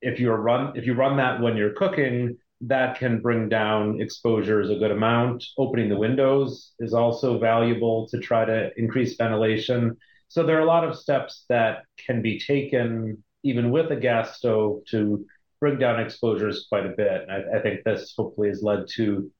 if 0.00 0.18
you 0.18 0.30
run 0.30 0.76
if 0.76 0.86
you 0.86 0.94
run 0.94 1.18
that 1.18 1.40
when 1.40 1.56
you're 1.56 1.74
cooking, 1.74 2.38
that 2.66 2.98
can 2.98 3.20
bring 3.20 3.48
down 3.48 4.00
exposures 4.00 4.70
a 4.70 4.76
good 4.76 4.90
amount. 4.90 5.44
Opening 5.58 5.88
the 5.88 5.98
windows 5.98 6.72
is 6.78 6.94
also 6.94 7.38
valuable 7.38 8.08
to 8.08 8.18
try 8.18 8.44
to 8.44 8.70
increase 8.76 9.16
ventilation. 9.16 9.96
So 10.28 10.44
there 10.44 10.56
are 10.56 10.62
a 10.62 10.66
lot 10.66 10.88
of 10.88 10.96
steps 10.96 11.44
that 11.48 11.84
can 12.06 12.22
be 12.22 12.38
taken 12.38 13.22
even 13.42 13.70
with 13.70 13.90
a 13.92 13.96
gas 13.96 14.38
stove 14.38 14.80
to 14.88 15.26
bring 15.60 15.78
down 15.78 16.00
exposures 16.00 16.66
quite 16.68 16.86
a 16.86 16.94
bit. 16.96 17.22
And 17.22 17.30
I, 17.30 17.58
I 17.58 17.62
think 17.62 17.84
this 17.84 18.14
hopefully 18.16 18.48
has 18.48 18.62
led 18.62 18.86
to 18.96 19.30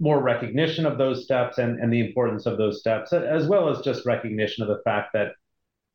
more 0.00 0.22
recognition 0.22 0.86
of 0.86 0.98
those 0.98 1.24
steps 1.24 1.58
and, 1.58 1.78
and 1.78 1.92
the 1.92 2.04
importance 2.04 2.46
of 2.46 2.58
those 2.58 2.80
steps, 2.80 3.12
as 3.12 3.46
well 3.46 3.68
as 3.68 3.84
just 3.84 4.06
recognition 4.06 4.62
of 4.62 4.68
the 4.68 4.82
fact 4.84 5.10
that 5.12 5.32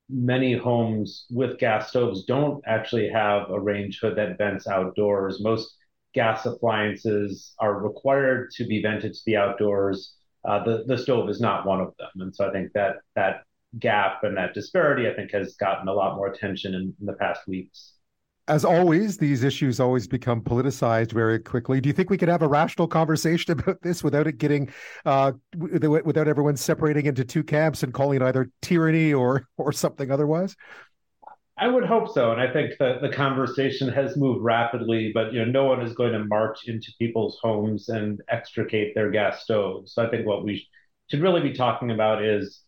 many 0.10 0.56
homes 0.56 1.26
with 1.30 1.58
gas 1.58 1.90
stoves 1.90 2.24
don't 2.24 2.63
actually 2.66 3.10
have 3.10 3.50
a 3.50 3.60
range 3.60 4.00
hood 4.00 4.16
that 4.16 4.38
vents 4.38 4.68
outdoors. 4.68 5.42
Most 5.42 5.76
gas 6.13 6.46
appliances 6.46 7.54
are 7.60 7.80
required 7.80 8.52
to 8.52 8.65
be 8.65 8.82
vented 8.82 9.13
to 9.13 9.20
the 9.26 9.38
outdoors. 9.38 10.15
Uh, 10.48 10.63
the 10.63 10.84
the 10.88 10.98
stove 10.98 11.30
is 11.30 11.41
not 11.41 11.65
one 11.65 11.82
of 11.82 11.93
them, 11.98 12.10
and 12.22 12.36
so 12.36 12.48
I 12.48 12.52
think 12.52 12.72
that 12.74 12.98
that 13.15 13.43
gap 13.80 14.24
and 14.24 14.38
that 14.38 14.54
disparity, 14.54 15.10
I 15.10 15.13
think, 15.13 15.32
has 15.32 15.56
gotten 15.56 15.88
a 15.88 15.93
lot 15.93 16.15
more 16.15 16.28
attention 16.28 16.74
in, 16.74 16.93
in 17.00 17.06
the 17.06 17.13
past 17.13 17.41
weeks. 17.48 17.93
As 18.50 18.63
always, 18.63 19.17
these 19.17 19.43
issues 19.43 19.82
always 19.82 20.08
become 20.08 20.41
politicized 20.41 21.12
very 21.12 21.38
quickly. 21.38 21.82
Do 21.82 21.89
you 21.89 21.93
think 21.93 22.10
we 22.10 22.17
could 22.17 22.30
have 22.30 22.43
a 22.43 22.48
rational 22.48 22.88
conversation 22.88 23.52
about 23.60 23.82
this 23.82 24.06
without 24.06 24.26
it 24.26 24.38
getting, 24.38 24.70
uh, 25.06 25.34
without 25.58 26.30
everyone 26.30 26.56
separating 26.56 27.08
into 27.08 27.26
two 27.26 27.43
camps 27.43 27.84
and 27.84 27.93
calling 27.93 28.22
it 28.22 28.26
either 28.26 28.50
tyranny 28.62 29.13
or 29.13 29.48
or 29.58 29.74
something 29.74 30.12
otherwise? 30.12 30.56
I 31.60 31.67
would 31.67 31.86
hope 31.86 32.13
so, 32.13 32.32
and 32.32 32.39
I 32.39 32.52
think 32.54 32.78
that 32.78 33.02
the 33.02 33.10
conversation 33.10 33.89
has 33.89 34.15
moved 34.15 34.43
rapidly. 34.43 35.12
But 35.13 35.34
you 35.34 35.43
know, 35.43 35.52
no 35.52 35.65
one 35.65 35.82
is 35.82 35.93
going 35.93 36.13
to 36.13 36.26
march 36.26 36.67
into 36.67 36.91
people's 37.00 37.39
homes 37.41 37.89
and 37.89 38.22
extricate 38.30 38.93
their 38.93 39.10
gas 39.10 39.43
stoves. 39.43 39.93
So 39.93 40.06
I 40.06 40.10
think 40.10 40.28
what 40.28 40.43
we 40.43 40.67
should 41.10 41.21
really 41.21 41.42
be 41.42 41.54
talking 41.54 41.90
about 41.90 42.23
is, 42.23 42.62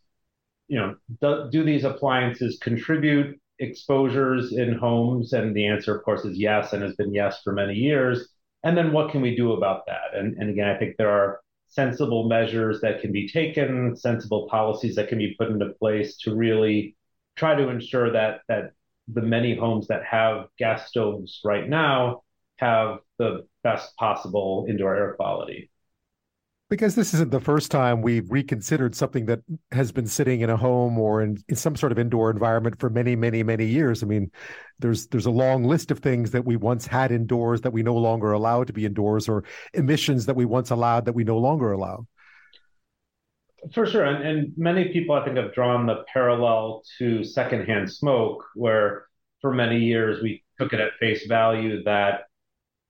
you 0.67 0.79
know, 0.79 0.95
do, 1.21 1.49
do 1.51 1.63
these 1.63 1.83
appliances 1.83 2.57
contribute 2.61 3.39
exposures 3.59 4.53
in 4.53 4.73
homes? 4.73 5.33
And 5.33 5.55
the 5.55 5.67
answer, 5.67 5.95
of 5.95 6.03
course, 6.03 6.25
is 6.25 6.37
yes, 6.37 6.73
and 6.73 6.81
has 6.81 6.95
been 6.95 7.13
yes 7.13 7.41
for 7.43 7.53
many 7.53 7.75
years. 7.75 8.27
And 8.63 8.75
then 8.75 8.91
what 8.91 9.11
can 9.11 9.21
we 9.21 9.35
do 9.35 9.53
about 9.53 9.85
that? 9.85 10.15
And, 10.15 10.35
and 10.37 10.49
again, 10.49 10.67
I 10.67 10.77
think 10.77 10.97
there 10.97 11.11
are 11.11 11.41
sensible 11.67 12.27
measures 12.27 12.81
that 12.81 13.01
can 13.01 13.11
be 13.11 13.29
taken, 13.29 13.95
sensible 13.95 14.47
policies 14.49 14.95
that 14.95 15.09
can 15.09 15.19
be 15.19 15.35
put 15.37 15.49
into 15.49 15.69
place 15.79 16.17
to 16.17 16.35
really 16.35 16.95
try 17.35 17.55
to 17.55 17.69
ensure 17.69 18.11
that 18.11 18.41
that 18.47 18.71
the 19.11 19.21
many 19.21 19.55
homes 19.55 19.87
that 19.87 20.03
have 20.05 20.45
gas 20.57 20.87
stoves 20.87 21.39
right 21.43 21.67
now 21.67 22.21
have 22.57 22.99
the 23.17 23.45
best 23.63 23.95
possible 23.97 24.65
indoor 24.69 24.95
air 24.95 25.13
quality. 25.15 25.69
Because 26.69 26.93
this 26.93 27.15
isn't 27.15 27.31
the 27.31 27.39
first 27.39 27.71
time 27.71 28.03
we've 28.03 28.29
reconsidered 28.29 28.93
something 28.93 29.25
that 29.25 29.39
has 29.71 29.91
been 29.91 30.05
sitting 30.05 30.41
in 30.41 30.51
a 30.51 30.57
home 30.57 30.99
or 30.99 31.23
in, 31.23 31.37
in 31.47 31.55
some 31.55 31.75
sort 31.75 31.91
of 31.91 31.97
indoor 31.97 32.29
environment 32.29 32.79
for 32.79 32.91
many, 32.91 33.15
many, 33.15 33.41
many 33.41 33.65
years. 33.65 34.03
I 34.03 34.05
mean, 34.05 34.29
there's 34.77 35.07
there's 35.07 35.25
a 35.25 35.31
long 35.31 35.63
list 35.63 35.89
of 35.89 35.97
things 35.97 36.29
that 36.29 36.45
we 36.45 36.57
once 36.57 36.85
had 36.85 37.11
indoors 37.11 37.61
that 37.61 37.73
we 37.73 37.81
no 37.81 37.95
longer 37.95 38.33
allow 38.33 38.63
to 38.63 38.71
be 38.71 38.85
indoors, 38.85 39.27
or 39.27 39.45
emissions 39.73 40.27
that 40.27 40.35
we 40.35 40.45
once 40.45 40.69
allowed 40.69 41.05
that 41.05 41.13
we 41.13 41.23
no 41.23 41.39
longer 41.39 41.71
allow. 41.71 42.05
For 43.73 43.85
sure, 43.85 44.05
and, 44.05 44.25
and 44.25 44.53
many 44.57 44.89
people 44.89 45.15
I 45.15 45.23
think 45.23 45.37
have 45.37 45.53
drawn 45.53 45.85
the 45.85 46.03
parallel 46.11 46.83
to 46.97 47.23
secondhand 47.23 47.91
smoke, 47.91 48.45
where 48.55 49.05
for 49.41 49.53
many 49.53 49.79
years 49.79 50.21
we 50.21 50.43
took 50.59 50.73
it 50.73 50.79
at 50.79 50.93
face 50.99 51.25
value 51.27 51.83
that 51.83 52.21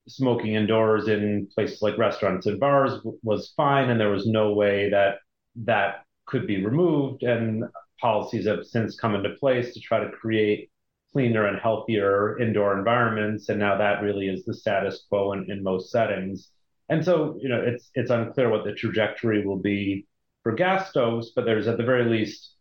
smoking 0.07 0.55
indoors 0.55 1.07
in 1.07 1.47
places 1.53 1.82
like 1.82 1.97
restaurants 1.97 2.47
and 2.47 2.59
bars 2.59 2.99
was 3.24 3.53
fine, 3.55 3.89
and 3.89 3.99
there 3.99 4.11
was 4.11 4.28
no 4.28 4.53
way 4.53 4.89
that 4.89 5.20
that 5.55 6.05
could 6.26 6.47
be 6.47 6.63
removed. 6.63 7.24
And 7.24 7.65
policies 7.99 8.47
have 8.47 8.65
since 8.65 8.99
come 8.99 9.15
into 9.15 9.32
place 9.39 9.74
to 9.74 9.80
try 9.80 9.99
to 9.99 10.11
create 10.11 10.72
cleaner 11.11 11.47
and 11.47 11.59
healthier 11.59 12.39
indoor 12.39 12.78
environments. 12.78 13.49
And 13.49 13.59
now 13.59 13.78
that 13.78 14.01
really 14.01 14.28
is 14.28 14.45
the 14.45 14.53
status 14.53 15.05
quo 15.09 15.34
in, 15.34 15.49
in 15.51 15.63
most 15.63 15.91
settings. 15.91 16.49
And 16.89 17.03
so, 17.03 17.38
you 17.41 17.49
know, 17.49 17.61
it's 17.61 17.89
it's 17.93 18.11
unclear 18.11 18.49
what 18.49 18.65
the 18.65 18.74
trajectory 18.74 19.45
will 19.45 19.59
be 19.59 20.07
for 20.43 20.53
gas 20.53 20.89
stoves, 20.89 21.31
but 21.35 21.45
there's 21.45 21.67
at 21.67 21.77
the 21.77 21.83
very 21.83 22.05
least, 22.05 22.55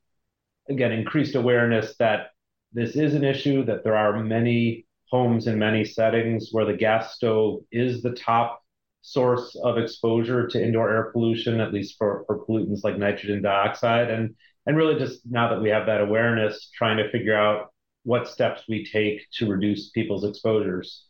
again, 0.68 0.92
increased 0.92 1.34
awareness 1.34 1.94
that 1.98 2.28
this 2.72 2.96
is 2.96 3.14
an 3.14 3.24
issue, 3.24 3.64
that 3.64 3.84
there 3.84 3.96
are 3.96 4.22
many 4.22 4.86
homes 5.10 5.46
in 5.46 5.58
many 5.58 5.84
settings 5.84 6.50
where 6.52 6.66
the 6.66 6.76
gas 6.76 7.14
stove 7.14 7.60
is 7.72 8.02
the 8.02 8.12
top 8.12 8.62
source 9.00 9.56
of 9.62 9.78
exposure 9.78 10.46
to 10.48 10.62
indoor 10.62 10.90
air 10.90 11.10
pollution, 11.12 11.60
at 11.60 11.72
least 11.72 11.96
for, 11.96 12.24
for 12.26 12.44
pollutants 12.44 12.84
like 12.84 12.98
nitrogen 12.98 13.40
dioxide. 13.40 14.10
And, 14.10 14.34
and 14.66 14.76
really 14.76 14.98
just 14.98 15.20
now 15.24 15.48
that 15.48 15.62
we 15.62 15.70
have 15.70 15.86
that 15.86 16.02
awareness, 16.02 16.70
trying 16.74 16.98
to 16.98 17.10
figure 17.10 17.36
out 17.36 17.72
what 18.02 18.28
steps 18.28 18.62
we 18.68 18.84
take 18.84 19.26
to 19.34 19.48
reduce 19.48 19.90
people's 19.90 20.24
exposures. 20.24 21.04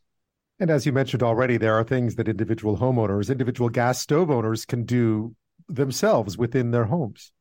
And 0.60 0.70
as 0.70 0.86
you 0.86 0.92
mentioned 0.92 1.22
already, 1.22 1.56
there 1.56 1.74
are 1.74 1.84
things 1.84 2.16
that 2.16 2.28
individual 2.28 2.76
homeowners, 2.78 3.30
individual 3.30 3.68
gas 3.68 4.00
stove 4.00 4.30
owners 4.30 4.64
can 4.64 4.84
do 4.84 5.34
themselves 5.68 6.36
within 6.36 6.70
their 6.70 6.84
homes. 6.84 7.32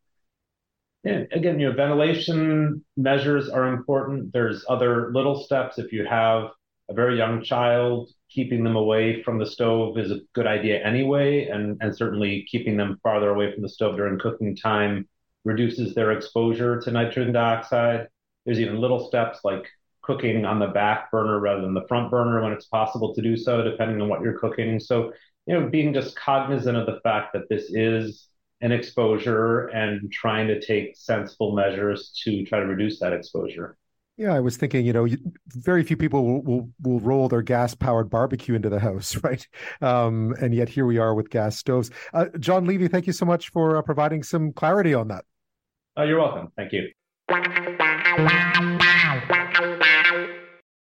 Yeah, 1.04 1.24
again, 1.32 1.60
you 1.60 1.70
know, 1.70 1.76
ventilation 1.76 2.84
measures 2.98 3.50
are 3.50 3.68
important. 3.74 4.34
There's 4.34 4.66
other 4.68 5.12
little 5.14 5.42
steps. 5.42 5.78
If 5.78 5.94
you 5.94 6.06
have 6.06 6.50
a 6.90 6.94
very 6.94 7.18
young 7.18 7.44
child, 7.44 8.10
keeping 8.30 8.64
them 8.64 8.76
away 8.76 9.24
from 9.24 9.38
the 9.38 9.46
stove 9.46 9.98
is 9.98 10.12
a 10.12 10.20
good 10.34 10.48
idea 10.48 10.84
anyway, 10.84 11.46
and 11.46 11.78
and 11.82 11.96
certainly 11.96 12.46
keeping 12.50 12.78
them 12.78 13.00
farther 13.04 13.30
away 13.30 13.54
from 13.54 13.64
the 13.64 13.70
stove 13.70 13.96
during 13.96 14.20
cooking 14.20 14.56
time 14.56 15.08
reduces 15.46 15.96
their 15.96 16.12
exposure 16.12 16.82
to 16.82 16.92
nitrogen 16.92 17.34
dioxide. 17.34 18.08
There's 18.46 18.60
even 18.60 18.80
little 18.80 19.08
steps 19.08 19.40
like 19.44 19.66
cooking 20.02 20.46
on 20.46 20.60
the 20.60 20.68
back 20.68 21.12
burner 21.12 21.40
rather 21.40 21.62
than 21.62 21.74
the 21.74 21.88
front 21.88 22.10
burner 22.10 22.42
when 22.42 22.54
it's 22.54 22.66
possible 22.66 23.14
to 23.14 23.22
do 23.22 23.36
so, 23.38 23.62
depending 23.62 24.02
on 24.02 24.10
what 24.10 24.22
you're 24.22 24.40
cooking. 24.40 24.80
So, 24.80 25.12
you 25.48 25.60
know, 25.60 25.68
being 25.70 25.94
just 25.94 26.16
cognizant 26.16 26.78
of 26.78 26.86
the 26.86 27.00
fact 27.02 27.34
that 27.34 27.50
this 27.50 27.72
is 27.72 28.28
an 28.62 28.72
exposure 28.72 29.68
and 29.68 30.12
trying 30.12 30.48
to 30.48 30.60
take 30.60 30.98
sensible 30.98 31.56
measures 31.56 32.12
to 32.24 32.44
try 32.46 32.60
to 32.60 32.66
reduce 32.66 33.00
that 33.00 33.14
exposure. 33.14 33.78
Yeah, 34.18 34.34
I 34.34 34.40
was 34.40 34.58
thinking, 34.58 34.84
you 34.84 34.94
know, 34.94 35.08
very 35.50 35.84
few 35.84 35.96
people 35.96 36.26
will 36.26 36.42
will, 36.42 36.70
will 36.82 37.00
roll 37.00 37.30
their 37.30 37.44
gas 37.44 37.76
powered 37.76 38.10
barbecue 38.10 38.56
into 38.56 38.68
the 38.68 38.80
house, 38.80 39.16
right? 39.24 39.48
Um, 39.80 40.34
and 40.42 40.56
yet 40.56 40.70
here 40.70 40.88
we 40.88 40.98
are 40.98 41.14
with 41.14 41.30
gas 41.30 41.56
stoves. 41.56 41.92
Uh, 42.14 42.26
John 42.40 42.66
Levy, 42.66 42.88
thank 42.88 43.06
you 43.06 43.14
so 43.14 43.26
much 43.26 43.50
for 43.50 43.78
uh, 43.78 43.82
providing 43.84 44.24
some 44.24 44.52
clarity 44.52 44.96
on 44.96 45.08
that. 45.10 45.24
Oh, 45.96 46.04
you're 46.04 46.20
welcome. 46.20 46.52
Thank 46.58 46.74
you. 46.74 46.90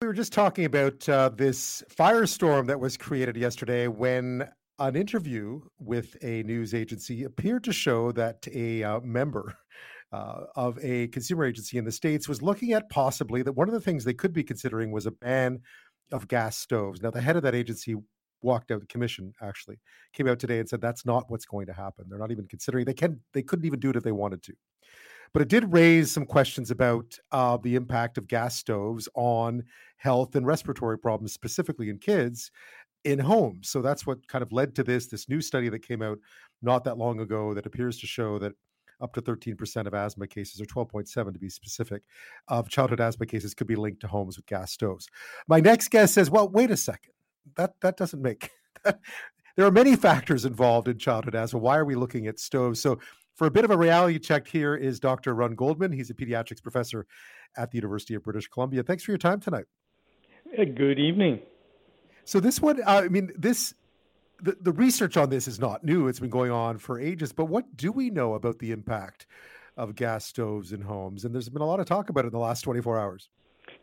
We 0.09 0.11
were 0.11 0.15
just 0.15 0.33
talking 0.33 0.65
about 0.65 1.07
uh, 1.07 1.29
this 1.29 1.83
firestorm 1.95 2.65
that 2.65 2.79
was 2.79 2.97
created 2.97 3.37
yesterday 3.37 3.87
when 3.87 4.49
an 4.79 4.95
interview 4.95 5.61
with 5.77 6.17
a 6.23 6.41
news 6.41 6.73
agency 6.73 7.25
appeared 7.25 7.63
to 7.65 7.71
show 7.71 8.11
that 8.13 8.47
a 8.51 8.83
uh, 8.83 9.01
member 9.01 9.53
uh, 10.11 10.45
of 10.55 10.83
a 10.83 11.09
consumer 11.09 11.45
agency 11.45 11.77
in 11.77 11.85
the 11.85 11.91
states 11.91 12.27
was 12.27 12.41
looking 12.41 12.73
at 12.73 12.89
possibly 12.89 13.43
that 13.43 13.51
one 13.51 13.67
of 13.67 13.73
the 13.75 13.79
things 13.79 14.03
they 14.03 14.15
could 14.15 14.33
be 14.33 14.43
considering 14.43 14.91
was 14.91 15.05
a 15.05 15.11
ban 15.11 15.59
of 16.11 16.27
gas 16.27 16.57
stoves. 16.57 17.03
Now, 17.03 17.11
the 17.11 17.21
head 17.21 17.35
of 17.35 17.43
that 17.43 17.53
agency 17.53 17.93
walked 18.41 18.71
out. 18.71 18.81
The 18.81 18.87
commission 18.87 19.35
actually 19.43 19.77
came 20.13 20.27
out 20.27 20.39
today 20.39 20.57
and 20.57 20.67
said 20.67 20.81
that's 20.81 21.05
not 21.05 21.25
what's 21.27 21.45
going 21.45 21.67
to 21.67 21.73
happen. 21.73 22.05
They're 22.09 22.17
not 22.17 22.31
even 22.31 22.47
considering. 22.47 22.85
They 22.85 22.95
can. 22.95 23.19
They 23.35 23.43
couldn't 23.43 23.67
even 23.67 23.79
do 23.79 23.91
it 23.91 23.95
if 23.95 24.01
they 24.01 24.11
wanted 24.11 24.41
to. 24.41 24.53
But 25.33 25.41
it 25.41 25.47
did 25.47 25.71
raise 25.71 26.11
some 26.11 26.25
questions 26.25 26.71
about 26.71 27.17
uh, 27.31 27.57
the 27.57 27.75
impact 27.75 28.17
of 28.17 28.27
gas 28.27 28.55
stoves 28.55 29.07
on 29.15 29.63
health 29.97 30.35
and 30.35 30.45
respiratory 30.45 30.97
problems, 30.97 31.33
specifically 31.33 31.89
in 31.89 31.99
kids 31.99 32.51
in 33.03 33.19
homes. 33.19 33.69
So 33.69 33.81
that's 33.81 34.05
what 34.05 34.27
kind 34.27 34.41
of 34.41 34.51
led 34.51 34.75
to 34.75 34.83
this 34.83 35.07
this 35.07 35.29
new 35.29 35.41
study 35.41 35.69
that 35.69 35.87
came 35.87 36.01
out 36.01 36.19
not 36.61 36.83
that 36.83 36.97
long 36.97 37.19
ago 37.19 37.53
that 37.53 37.65
appears 37.65 37.99
to 37.99 38.07
show 38.07 38.39
that 38.39 38.53
up 39.01 39.13
to 39.13 39.21
13% 39.21 39.87
of 39.87 39.93
asthma 39.93 40.27
cases, 40.27 40.59
or 40.59 40.65
12.7 40.65 41.31
to 41.31 41.39
be 41.39 41.49
specific, 41.49 42.03
of 42.49 42.67
childhood 42.69 42.99
asthma 42.99 43.25
cases 43.25 43.53
could 43.53 43.67
be 43.67 43.75
linked 43.75 44.01
to 44.01 44.07
homes 44.07 44.35
with 44.35 44.45
gas 44.45 44.73
stoves. 44.73 45.07
My 45.47 45.61
next 45.61 45.89
guest 45.89 46.13
says, 46.13 46.29
well, 46.29 46.49
wait 46.49 46.71
a 46.71 46.77
second. 46.77 47.13
That 47.55 47.73
that 47.81 47.97
doesn't 47.97 48.21
make 48.21 48.51
there 48.83 49.65
are 49.65 49.71
many 49.71 49.95
factors 49.95 50.45
involved 50.45 50.87
in 50.87 50.97
childhood 50.97 51.35
asthma. 51.35 51.59
Why 51.59 51.77
are 51.77 51.85
we 51.85 51.95
looking 51.95 52.27
at 52.27 52.39
stoves? 52.39 52.81
So 52.81 52.99
for 53.39 53.47
a 53.47 53.51
bit 53.51 53.63
of 53.63 53.71
a 53.71 53.77
reality 53.77 54.19
check 54.19 54.45
here 54.45 54.75
is 54.75 54.99
Dr. 54.99 55.33
Ran 55.33 55.55
Goldman. 55.55 55.93
He's 55.93 56.09
a 56.09 56.13
pediatrics 56.13 56.61
professor 56.61 57.07
at 57.55 57.71
the 57.71 57.77
University 57.77 58.13
of 58.13 58.21
British 58.21 58.49
Columbia. 58.49 58.83
Thanks 58.83 59.01
for 59.01 59.11
your 59.11 59.17
time 59.17 59.39
tonight. 59.39 59.63
Good 60.57 60.99
evening. 60.99 61.39
So 62.25 62.41
this 62.41 62.61
one, 62.61 62.81
uh, 62.83 63.03
I 63.05 63.07
mean, 63.07 63.31
this 63.37 63.73
the, 64.41 64.57
the 64.59 64.73
research 64.73 65.15
on 65.15 65.29
this 65.29 65.47
is 65.47 65.57
not 65.57 65.85
new. 65.85 66.09
It's 66.09 66.19
been 66.19 66.29
going 66.29 66.51
on 66.51 66.79
for 66.79 66.99
ages. 66.99 67.31
But 67.31 67.45
what 67.45 67.77
do 67.77 67.93
we 67.93 68.09
know 68.09 68.33
about 68.33 68.59
the 68.59 68.73
impact 68.73 69.25
of 69.77 69.95
gas 69.95 70.25
stoves 70.25 70.73
in 70.73 70.81
homes? 70.81 71.23
And 71.23 71.33
there's 71.33 71.47
been 71.47 71.61
a 71.61 71.65
lot 71.65 71.79
of 71.79 71.85
talk 71.85 72.09
about 72.09 72.25
it 72.25 72.27
in 72.27 72.33
the 72.33 72.39
last 72.39 72.63
24 72.63 72.99
hours. 72.99 73.29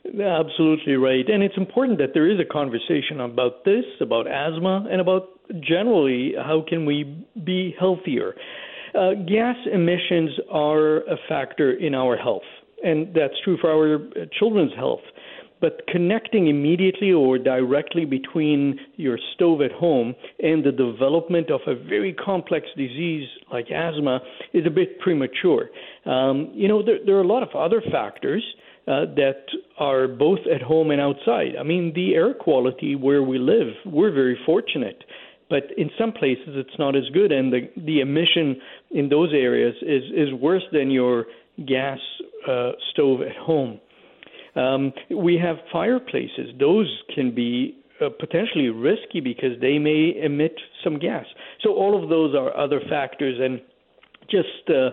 Absolutely 0.05 0.97
right. 0.97 1.27
And 1.31 1.43
it's 1.43 1.57
important 1.57 1.99
that 1.99 2.11
there 2.13 2.31
is 2.31 2.39
a 2.39 2.45
conversation 2.45 3.21
about 3.21 3.65
this, 3.65 3.85
about 4.03 4.27
asthma, 4.27 4.87
and 4.91 5.01
about 5.01 5.31
generally 5.61 6.35
how 6.37 6.63
can 6.69 6.85
we 6.85 7.27
be 7.43 7.75
healthier. 7.79 8.35
Uh, 8.97 9.13
gas 9.29 9.57
emissions 9.71 10.31
are 10.51 10.99
a 10.99 11.17
factor 11.29 11.73
in 11.73 11.95
our 11.95 12.17
health, 12.17 12.49
and 12.83 13.09
that's 13.15 13.35
true 13.45 13.59
for 13.61 13.71
our 13.71 13.99
children's 14.39 14.75
health. 14.75 15.01
But 15.61 15.81
connecting 15.89 16.49
immediately 16.49 17.13
or 17.13 17.39
directly 17.39 18.05
between 18.05 18.79
your 18.97 19.19
stove 19.35 19.63
at 19.63 19.73
home 19.73 20.15
and 20.39 20.63
the 20.63 20.73
development 20.73 21.51
of 21.51 21.61
a 21.67 21.75
very 21.75 22.13
complex 22.13 22.67
disease 22.77 23.27
like 23.51 23.71
asthma 23.71 24.21
is 24.53 24.67
a 24.67 24.71
bit 24.71 25.01
premature. 25.01 25.71
Um, 26.05 26.51
you 26.55 26.69
know, 26.69 26.83
there, 26.83 26.99
there, 27.05 27.17
are 27.17 27.23
a 27.23 27.27
lot 27.27 27.43
of 27.43 27.49
other 27.55 27.83
factors 27.91 28.45
uh, 28.87 29.07
that 29.17 29.45
are 29.79 30.07
both 30.07 30.41
at 30.55 30.63
home 30.63 30.91
and 30.91 31.01
outside. 31.01 31.57
I 31.59 31.63
mean, 31.63 31.93
the 31.95 32.15
air 32.15 32.35
quality 32.35 32.95
where 32.95 33.23
we 33.23 33.39
live, 33.39 33.69
we're 33.87 34.13
very 34.13 34.39
fortunate. 34.45 35.03
But 35.49 35.65
in 35.77 35.91
some 35.99 36.13
places, 36.13 36.49
it's 36.49 36.79
not 36.79 36.97
as 36.97 37.05
good, 37.13 37.31
and 37.31 37.53
the, 37.53 37.71
the 37.77 38.01
emission 38.01 38.61
in 38.91 39.09
those 39.09 39.33
areas 39.33 39.75
is, 39.83 40.03
is 40.15 40.35
worse 40.35 40.65
than 40.73 40.91
your 40.91 41.27
gas 41.67 41.99
uh, 42.49 42.73
stove 42.91 43.21
at 43.23 43.37
home. 43.37 43.81
Um, 44.57 44.93
we 45.11 45.39
have 45.39 45.57
fireplaces; 45.73 46.51
those 46.59 46.89
can 47.15 47.35
be 47.35 47.79
uh, 48.01 48.09
potentially 48.19 48.69
risky 48.71 49.21
because 49.21 49.61
they 49.61 49.79
may 49.79 50.15
emit 50.21 50.55
some 50.83 50.99
gas. 50.99 51.27
So 51.63 51.75
all 51.75 52.03
of 52.03 52.09
those 52.09 52.35
are 52.35 52.57
other 52.57 52.81
factors, 52.89 53.39
and 53.41 53.61
just 54.31 54.69
uh, 54.69 54.91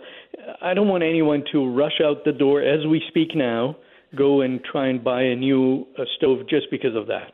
I 0.62 0.74
don't 0.74 0.88
want 0.88 1.04
anyone 1.04 1.44
to 1.52 1.70
rush 1.74 2.00
out 2.04 2.26
the 2.26 2.32
door 2.32 2.62
as 2.62 2.86
we 2.86 3.02
speak 3.08 3.36
now, 3.36 3.76
go 4.16 4.42
and 4.42 4.64
try 4.64 4.88
and 4.88 5.04
buy 5.04 5.24
a 5.24 5.36
new 5.36 5.88
uh, 5.98 6.04
stove 6.18 6.48
just 6.48 6.68
because 6.70 6.96
of 6.96 7.08
that. 7.08 7.34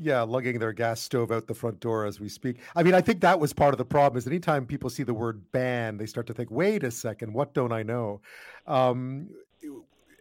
Yeah, 0.00 0.22
lugging 0.22 0.58
their 0.60 0.72
gas 0.72 1.00
stove 1.00 1.32
out 1.32 1.48
the 1.48 1.54
front 1.54 1.80
door 1.80 2.06
as 2.06 2.20
we 2.20 2.28
speak. 2.28 2.58
I 2.76 2.84
mean, 2.84 2.94
I 2.94 3.00
think 3.00 3.20
that 3.22 3.40
was 3.40 3.52
part 3.52 3.74
of 3.74 3.78
the 3.78 3.84
problem. 3.84 4.16
Is 4.16 4.26
anytime 4.26 4.64
people 4.64 4.90
see 4.90 5.02
the 5.02 5.14
word 5.14 5.50
ban, 5.50 5.96
they 5.96 6.06
start 6.06 6.26
to 6.28 6.34
think, 6.34 6.50
"Wait 6.50 6.84
a 6.84 6.90
second, 6.90 7.32
what 7.34 7.52
don't 7.52 7.72
I 7.72 7.82
know?" 7.82 8.20
Um, 8.66 9.30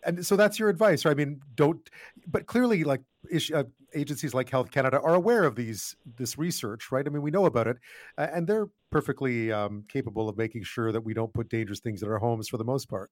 and 0.03 0.25
so 0.25 0.35
that's 0.35 0.57
your 0.57 0.69
advice, 0.69 1.05
right? 1.05 1.11
I 1.11 1.15
mean, 1.15 1.41
don't. 1.55 1.87
But 2.25 2.47
clearly, 2.47 2.83
like 2.83 3.01
uh, 3.53 3.65
agencies 3.93 4.33
like 4.33 4.49
Health 4.49 4.71
Canada 4.71 4.99
are 5.01 5.13
aware 5.15 5.43
of 5.43 5.55
these 5.55 5.95
this 6.17 6.37
research, 6.37 6.91
right? 6.91 7.05
I 7.05 7.09
mean, 7.09 7.21
we 7.21 7.31
know 7.31 7.45
about 7.45 7.67
it, 7.67 7.77
and 8.17 8.47
they're 8.47 8.69
perfectly 8.89 9.51
um, 9.51 9.83
capable 9.87 10.27
of 10.29 10.37
making 10.37 10.63
sure 10.63 10.91
that 10.91 11.01
we 11.01 11.13
don't 11.13 11.33
put 11.33 11.49
dangerous 11.49 11.79
things 11.79 12.01
in 12.01 12.09
our 12.09 12.19
homes 12.19 12.47
for 12.47 12.57
the 12.57 12.63
most 12.63 12.89
part. 12.89 13.11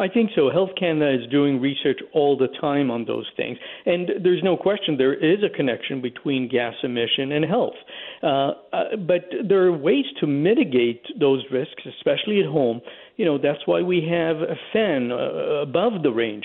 I 0.00 0.06
think 0.06 0.30
so. 0.36 0.48
Health 0.48 0.70
Canada 0.78 1.12
is 1.12 1.28
doing 1.28 1.60
research 1.60 1.98
all 2.14 2.36
the 2.36 2.46
time 2.60 2.88
on 2.88 3.04
those 3.04 3.26
things. 3.36 3.58
And 3.84 4.08
there's 4.22 4.42
no 4.44 4.56
question 4.56 4.96
there 4.96 5.14
is 5.14 5.38
a 5.42 5.54
connection 5.54 6.00
between 6.00 6.48
gas 6.48 6.74
emission 6.84 7.32
and 7.32 7.44
health. 7.44 7.74
Uh, 8.22 8.26
uh, 8.72 8.96
but 9.06 9.24
there 9.48 9.64
are 9.64 9.72
ways 9.72 10.04
to 10.20 10.26
mitigate 10.28 11.02
those 11.18 11.44
risks, 11.50 11.82
especially 11.98 12.40
at 12.40 12.46
home. 12.46 12.80
You 13.16 13.24
know, 13.24 13.38
that's 13.38 13.66
why 13.66 13.82
we 13.82 14.06
have 14.08 14.36
a 14.36 14.54
fan 14.72 15.10
uh, 15.10 15.62
above 15.62 16.04
the 16.04 16.10
range. 16.10 16.44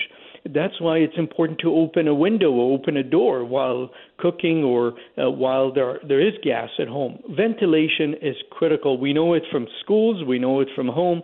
That's 0.52 0.78
why 0.80 0.98
it's 0.98 1.16
important 1.16 1.60
to 1.60 1.72
open 1.72 2.08
a 2.08 2.14
window 2.14 2.50
or 2.50 2.74
open 2.74 2.96
a 2.96 3.02
door 3.04 3.44
while 3.44 3.90
cooking 4.18 4.62
or 4.64 4.94
uh, 5.16 5.30
while 5.30 5.72
there 5.72 6.00
there 6.06 6.20
is 6.20 6.34
gas 6.42 6.68
at 6.78 6.88
home. 6.88 7.18
Ventilation 7.30 8.14
is 8.20 8.36
critical. 8.50 8.98
We 8.98 9.14
know 9.14 9.32
it 9.32 9.44
from 9.50 9.66
schools, 9.80 10.22
we 10.26 10.38
know 10.38 10.60
it 10.60 10.68
from 10.76 10.88
home 10.88 11.22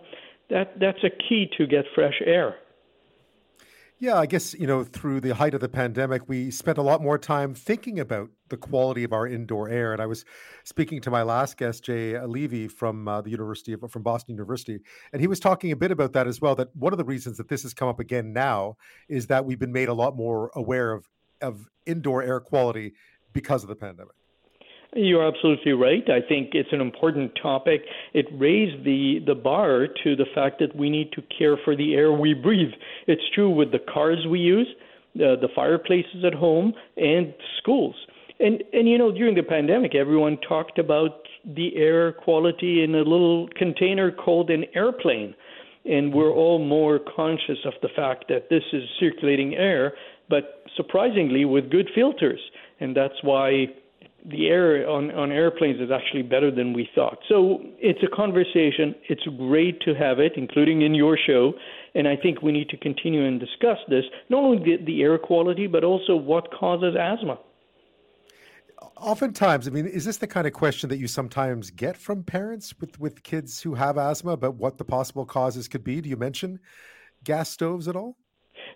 that 0.51 0.79
that's 0.79 1.03
a 1.03 1.09
key 1.09 1.49
to 1.57 1.65
get 1.65 1.85
fresh 1.95 2.21
air. 2.25 2.55
Yeah, 4.01 4.17
I 4.17 4.25
guess, 4.25 4.55
you 4.55 4.65
know, 4.65 4.83
through 4.83 5.21
the 5.21 5.35
height 5.35 5.53
of 5.53 5.61
the 5.61 5.69
pandemic, 5.69 6.27
we 6.27 6.49
spent 6.49 6.79
a 6.79 6.81
lot 6.81 7.03
more 7.03 7.19
time 7.19 7.53
thinking 7.53 7.99
about 7.99 8.31
the 8.49 8.57
quality 8.57 9.03
of 9.03 9.13
our 9.13 9.27
indoor 9.27 9.69
air. 9.69 9.93
And 9.93 10.01
I 10.01 10.07
was 10.07 10.25
speaking 10.63 11.01
to 11.01 11.11
my 11.11 11.21
last 11.21 11.55
guest, 11.55 11.83
Jay 11.83 12.19
Levy 12.19 12.67
from 12.67 13.07
uh, 13.07 13.21
the 13.21 13.29
University 13.29 13.73
of, 13.73 13.91
from 13.91 14.01
Boston 14.01 14.33
University, 14.33 14.79
and 15.13 15.21
he 15.21 15.27
was 15.27 15.39
talking 15.39 15.71
a 15.71 15.75
bit 15.75 15.91
about 15.91 16.13
that 16.13 16.27
as 16.27 16.41
well. 16.41 16.55
That 16.55 16.75
one 16.75 16.93
of 16.93 16.97
the 16.97 17.05
reasons 17.05 17.37
that 17.37 17.47
this 17.47 17.61
has 17.61 17.75
come 17.75 17.89
up 17.89 17.99
again 17.99 18.33
now 18.33 18.75
is 19.07 19.27
that 19.27 19.45
we've 19.45 19.59
been 19.59 19.71
made 19.71 19.87
a 19.87 19.93
lot 19.93 20.15
more 20.15 20.51
aware 20.55 20.93
of 20.93 21.07
of 21.41 21.67
indoor 21.85 22.23
air 22.23 22.39
quality 22.39 22.93
because 23.33 23.63
of 23.63 23.69
the 23.69 23.75
pandemic. 23.75 24.15
You're 24.93 25.25
absolutely 25.25 25.71
right. 25.71 26.03
I 26.09 26.19
think 26.27 26.49
it's 26.53 26.73
an 26.73 26.81
important 26.81 27.31
topic. 27.41 27.83
It 28.13 28.25
raised 28.33 28.83
the, 28.83 29.19
the 29.25 29.35
bar 29.35 29.87
to 30.03 30.15
the 30.17 30.25
fact 30.35 30.59
that 30.59 30.75
we 30.75 30.89
need 30.89 31.13
to 31.13 31.23
care 31.37 31.55
for 31.63 31.77
the 31.77 31.95
air 31.95 32.11
we 32.11 32.33
breathe. 32.33 32.73
It's 33.07 33.21
true 33.33 33.49
with 33.49 33.71
the 33.71 33.79
cars 33.79 34.25
we 34.29 34.39
use, 34.39 34.67
uh, 35.15 35.39
the 35.39 35.47
fireplaces 35.55 36.25
at 36.25 36.33
home, 36.33 36.73
and 36.97 37.33
schools. 37.57 37.95
And, 38.41 38.63
and 38.73 38.89
you 38.89 38.97
know, 38.97 39.13
during 39.13 39.35
the 39.35 39.43
pandemic, 39.43 39.95
everyone 39.95 40.37
talked 40.45 40.77
about 40.77 41.21
the 41.45 41.75
air 41.77 42.11
quality 42.11 42.83
in 42.83 42.93
a 42.93 42.97
little 42.97 43.47
container 43.55 44.11
called 44.11 44.49
an 44.49 44.65
airplane. 44.75 45.33
And 45.85 46.13
we're 46.13 46.33
all 46.33 46.59
more 46.59 46.99
conscious 47.15 47.59
of 47.65 47.73
the 47.81 47.89
fact 47.95 48.25
that 48.27 48.49
this 48.49 48.63
is 48.73 48.83
circulating 48.99 49.55
air, 49.55 49.93
but 50.29 50.63
surprisingly 50.75 51.45
with 51.45 51.71
good 51.71 51.89
filters. 51.95 52.41
And 52.81 52.95
that's 52.95 53.23
why 53.23 53.67
the 54.25 54.47
air 54.47 54.87
on, 54.87 55.11
on 55.11 55.31
airplanes 55.31 55.81
is 55.81 55.89
actually 55.91 56.21
better 56.21 56.51
than 56.51 56.73
we 56.73 56.87
thought. 56.93 57.17
So 57.27 57.59
it's 57.79 58.01
a 58.03 58.15
conversation. 58.15 58.95
It's 59.09 59.23
great 59.37 59.81
to 59.81 59.93
have 59.95 60.19
it, 60.19 60.33
including 60.35 60.83
in 60.83 60.93
your 60.93 61.17
show. 61.17 61.53
And 61.95 62.07
I 62.07 62.15
think 62.15 62.41
we 62.41 62.51
need 62.51 62.69
to 62.69 62.77
continue 62.77 63.25
and 63.25 63.39
discuss 63.39 63.77
this, 63.89 64.05
not 64.29 64.43
only 64.43 64.77
the, 64.77 64.85
the 64.85 65.01
air 65.01 65.17
quality, 65.17 65.67
but 65.67 65.83
also 65.83 66.15
what 66.15 66.51
causes 66.53 66.95
asthma. 66.99 67.39
Oftentimes, 68.97 69.67
I 69.67 69.71
mean, 69.71 69.87
is 69.87 70.05
this 70.05 70.17
the 70.17 70.27
kind 70.27 70.45
of 70.45 70.53
question 70.53 70.89
that 70.89 70.97
you 70.97 71.07
sometimes 71.07 71.71
get 71.71 71.97
from 71.97 72.23
parents 72.23 72.73
with, 72.79 72.99
with 72.99 73.23
kids 73.23 73.61
who 73.61 73.73
have 73.73 73.97
asthma 73.97 74.31
about 74.31 74.55
what 74.55 74.77
the 74.77 74.85
possible 74.85 75.25
causes 75.25 75.67
could 75.67 75.83
be? 75.83 76.01
Do 76.01 76.09
you 76.09 76.17
mention 76.17 76.59
gas 77.23 77.49
stoves 77.49 77.87
at 77.87 77.95
all? 77.95 78.17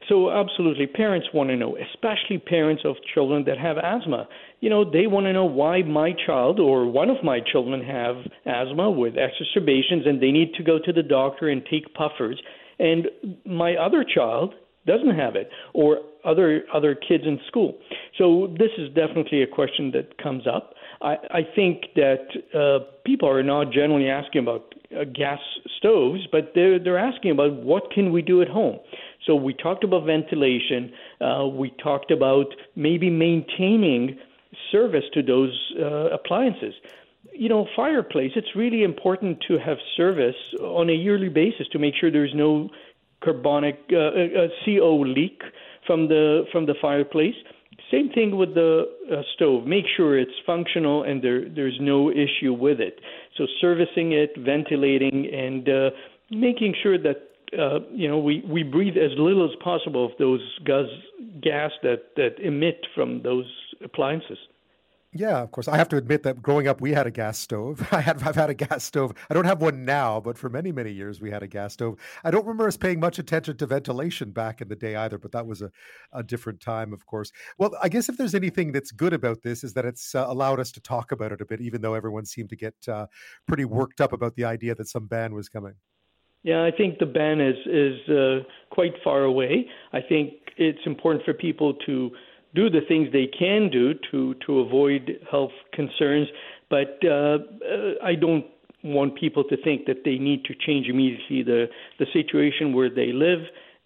So, 0.08 0.30
absolutely, 0.30 0.86
parents 0.86 1.28
want 1.34 1.50
to 1.50 1.56
know, 1.56 1.78
especially 1.78 2.38
parents 2.38 2.84
of 2.86 2.96
children 3.14 3.44
that 3.46 3.58
have 3.58 3.78
asthma. 3.78 4.28
You 4.60 4.70
know, 4.70 4.84
they 4.84 5.08
want 5.08 5.26
to 5.26 5.34
know 5.34 5.46
why 5.46 5.82
my 5.82 6.14
child 6.26 6.60
or 6.60 6.86
one 6.86 7.10
of 7.10 7.24
my 7.24 7.40
children 7.40 7.84
have 7.84 8.18
asthma 8.46 8.92
with 8.92 9.16
exacerbations 9.18 10.06
and 10.06 10.22
they 10.22 10.32
need 10.32 10.54
to 10.56 10.64
go 10.64 10.78
to 10.78 10.94
the 10.94 11.04
doctor 11.04 11.50
and 11.50 11.64
take 11.70 11.94
puffers. 11.94 12.42
And 12.78 13.08
my 13.46 13.76
other 13.76 14.04
child 14.04 14.54
doesn't 14.86 15.16
have 15.16 15.36
it, 15.36 15.50
or 15.74 16.00
other 16.24 16.64
other 16.74 16.96
kids 16.96 17.24
in 17.26 17.40
school. 17.48 17.78
So 18.18 18.54
this 18.60 18.70
is 18.78 18.90
definitely 18.90 19.42
a 19.42 19.48
question 19.48 19.92
that 19.92 20.22
comes 20.22 20.46
up. 20.46 20.74
I, 21.02 21.16
I 21.32 21.42
think 21.56 21.86
that 21.96 22.28
uh, 22.54 22.86
people 23.06 23.30
are 23.30 23.44
not 23.44 23.72
generally 23.72 24.10
asking 24.10 24.42
about 24.42 24.76
uh, 24.96 25.04
gas 25.06 25.40
stoves, 25.78 26.22
but 26.32 26.52
they're 26.54 26.80
they're 26.80 26.98
asking 26.98 27.32
about 27.32 27.54
what 27.64 27.92
can 27.92 28.12
we 28.12 28.22
do 28.22 28.42
at 28.42 28.48
home. 28.48 28.80
So 29.26 29.36
we 29.36 29.54
talked 29.54 29.84
about 29.84 30.06
ventilation. 30.06 30.94
Uh, 31.20 31.48
we 31.48 31.72
talked 31.82 32.12
about 32.12 32.48
maybe 32.76 33.10
maintaining 33.10 34.18
service 34.72 35.06
to 35.14 35.24
those 35.24 35.74
uh, 35.80 36.10
appliances. 36.12 36.74
You 37.34 37.50
know, 37.50 37.68
fireplace, 37.76 38.32
it's 38.36 38.56
really 38.56 38.84
important 38.84 39.44
to 39.48 39.58
have 39.58 39.78
service 39.98 40.36
on 40.62 40.90
a 40.90 40.94
yearly 40.94 41.30
basis 41.30 41.68
to 41.70 41.80
make 41.80 41.96
sure 42.00 42.12
there's 42.12 42.36
no 42.36 42.70
carbonic 43.24 43.80
uh, 43.92 43.98
uh, 43.98 44.48
CO 44.64 45.00
leak 45.02 45.42
from 45.86 46.08
the 46.08 46.46
from 46.52 46.66
the 46.66 46.76
fireplace. 46.82 47.36
Same 47.92 48.10
thing 48.10 48.38
with 48.38 48.54
the 48.54 48.86
uh, 49.12 49.22
stove. 49.36 49.66
Make 49.66 49.86
sure 49.98 50.18
it's 50.18 50.40
functional 50.46 51.04
and 51.04 51.22
there 51.22 51.50
there's 51.50 51.78
no 51.82 52.10
issue 52.12 52.54
with 52.54 52.80
it. 52.80 53.00
So 53.38 53.48
servicing 53.60 54.14
it, 54.14 54.32
ventilating, 54.38 55.30
and 55.34 55.68
uh, 55.68 55.90
making 56.32 56.76
sure 56.82 56.98
that 57.00 57.35
uh, 57.58 57.80
you 57.92 58.08
know, 58.08 58.20
we, 58.20 58.44
we 58.48 58.64
breathe 58.64 58.98
as 58.98 59.12
little 59.18 59.46
as 59.46 59.56
possible 59.64 60.06
of 60.06 60.12
those 60.20 60.42
gas, 60.66 60.86
gas 61.42 61.72
that, 61.84 62.16
that 62.16 62.40
emit 62.40 62.86
from 62.94 63.22
those 63.24 63.46
appliances. 63.84 64.38
Yeah, 65.18 65.42
of 65.42 65.52
course. 65.52 65.70
I 65.70 65.78
have 65.78 65.88
to 65.90 65.96
admit 65.96 66.24
that 66.24 66.42
growing 66.42 66.68
up, 66.68 66.82
we 66.82 66.92
had 66.92 67.08
a 67.08 67.12
gas 67.12 67.40
stove. 67.40 67.88
I 67.94 68.02
had, 68.02 68.22
I've 68.22 68.36
had 68.36 68.50
a 68.50 68.54
gas 68.54 68.84
stove. 68.84 69.14
I 69.30 69.34
don't 69.34 69.46
have 69.46 69.62
one 69.62 69.86
now, 69.86 70.20
but 70.20 70.38
for 70.38 70.50
many, 70.50 70.74
many 70.74 70.92
years, 70.92 71.22
we 71.22 71.32
had 71.32 71.42
a 71.42 71.48
gas 71.48 71.72
stove. 71.72 71.98
I 72.26 72.32
don't 72.32 72.46
remember 72.46 72.68
us 72.68 72.76
paying 72.76 73.00
much 73.00 73.18
attention 73.18 73.56
to 73.58 73.66
ventilation 73.66 74.32
back 74.32 74.60
in 74.60 74.68
the 74.68 74.76
day 74.76 74.98
either, 74.98 75.18
but 75.18 75.32
that 75.32 75.48
was 75.48 75.62
a, 75.62 75.72
a 76.12 76.22
different 76.22 76.60
time, 76.60 76.92
of 76.92 77.06
course. 77.06 77.32
Well, 77.58 77.78
I 77.82 77.88
guess 77.88 78.10
if 78.10 78.18
there's 78.18 78.36
anything 78.36 78.74
that's 78.74 78.92
good 78.92 79.14
about 79.14 79.42
this, 79.42 79.64
is 79.64 79.74
that 79.76 79.86
it's 79.86 80.16
uh, 80.16 80.26
allowed 80.28 80.60
us 80.60 80.74
to 80.74 80.82
talk 80.82 81.14
about 81.14 81.32
it 81.32 81.40
a 81.40 81.46
bit, 81.46 81.62
even 81.62 81.82
though 81.82 81.94
everyone 81.94 82.26
seemed 82.26 82.50
to 82.50 82.58
get 82.58 82.76
uh, 82.90 83.08
pretty 83.48 83.64
worked 83.64 84.02
up 84.02 84.12
about 84.12 84.36
the 84.36 84.44
idea 84.44 84.76
that 84.76 84.90
some 84.90 85.08
ban 85.08 85.34
was 85.34 85.48
coming. 85.48 85.76
Yeah, 86.46 86.64
I 86.64 86.70
think 86.70 87.00
the 87.00 87.08
ban 87.08 87.42
is 87.42 87.58
is 87.66 88.08
uh, 88.08 88.48
quite 88.70 88.94
far 89.04 89.24
away. 89.24 89.66
I 89.94 90.00
think 90.00 90.34
it's 90.58 90.86
important 90.86 91.26
for 91.26 91.34
people 91.34 91.74
to 91.88 92.12
do 92.54 92.70
the 92.70 92.82
things 92.88 93.10
they 93.12 93.26
can 93.26 93.72
do 93.72 93.96
to 94.12 94.36
to 94.46 94.60
avoid 94.60 95.20
health 95.32 95.56
concerns, 95.74 96.28
but 96.70 97.00
uh, 97.04 97.10
uh, 97.10 97.40
I 98.04 98.14
don't 98.14 98.46
want 98.84 99.16
people 99.16 99.44
to 99.46 99.58
think 99.64 99.88
that 99.88 100.04
they 100.06 100.18
need 100.20 100.46
to 100.46 100.54
change 100.54 100.88
immediately 100.88 101.42
the 101.42 101.66
the 101.98 102.06
situation 102.14 102.76
where 102.76 102.92
they 102.92 103.12
live 103.12 103.40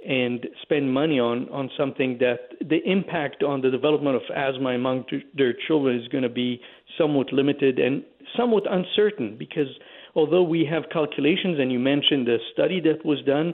and 0.05 0.45
spend 0.61 0.93
money 0.93 1.17
on 1.17 1.47
on 1.49 1.69
something 1.77 2.17
that 2.19 2.39
the 2.59 2.81
impact 2.85 3.41
on 3.41 3.61
the 3.61 3.71
development 3.71 4.17
of 4.17 4.23
asthma 4.35 4.71
among 4.71 5.05
their 5.33 5.53
children 5.65 5.97
is 5.97 6.09
going 6.09 6.23
to 6.23 6.35
be 6.45 6.59
somewhat 6.97 7.31
limited 7.31 7.79
and 7.79 8.03
somewhat 8.35 8.63
uncertain 8.69 9.37
because 9.39 9.71
although 10.15 10.43
we 10.43 10.65
have 10.69 10.83
calculations, 10.91 11.57
and 11.59 11.71
you 11.71 11.79
mentioned 11.79 12.27
the 12.27 12.37
study 12.53 12.79
that 12.81 13.05
was 13.05 13.19
done, 13.25 13.53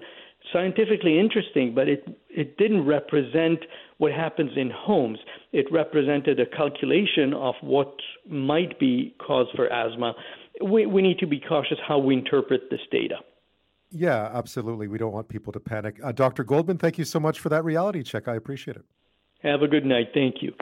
scientifically 0.53 1.19
interesting, 1.19 1.73
but 1.73 1.87
it, 1.87 2.07
it 2.29 2.57
didn't 2.57 2.85
represent 2.85 3.59
what 3.97 4.11
happens 4.11 4.51
in 4.55 4.69
homes. 4.69 5.17
It 5.53 5.65
represented 5.71 6.39
a 6.39 6.45
calculation 6.45 7.33
of 7.33 7.55
what 7.61 7.93
might 8.29 8.79
be 8.79 9.15
cause 9.25 9.47
for 9.55 9.71
asthma. 9.71 10.13
We, 10.63 10.85
we 10.85 11.01
need 11.01 11.19
to 11.19 11.27
be 11.27 11.39
cautious 11.39 11.77
how 11.87 11.99
we 11.99 12.15
interpret 12.15 12.69
this 12.69 12.81
data. 12.91 13.15
Yeah, 13.91 14.29
absolutely. 14.33 14.87
We 14.87 14.97
don't 14.97 15.13
want 15.13 15.29
people 15.29 15.53
to 15.53 15.59
panic. 15.59 15.99
Uh, 16.03 16.11
Dr. 16.11 16.43
Goldman, 16.43 16.77
thank 16.77 16.97
you 16.97 17.05
so 17.05 17.19
much 17.19 17.39
for 17.39 17.49
that 17.49 17.63
reality 17.63 18.03
check. 18.03 18.27
I 18.27 18.35
appreciate 18.35 18.77
it. 18.77 18.85
Have 19.41 19.61
a 19.61 19.67
good 19.67 19.85
night. 19.85 20.07
Thank 20.13 20.41
you. 20.41 20.53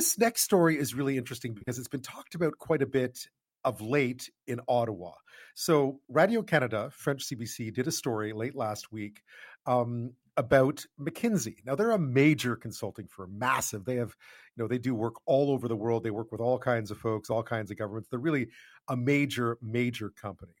This 0.00 0.16
next 0.16 0.40
story 0.40 0.78
is 0.78 0.94
really 0.94 1.18
interesting 1.18 1.52
because 1.52 1.78
it's 1.78 1.86
been 1.86 2.00
talked 2.00 2.34
about 2.34 2.56
quite 2.56 2.80
a 2.80 2.86
bit 2.86 3.26
of 3.64 3.82
late 3.82 4.30
in 4.46 4.58
Ottawa. 4.66 5.12
So, 5.54 6.00
Radio 6.08 6.40
Canada, 6.40 6.88
French 6.90 7.28
CBC, 7.28 7.70
did 7.74 7.86
a 7.86 7.92
story 7.92 8.32
late 8.32 8.56
last 8.56 8.90
week 8.90 9.20
um, 9.66 10.14
about 10.38 10.86
McKinsey. 10.98 11.56
Now, 11.66 11.74
they're 11.74 11.90
a 11.90 11.98
major 11.98 12.56
consulting 12.56 13.08
firm, 13.08 13.38
massive. 13.38 13.84
They 13.84 13.96
have, 13.96 14.16
you 14.56 14.62
know, 14.62 14.68
they 14.68 14.78
do 14.78 14.94
work 14.94 15.16
all 15.26 15.50
over 15.50 15.68
the 15.68 15.76
world. 15.76 16.02
They 16.02 16.10
work 16.10 16.32
with 16.32 16.40
all 16.40 16.58
kinds 16.58 16.90
of 16.90 16.96
folks, 16.96 17.28
all 17.28 17.42
kinds 17.42 17.70
of 17.70 17.76
governments. 17.76 18.08
They're 18.08 18.18
really 18.18 18.48
a 18.88 18.96
major, 18.96 19.58
major 19.60 20.08
company. 20.08 20.54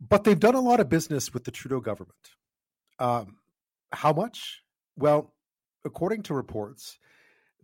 But 0.00 0.24
they've 0.24 0.40
done 0.40 0.56
a 0.56 0.60
lot 0.60 0.80
of 0.80 0.88
business 0.88 1.32
with 1.32 1.44
the 1.44 1.52
Trudeau 1.52 1.78
government. 1.78 2.30
Um, 2.98 3.36
how 3.92 4.12
much? 4.12 4.64
Well, 4.96 5.32
according 5.84 6.24
to 6.24 6.34
reports, 6.34 6.98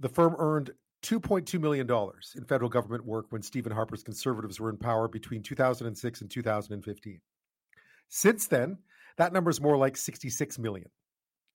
the 0.01 0.09
firm 0.09 0.35
earned 0.39 0.71
$2.2 1.03 1.61
million 1.61 1.89
in 2.37 2.45
federal 2.45 2.71
government 2.71 3.05
work 3.05 3.27
when 3.31 3.43
Stephen 3.43 3.73
Harper's 3.73 4.03
conservatives 4.03 4.59
were 4.59 4.71
in 4.71 4.77
power 4.77 5.09
between 5.09 5.43
2006 5.43 6.21
and 6.21 6.31
2015. 6.31 7.21
Since 8.09 8.47
then, 8.49 8.79
that 9.17 9.33
number 9.33 9.51
is 9.51 9.61
more 9.61 9.77
like 9.77 9.97
66 9.97 10.59
million 10.59 10.89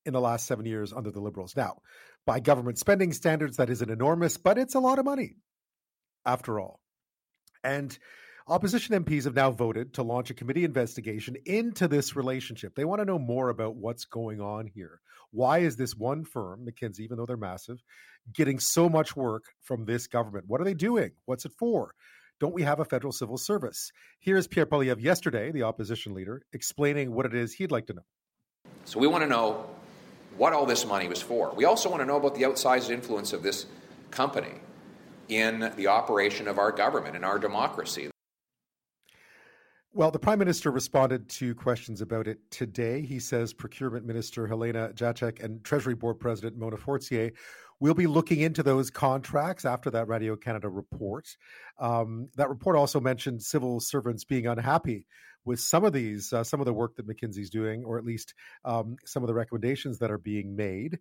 in 0.06 0.14
the 0.14 0.22
last 0.22 0.46
seven 0.46 0.66
years 0.66 0.94
under 0.94 1.12
the 1.12 1.20
Liberals. 1.20 1.56
Now, 1.56 1.82
by 2.26 2.40
government 2.40 2.78
spending 2.78 3.14
standards, 3.14 3.58
that 3.58 3.70
isn't 3.70 3.90
enormous, 3.90 4.38
but 4.38 4.58
it's 4.58 4.76
a 4.76 4.80
lot 4.80 5.00
of 5.00 5.06
money 5.06 5.36
after 6.26 6.60
all. 6.60 6.80
And 7.64 7.98
Opposition 8.48 9.04
MPs 9.04 9.26
have 9.26 9.36
now 9.36 9.52
voted 9.52 9.94
to 9.94 10.04
launch 10.04 10.32
a 10.32 10.34
committee 10.34 10.64
investigation 10.64 11.38
into 11.46 11.88
this 11.88 12.16
relationship. 12.16 12.74
They 12.74 12.86
want 12.86 13.00
to 13.00 13.06
know 13.06 13.20
more 13.20 13.50
about 13.50 13.76
what's 13.76 14.06
going 14.06 14.42
on 14.42 14.66
here. 14.66 15.00
Why 15.30 15.60
is 15.60 15.76
this 15.76 15.96
one 15.96 16.26
firm, 16.26 16.66
McKinsey, 16.66 17.02
even 17.02 17.18
though 17.18 17.28
they're 17.28 17.38
massive, 17.38 17.84
getting 18.34 18.60
so 18.60 18.90
much 18.90 19.16
work 19.16 19.44
from 19.62 19.86
this 19.86 20.08
government? 20.08 20.46
What 20.48 20.60
are 20.60 20.64
they 20.64 20.74
doing? 20.74 21.12
What's 21.26 21.46
it 21.46 21.52
for? 21.60 21.94
Don't 22.40 22.54
we 22.54 22.64
have 22.64 22.80
a 22.80 22.86
federal 22.86 23.14
civil 23.14 23.38
service? 23.38 23.92
Here's 24.20 24.48
Pierre 24.48 24.66
Poilievre 24.66 25.02
yesterday, 25.02 25.52
the 25.52 25.64
opposition 25.64 26.16
leader, 26.16 26.42
explaining 26.52 27.14
what 27.14 27.28
it 27.28 27.36
is 27.36 27.54
he'd 27.54 27.72
like 27.72 27.86
to 27.88 27.94
know. 27.94 28.06
So 28.86 29.00
we 29.00 29.06
want 29.06 29.24
to 29.24 29.30
know 29.30 29.70
what 30.36 30.52
all 30.52 30.66
this 30.66 30.84
money 30.86 31.08
was 31.08 31.22
for. 31.22 31.54
We 31.54 31.66
also 31.66 31.90
want 31.90 32.02
to 32.02 32.06
know 32.08 32.18
about 32.18 32.34
the 32.34 32.42
outsized 32.42 32.90
influence 32.90 33.34
of 33.34 33.44
this 33.44 33.68
company 34.10 34.56
in 35.30 35.72
the 35.78 35.88
operation 35.88 36.48
of 36.48 36.58
our 36.58 36.72
government 36.72 37.16
and 37.16 37.24
our 37.24 37.38
democracy. 37.38 38.10
Well, 39.94 40.10
the 40.10 40.20
Prime 40.20 40.40
Minister 40.40 40.72
responded 40.72 41.28
to 41.32 41.54
questions 41.54 42.00
about 42.00 42.26
it 42.26 42.40
today. 42.50 43.02
He 43.02 43.20
says 43.20 43.52
Procurement 43.52 44.06
Minister 44.06 44.48
Helena 44.48 44.92
Jaczek 44.96 45.44
and 45.44 45.62
Treasury 45.66 45.96
Board 45.96 46.18
President 46.18 46.58
Mona 46.58 46.78
Fortier 46.78 47.32
will 47.82 47.94
be 47.94 48.08
looking 48.08 48.40
into 48.40 48.64
those 48.64 48.90
contracts 48.90 49.66
after 49.66 49.92
that 49.92 50.08
Radio 50.08 50.38
Canada 50.38 50.70
report. 50.70 51.36
Um, 51.78 52.30
that 52.38 52.48
report 52.48 52.78
also 52.78 53.02
mentioned 53.02 53.44
civil 53.44 53.82
servants 53.82 54.24
being 54.24 54.48
unhappy 54.48 55.08
with 55.44 55.60
some 55.60 55.84
of 55.84 55.92
these, 55.92 56.32
uh, 56.32 56.46
some 56.46 56.62
of 56.62 56.66
the 56.66 56.74
work 56.74 56.96
that 56.96 57.06
McKinsey's 57.06 57.50
doing, 57.50 57.84
or 57.84 57.98
at 57.98 58.06
least 58.06 58.34
um, 58.64 58.96
some 59.04 59.24
of 59.24 59.28
the 59.28 59.34
recommendations 59.34 60.00
that 60.00 60.10
are 60.10 60.18
being 60.18 60.56
made. 60.56 61.00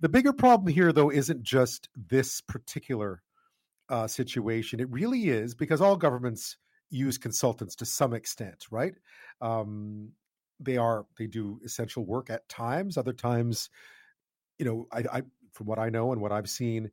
The 0.00 0.08
bigger 0.08 0.32
problem 0.32 0.72
here, 0.72 0.90
though, 0.90 1.10
isn't 1.10 1.42
just 1.42 1.90
this 1.94 2.40
particular 2.40 3.22
uh, 3.90 4.06
situation. 4.06 4.80
It 4.80 4.88
really 4.88 5.28
is 5.28 5.54
because 5.54 5.82
all 5.82 5.96
governments 5.96 6.56
use 6.92 7.18
consultants 7.18 7.74
to 7.76 7.86
some 7.86 8.12
extent, 8.12 8.66
right? 8.70 8.94
Um, 9.40 10.10
they 10.60 10.76
are 10.76 11.06
they 11.18 11.26
do 11.26 11.58
essential 11.64 12.04
work 12.04 12.30
at 12.30 12.48
times. 12.48 12.96
Other 12.96 13.12
times, 13.12 13.70
you 14.58 14.64
know, 14.64 14.86
I, 14.92 15.04
I 15.12 15.22
from 15.52 15.66
what 15.66 15.78
I 15.78 15.88
know 15.88 16.12
and 16.12 16.20
what 16.20 16.32
I've 16.32 16.48
seen, 16.48 16.90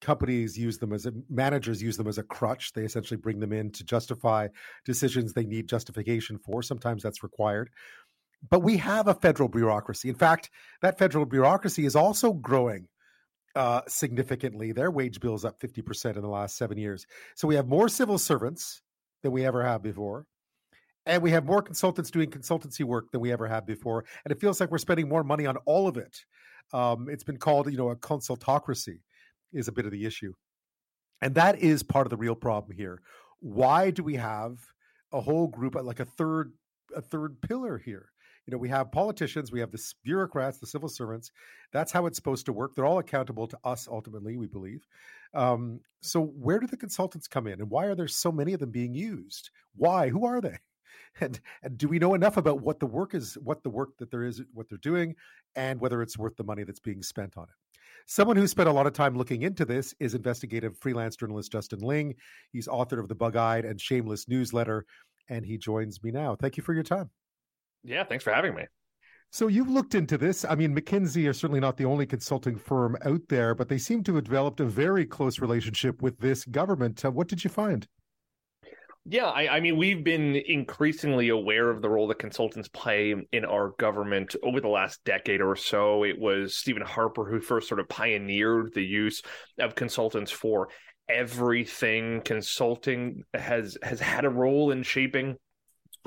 companies 0.00 0.56
use 0.56 0.78
them 0.78 0.92
as 0.92 1.06
a, 1.06 1.12
managers 1.28 1.82
use 1.82 1.96
them 1.96 2.06
as 2.06 2.18
a 2.18 2.22
crutch. 2.22 2.72
They 2.72 2.84
essentially 2.84 3.18
bring 3.18 3.40
them 3.40 3.52
in 3.52 3.70
to 3.72 3.84
justify 3.84 4.48
decisions 4.84 5.32
they 5.32 5.44
need 5.44 5.68
justification 5.68 6.38
for. 6.38 6.62
Sometimes 6.62 7.02
that's 7.02 7.22
required. 7.22 7.70
But 8.48 8.60
we 8.60 8.76
have 8.76 9.08
a 9.08 9.14
federal 9.14 9.48
bureaucracy. 9.48 10.08
In 10.08 10.14
fact, 10.14 10.50
that 10.80 10.98
federal 10.98 11.26
bureaucracy 11.26 11.84
is 11.84 11.96
also 11.96 12.32
growing 12.32 12.86
uh, 13.56 13.80
significantly. 13.88 14.70
Their 14.70 14.92
wage 14.92 15.18
bill 15.18 15.34
is 15.34 15.44
up 15.44 15.60
50% 15.60 16.14
in 16.14 16.22
the 16.22 16.28
last 16.28 16.56
seven 16.56 16.78
years. 16.78 17.04
So 17.34 17.48
we 17.48 17.56
have 17.56 17.66
more 17.66 17.88
civil 17.88 18.16
servants 18.16 18.82
than 19.22 19.32
we 19.32 19.44
ever 19.44 19.64
have 19.64 19.82
before. 19.82 20.26
And 21.06 21.22
we 21.22 21.30
have 21.30 21.46
more 21.46 21.62
consultants 21.62 22.10
doing 22.10 22.30
consultancy 22.30 22.84
work 22.84 23.10
than 23.12 23.20
we 23.20 23.32
ever 23.32 23.46
have 23.48 23.66
before. 23.66 24.04
And 24.24 24.32
it 24.32 24.40
feels 24.40 24.60
like 24.60 24.70
we're 24.70 24.78
spending 24.78 25.08
more 25.08 25.24
money 25.24 25.46
on 25.46 25.56
all 25.64 25.88
of 25.88 25.96
it. 25.96 26.18
Um, 26.72 27.08
it's 27.08 27.24
been 27.24 27.38
called, 27.38 27.70
you 27.70 27.78
know, 27.78 27.88
a 27.88 27.96
consultocracy 27.96 29.00
is 29.52 29.68
a 29.68 29.72
bit 29.72 29.86
of 29.86 29.90
the 29.90 30.04
issue. 30.04 30.34
And 31.22 31.34
that 31.34 31.58
is 31.58 31.82
part 31.82 32.06
of 32.06 32.10
the 32.10 32.16
real 32.16 32.34
problem 32.34 32.76
here. 32.76 33.00
Why 33.40 33.90
do 33.90 34.02
we 34.02 34.16
have 34.16 34.58
a 35.12 35.20
whole 35.20 35.46
group 35.46 35.74
like 35.74 36.00
a 36.00 36.04
third 36.04 36.52
a 36.94 37.00
third 37.00 37.40
pillar 37.40 37.78
here? 37.78 38.10
You 38.46 38.52
know, 38.52 38.58
we 38.58 38.68
have 38.70 38.92
politicians, 38.92 39.52
we 39.52 39.60
have 39.60 39.72
the 39.72 39.82
bureaucrats, 40.04 40.58
the 40.58 40.66
civil 40.66 40.88
servants. 40.88 41.30
That's 41.72 41.92
how 41.92 42.06
it's 42.06 42.16
supposed 42.16 42.46
to 42.46 42.52
work. 42.52 42.74
They're 42.74 42.86
all 42.86 42.98
accountable 42.98 43.46
to 43.46 43.58
us 43.62 43.86
ultimately, 43.90 44.36
we 44.36 44.46
believe. 44.46 44.86
Um, 45.34 45.80
so 46.00 46.22
where 46.22 46.58
do 46.58 46.66
the 46.66 46.76
consultants 46.76 47.28
come 47.28 47.46
in, 47.46 47.60
and 47.60 47.70
why 47.70 47.86
are 47.86 47.94
there 47.94 48.08
so 48.08 48.30
many 48.30 48.52
of 48.52 48.60
them 48.60 48.70
being 48.70 48.94
used? 48.94 49.50
Why? 49.76 50.08
Who 50.08 50.24
are 50.24 50.40
they? 50.40 50.58
And, 51.20 51.40
and 51.62 51.76
do 51.76 51.88
we 51.88 51.98
know 51.98 52.14
enough 52.14 52.36
about 52.36 52.60
what 52.60 52.78
the 52.78 52.86
work 52.86 53.12
is, 53.12 53.34
what 53.42 53.62
the 53.64 53.70
work 53.70 53.96
that 53.98 54.10
there 54.10 54.22
is, 54.22 54.42
what 54.52 54.68
they're 54.68 54.78
doing, 54.78 55.16
and 55.56 55.80
whether 55.80 56.00
it's 56.00 56.18
worth 56.18 56.36
the 56.36 56.44
money 56.44 56.62
that's 56.64 56.80
being 56.80 57.02
spent 57.02 57.36
on 57.36 57.44
it? 57.44 57.80
Someone 58.06 58.36
who 58.36 58.46
spent 58.46 58.68
a 58.68 58.72
lot 58.72 58.86
of 58.86 58.92
time 58.92 59.16
looking 59.16 59.42
into 59.42 59.64
this 59.64 59.94
is 59.98 60.14
investigative 60.14 60.78
freelance 60.78 61.16
journalist 61.16 61.50
Justin 61.50 61.80
Ling. 61.80 62.14
He's 62.52 62.68
author 62.68 63.00
of 63.00 63.08
the 63.08 63.16
Bugeyed 63.16 63.68
and 63.68 63.80
Shameless 63.80 64.28
newsletter, 64.28 64.86
and 65.28 65.44
he 65.44 65.58
joins 65.58 66.02
me 66.02 66.10
now. 66.10 66.36
Thank 66.36 66.56
you 66.56 66.62
for 66.62 66.72
your 66.72 66.84
time. 66.84 67.10
Yeah, 67.82 68.04
thanks 68.04 68.24
for 68.24 68.32
having 68.32 68.54
me. 68.54 68.66
So 69.30 69.48
you've 69.48 69.68
looked 69.68 69.94
into 69.94 70.16
this. 70.16 70.44
I 70.44 70.54
mean, 70.54 70.74
McKinsey 70.74 71.28
are 71.28 71.34
certainly 71.34 71.60
not 71.60 71.76
the 71.76 71.84
only 71.84 72.06
consulting 72.06 72.56
firm 72.56 72.96
out 73.04 73.20
there, 73.28 73.54
but 73.54 73.68
they 73.68 73.78
seem 73.78 74.02
to 74.04 74.14
have 74.14 74.24
developed 74.24 74.60
a 74.60 74.64
very 74.64 75.04
close 75.04 75.38
relationship 75.38 76.00
with 76.00 76.18
this 76.18 76.44
government. 76.46 77.04
Uh, 77.04 77.10
what 77.10 77.28
did 77.28 77.44
you 77.44 77.50
find? 77.50 77.86
Yeah, 79.10 79.26
I, 79.26 79.56
I, 79.56 79.60
mean, 79.60 79.76
we've 79.76 80.04
been 80.04 80.36
increasingly 80.36 81.30
aware 81.30 81.70
of 81.70 81.80
the 81.80 81.88
role 81.88 82.08
that 82.08 82.18
consultants 82.18 82.68
play 82.68 83.14
in 83.32 83.44
our 83.44 83.70
government 83.78 84.34
over 84.42 84.60
the 84.60 84.68
last 84.68 85.02
decade 85.04 85.40
or 85.40 85.56
so. 85.56 86.04
It 86.04 86.18
was 86.18 86.56
Stephen 86.56 86.82
Harper 86.82 87.24
who 87.24 87.40
first 87.40 87.68
sort 87.68 87.80
of 87.80 87.88
pioneered 87.88 88.74
the 88.74 88.84
use 88.84 89.22
of 89.58 89.74
consultants 89.74 90.30
for 90.30 90.68
everything. 91.08 92.20
Consulting 92.22 93.24
has 93.32 93.78
has 93.82 93.98
had 93.98 94.26
a 94.26 94.30
role 94.30 94.72
in 94.72 94.82
shaping 94.82 95.36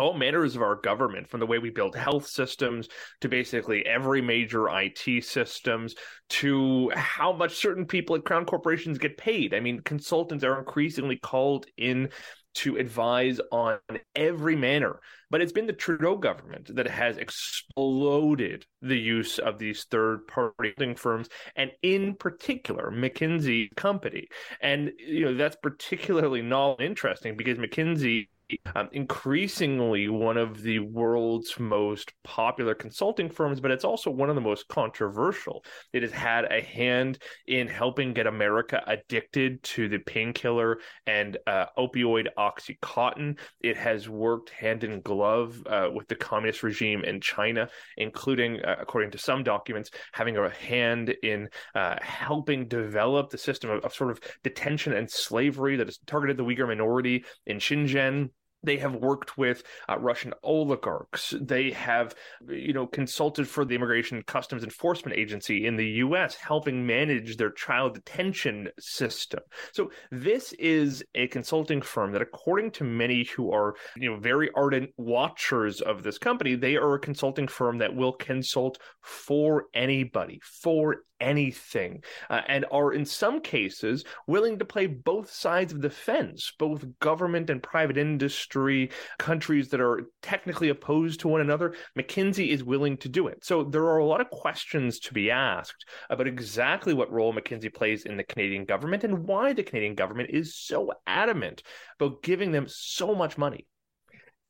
all 0.01 0.13
manners 0.13 0.55
of 0.55 0.61
our 0.61 0.75
government, 0.75 1.27
from 1.29 1.39
the 1.39 1.45
way 1.45 1.59
we 1.59 1.69
build 1.69 1.95
health 1.95 2.27
systems 2.27 2.87
to 3.21 3.29
basically 3.29 3.85
every 3.85 4.21
major 4.21 4.67
IT 4.69 5.23
systems 5.23 5.95
to 6.29 6.89
how 6.95 7.31
much 7.31 7.55
certain 7.55 7.85
people 7.85 8.15
at 8.15 8.25
crown 8.25 8.45
corporations 8.45 8.97
get 8.97 9.17
paid. 9.17 9.53
I 9.53 9.59
mean, 9.59 9.81
consultants 9.81 10.43
are 10.43 10.59
increasingly 10.59 11.17
called 11.17 11.65
in 11.77 12.09
to 12.53 12.77
advise 12.77 13.39
on 13.51 13.79
every 14.15 14.55
manner. 14.55 14.99
But 15.29 15.41
it's 15.41 15.53
been 15.53 15.67
the 15.67 15.73
Trudeau 15.73 16.17
government 16.17 16.75
that 16.75 16.87
has 16.87 17.17
exploded 17.17 18.65
the 18.81 18.97
use 18.97 19.39
of 19.39 19.57
these 19.57 19.85
third 19.85 20.27
party 20.27 20.73
firms, 20.95 21.29
and 21.55 21.71
in 21.81 22.15
particular, 22.15 22.91
McKinsey 22.91 23.73
Company. 23.75 24.27
And, 24.59 24.91
you 24.97 25.25
know, 25.25 25.33
that's 25.33 25.55
particularly 25.55 26.41
not 26.41 26.81
interesting 26.81 27.37
because 27.37 27.57
McKinsey 27.57 28.27
um, 28.75 28.89
increasingly 28.91 30.09
one 30.09 30.37
of 30.37 30.61
the 30.61 30.79
world's 30.79 31.59
most 31.59 32.13
popular 32.23 32.73
consulting 32.73 33.29
firms, 33.29 33.59
but 33.59 33.71
it's 33.71 33.85
also 33.85 34.09
one 34.09 34.29
of 34.29 34.35
the 34.35 34.41
most 34.41 34.67
controversial. 34.67 35.63
It 35.93 36.03
has 36.03 36.11
had 36.11 36.45
a 36.45 36.61
hand 36.61 37.19
in 37.47 37.67
helping 37.67 38.13
get 38.13 38.27
America 38.27 38.83
addicted 38.87 39.61
to 39.63 39.87
the 39.87 39.99
painkiller 39.99 40.79
and 41.07 41.37
uh, 41.47 41.65
opioid 41.77 42.27
Oxycontin. 42.37 43.37
It 43.61 43.77
has 43.77 44.09
worked 44.09 44.49
hand 44.49 44.83
in 44.83 45.01
glove 45.01 45.61
uh, 45.67 45.89
with 45.93 46.07
the 46.07 46.15
communist 46.15 46.63
regime 46.63 47.03
in 47.03 47.21
China, 47.21 47.69
including, 47.97 48.61
uh, 48.61 48.77
according 48.79 49.11
to 49.11 49.17
some 49.17 49.43
documents, 49.43 49.91
having 50.11 50.37
a 50.37 50.49
hand 50.49 51.09
in 51.23 51.49
uh, 51.75 51.95
helping 52.01 52.67
develop 52.67 53.29
the 53.29 53.37
system 53.37 53.69
of, 53.69 53.83
of 53.83 53.93
sort 53.93 54.11
of 54.11 54.19
detention 54.43 54.93
and 54.93 55.09
slavery 55.09 55.75
that 55.75 55.87
has 55.87 55.99
targeted 56.05 56.37
the 56.37 56.43
Uyghur 56.43 56.67
minority 56.67 57.23
in 57.45 57.57
Xinjiang 57.57 58.29
they 58.63 58.77
have 58.77 58.95
worked 58.95 59.37
with 59.37 59.63
uh, 59.89 59.97
Russian 59.99 60.33
oligarchs. 60.43 61.33
They 61.39 61.71
have, 61.71 62.15
you 62.47 62.73
know, 62.73 62.87
consulted 62.87 63.47
for 63.47 63.65
the 63.65 63.75
Immigration 63.75 64.23
Customs 64.23 64.63
Enforcement 64.63 65.17
Agency 65.17 65.65
in 65.65 65.75
the 65.75 65.87
U.S., 65.87 66.35
helping 66.35 66.85
manage 66.85 67.37
their 67.37 67.51
child 67.51 67.95
detention 67.95 68.69
system. 68.79 69.41
So 69.73 69.91
this 70.11 70.53
is 70.53 71.03
a 71.15 71.27
consulting 71.27 71.81
firm 71.81 72.11
that, 72.11 72.21
according 72.21 72.71
to 72.71 72.83
many 72.83 73.25
who 73.25 73.51
are, 73.51 73.75
you 73.95 74.09
know, 74.09 74.17
very 74.17 74.49
ardent 74.55 74.91
watchers 74.97 75.81
of 75.81 76.03
this 76.03 76.17
company, 76.17 76.55
they 76.55 76.75
are 76.75 76.93
a 76.93 76.99
consulting 76.99 77.47
firm 77.47 77.79
that 77.79 77.95
will 77.95 78.13
consult 78.13 78.77
for 79.01 79.65
anybody, 79.73 80.39
for 80.43 80.97
anything 81.21 82.03
uh, 82.29 82.41
and 82.47 82.65
are 82.71 82.91
in 82.91 83.05
some 83.05 83.39
cases 83.39 84.03
willing 84.27 84.59
to 84.59 84.65
play 84.65 84.87
both 84.87 85.31
sides 85.31 85.71
of 85.71 85.81
the 85.81 85.89
fence, 85.89 86.51
both 86.57 86.85
government 86.99 87.49
and 87.49 87.63
private 87.63 87.97
industry, 87.97 88.89
countries 89.19 89.69
that 89.69 89.79
are 89.79 90.09
technically 90.21 90.69
opposed 90.69 91.21
to 91.21 91.27
one 91.27 91.41
another. 91.41 91.73
McKinsey 91.97 92.49
is 92.49 92.63
willing 92.63 92.97
to 92.97 93.09
do 93.09 93.27
it. 93.27 93.45
So 93.45 93.63
there 93.63 93.85
are 93.85 93.99
a 93.99 94.05
lot 94.05 94.21
of 94.21 94.29
questions 94.29 94.99
to 95.01 95.13
be 95.13 95.31
asked 95.31 95.85
about 96.09 96.27
exactly 96.27 96.93
what 96.93 97.11
role 97.11 97.33
McKinsey 97.33 97.73
plays 97.73 98.05
in 98.05 98.17
the 98.17 98.23
Canadian 98.23 98.65
government 98.65 99.03
and 99.03 99.25
why 99.25 99.53
the 99.53 99.63
Canadian 99.63 99.95
government 99.95 100.31
is 100.31 100.55
so 100.55 100.91
adamant 101.05 101.63
about 101.99 102.23
giving 102.23 102.51
them 102.51 102.65
so 102.67 103.13
much 103.13 103.37
money 103.37 103.67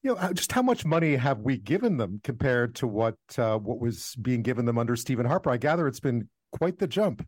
you 0.04 0.16
know 0.16 0.34
just 0.34 0.52
how 0.52 0.62
much 0.62 0.86
money 0.86 1.16
have 1.16 1.40
we 1.40 1.58
given 1.58 1.98
them 1.98 2.20
compared 2.24 2.76
to 2.76 2.88
what 2.88 3.16
uh, 3.38 3.58
what 3.58 3.80
was 3.80 4.16
being 4.22 4.42
given 4.42 4.66
them 4.66 4.78
under 4.78 4.96
Stephen 4.96 5.26
Harper? 5.26 5.52
I 5.52 5.58
gather 5.58 5.88
it's 5.88 6.00
been 6.00 6.28
quite 6.52 6.78
the 6.78 6.88
jump. 6.88 7.26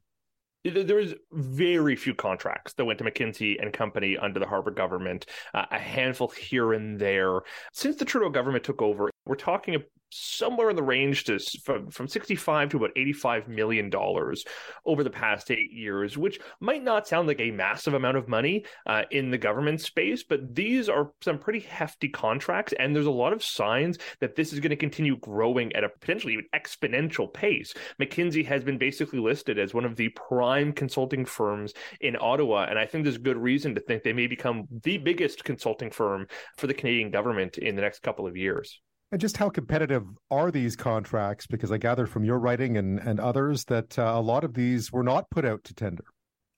There's 0.63 1.13
very 1.33 1.97
few 1.97 2.15
contracts 2.15 2.73
that 2.75 2.85
went 2.85 2.97
to 2.99 3.05
McKinsey 3.05 3.61
and 3.61 3.73
Company 3.73 4.17
under 4.17 4.39
the 4.39 4.45
Harper 4.45 4.71
government, 4.71 5.25
uh, 5.53 5.65
a 5.71 5.79
handful 5.79 6.29
here 6.29 6.71
and 6.71 6.97
there. 6.97 7.41
Since 7.73 7.97
the 7.97 8.05
Trudeau 8.05 8.29
government 8.29 8.63
took 8.63 8.81
over, 8.81 9.09
We're 9.25 9.35
talking 9.35 9.75
somewhere 10.13 10.69
in 10.69 10.75
the 10.75 10.83
range 10.83 11.23
to 11.23 11.39
from, 11.63 11.89
from 11.89 12.07
65 12.07 12.69
to 12.69 12.77
about 12.77 12.91
85 12.95 13.47
million 13.47 13.89
dollars 13.89 14.45
over 14.85 15.03
the 15.03 15.09
past 15.09 15.49
eight 15.49 15.71
years 15.71 16.17
which 16.17 16.39
might 16.59 16.83
not 16.83 17.07
sound 17.07 17.27
like 17.27 17.39
a 17.39 17.51
massive 17.51 17.95
amount 17.95 18.17
of 18.17 18.27
money 18.27 18.63
uh, 18.85 19.03
in 19.11 19.31
the 19.31 19.37
government 19.37 19.81
space 19.81 20.23
but 20.23 20.53
these 20.55 20.87
are 20.87 21.11
some 21.21 21.39
pretty 21.39 21.59
hefty 21.61 22.07
contracts 22.07 22.73
and 22.77 22.95
there's 22.95 23.07
a 23.07 23.11
lot 23.11 23.33
of 23.33 23.43
signs 23.43 23.97
that 24.19 24.35
this 24.35 24.53
is 24.53 24.59
going 24.59 24.69
to 24.69 24.75
continue 24.75 25.17
growing 25.17 25.73
at 25.75 25.83
a 25.83 25.89
potentially 25.89 26.33
even 26.33 26.45
exponential 26.53 27.31
pace. 27.33 27.73
Mckinsey 27.99 28.45
has 28.45 28.63
been 28.63 28.77
basically 28.77 29.19
listed 29.19 29.57
as 29.57 29.73
one 29.73 29.85
of 29.85 29.95
the 29.95 30.09
prime 30.09 30.71
consulting 30.71 31.25
firms 31.25 31.73
in 32.01 32.15
ottawa 32.19 32.65
and 32.69 32.77
i 32.77 32.85
think 32.85 33.03
there's 33.03 33.17
good 33.17 33.37
reason 33.37 33.73
to 33.73 33.81
think 33.81 34.03
they 34.03 34.13
may 34.13 34.27
become 34.27 34.67
the 34.83 34.97
biggest 34.97 35.43
consulting 35.43 35.89
firm 35.89 36.27
for 36.57 36.67
the 36.67 36.73
canadian 36.73 37.09
government 37.09 37.57
in 37.57 37.75
the 37.75 37.81
next 37.81 38.01
couple 38.01 38.27
of 38.27 38.37
years 38.37 38.81
and 39.13 39.21
just 39.21 39.37
how 39.37 39.47
competitive 39.47 40.07
are 40.31 40.49
these 40.49 40.75
contracts? 40.75 41.45
Because 41.45 41.71
I 41.71 41.77
gather 41.77 42.07
from 42.07 42.25
your 42.25 42.39
writing 42.39 42.77
and, 42.77 42.97
and 42.97 43.19
others 43.19 43.65
that 43.65 43.99
uh, 43.99 44.11
a 44.15 44.19
lot 44.19 44.43
of 44.43 44.55
these 44.55 44.91
were 44.91 45.03
not 45.03 45.29
put 45.29 45.45
out 45.45 45.63
to 45.65 45.73
tender. 45.75 46.05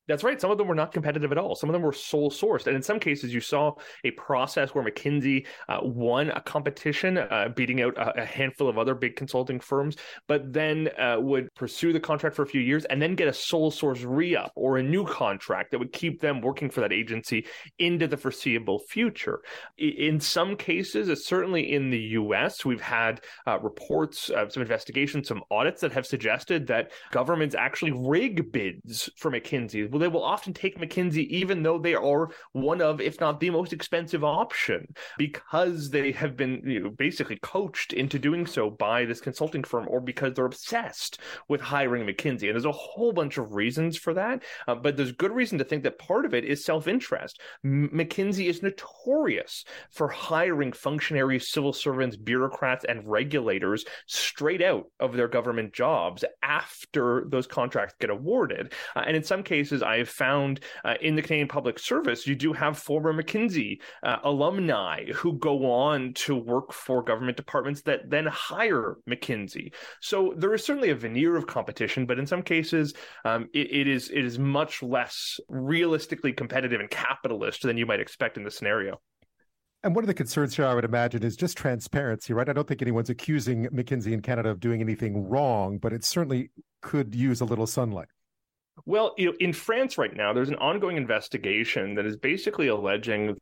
That's 0.08 0.24
right. 0.24 0.40
Some 0.40 0.52
of 0.52 0.58
them 0.58 0.68
were 0.68 0.76
not 0.76 0.94
competitive 0.94 1.32
at 1.32 1.38
all. 1.38 1.56
Some 1.56 1.70
of 1.70 1.74
them 1.74 1.82
were 1.82 1.94
sole 1.94 2.30
sourced. 2.30 2.68
And 2.68 2.76
in 2.76 2.84
some 2.84 3.00
cases, 3.00 3.34
you 3.34 3.42
saw 3.42 3.74
a 4.04 4.12
process 4.12 4.76
where 4.76 4.84
McKinsey 4.84 5.48
uh, 5.68 5.80
won 5.82 6.30
a 6.30 6.42
competition, 6.42 7.18
uh, 7.18 7.50
beating 7.56 7.82
out 7.82 7.98
a, 7.98 8.22
a, 8.22 8.26
handful 8.26 8.68
of 8.70 8.78
other 8.78 8.94
big 8.94 9.16
consulting 9.16 9.60
firms, 9.60 9.96
but 10.28 10.54
then 10.54 10.90
uh, 11.00 11.18
would 11.20 11.48
pursue 11.56 11.92
the 11.92 12.00
contract 12.00 12.36
for 12.36 12.44
a 12.44 12.48
few 12.48 12.62
years 12.62 12.86
and 12.86 13.02
then 13.02 13.16
get 13.16 13.28
a 13.28 13.34
sole 13.34 13.72
source 13.72 14.02
re 14.02 14.36
up 14.36 14.52
or 14.56 14.78
a 14.78 14.84
new 14.84 15.06
contract 15.06 15.72
that 15.72 15.80
would 15.80 15.92
keep 15.92 16.22
them 16.22 16.42
working 16.42 16.70
for 16.70 16.82
that 16.82 16.94
agency 16.94 17.46
into 17.80 18.08
the 18.08 18.18
foreseeable 18.18 18.80
future. 18.90 19.42
In 19.78 20.20
some 20.20 20.56
cases, 20.56 21.26
certainly 21.26 21.74
in 21.74 21.90
the 21.90 22.00
US, 22.00 22.64
we've 22.64 22.82
had 22.82 23.22
uh, 23.48 23.60
reports, 23.60 24.30
of 24.30 24.52
some 24.52 24.62
investigations, 24.62 25.28
some 25.28 25.42
audits 25.50 25.82
that 25.82 25.92
have 25.94 26.06
suggested 26.06 26.68
that 26.68 26.92
governments 27.12 27.56
actually 27.56 27.92
rig 27.92 28.52
bids 28.52 29.10
for 29.18 29.32
McKinsey 29.32 29.95
well, 29.96 30.02
they 30.02 30.10
will 30.10 30.26
often 30.26 30.52
take 30.52 30.78
McKinsey, 30.78 31.26
even 31.28 31.64
though 31.64 31.80
they 31.80 31.96
are 31.96 32.30
one 32.52 32.82
of, 32.82 33.00
if 33.00 33.22
not 33.22 33.40
the 33.40 33.50
most 33.50 33.72
expensive 33.72 34.26
option, 34.26 34.94
because 35.18 35.90
they 35.90 36.12
have 36.12 36.36
been 36.36 36.62
you 36.66 36.82
know, 36.82 36.90
basically 36.90 37.40
coached 37.42 37.94
into 37.94 38.20
doing 38.20 38.46
so 38.46 38.70
by 38.70 39.06
this 39.06 39.22
consulting 39.22 39.64
firm 39.64 39.88
or 39.90 40.02
because 40.02 40.34
they're 40.34 40.48
obsessed 40.48 41.20
with 41.48 41.62
hiring 41.62 42.06
McKinsey. 42.06 42.48
And 42.48 42.56
there's 42.56 42.66
a 42.66 42.74
whole 42.74 43.14
bunch 43.14 43.38
of 43.38 43.54
reasons 43.54 43.96
for 43.96 44.14
that. 44.16 44.44
Uh, 44.68 44.76
but 44.76 44.98
there's 44.98 45.14
good 45.14 45.32
reason 45.32 45.60
to 45.60 45.64
think 45.64 45.84
that 45.84 45.98
part 45.98 46.26
of 46.26 46.34
it 46.34 46.44
is 46.44 46.66
self 46.66 46.90
interest. 46.90 47.40
M- 47.64 47.90
McKinsey 47.94 48.50
is 48.50 48.62
notorious 48.62 49.64
for 49.92 50.10
hiring 50.10 50.74
functionaries, 50.74 51.50
civil 51.50 51.72
servants, 51.72 52.18
bureaucrats, 52.18 52.84
and 52.84 53.10
regulators 53.10 53.86
straight 54.08 54.62
out 54.62 54.88
of 55.00 55.16
their 55.16 55.30
government 55.30 55.72
jobs 55.72 56.26
after 56.44 57.24
those 57.30 57.48
contracts 57.48 57.96
get 58.02 58.10
awarded. 58.10 58.74
Uh, 58.94 59.04
and 59.08 59.16
in 59.16 59.24
some 59.24 59.42
cases, 59.42 59.84
I 59.86 59.98
have 59.98 60.10
found 60.10 60.62
uh, 60.84 60.96
in 61.02 61.16
the 61.16 61.22
Canadian 61.22 61.48
Public 61.48 61.80
Service, 61.80 62.28
you 62.28 62.36
do 62.36 62.54
have 62.54 62.78
former 62.78 63.14
McKinsey 63.14 63.80
uh, 64.04 64.18
alumni 64.24 65.06
who 65.12 65.34
go 65.34 65.72
on 65.72 66.14
to 66.16 66.36
work 66.36 66.74
for 66.74 67.04
government 67.04 67.38
departments 67.38 67.82
that 67.84 68.10
then 68.10 68.26
hire 68.26 68.98
McKinsey. 69.10 69.74
So 70.02 70.34
there 70.38 70.54
is 70.54 70.64
certainly 70.64 70.90
a 70.90 70.96
veneer 70.96 71.36
of 71.36 71.48
competition, 71.48 72.06
but 72.06 72.20
in 72.20 72.26
some 72.26 72.42
cases, 72.42 72.94
um, 73.24 73.48
it, 73.54 73.72
it 73.72 73.88
is 73.88 74.10
it 74.10 74.26
is 74.26 74.40
much 74.40 74.82
less 74.82 75.40
realistically 75.50 76.34
competitive 76.34 76.80
and 76.80 76.90
capitalist 76.90 77.62
than 77.64 77.78
you 77.78 77.86
might 77.86 78.00
expect 78.00 78.38
in 78.38 78.44
the 78.44 78.52
scenario. 78.52 79.00
And 79.84 79.94
one 79.94 80.04
of 80.04 80.08
the 80.08 80.16
concerns 80.16 80.56
here, 80.56 80.66
I 80.66 80.74
would 80.74 80.84
imagine, 80.84 81.22
is 81.22 81.36
just 81.36 81.56
transparency, 81.58 82.34
right? 82.34 82.50
I 82.50 82.54
don't 82.54 82.68
think 82.68 82.82
anyone's 82.82 83.12
accusing 83.12 83.68
McKinsey 83.68 84.14
in 84.14 84.22
Canada 84.22 84.50
of 84.50 84.60
doing 84.60 84.82
anything 84.82 85.30
wrong, 85.30 85.78
but 85.78 85.94
it 85.94 86.04
certainly 86.04 86.50
could 86.82 87.14
use 87.14 87.40
a 87.40 87.46
little 87.46 87.68
sunlight. 87.68 88.08
Well, 88.86 89.14
you 89.18 89.28
know, 89.28 89.34
in 89.40 89.54
France 89.54 89.98
right 89.98 90.16
now, 90.16 90.34
there's 90.34 90.50
an 90.50 90.56
ongoing 90.56 90.98
investigation 90.98 91.96
that 91.96 92.06
is 92.06 92.18
basically 92.18 92.68
alleging 92.68 93.38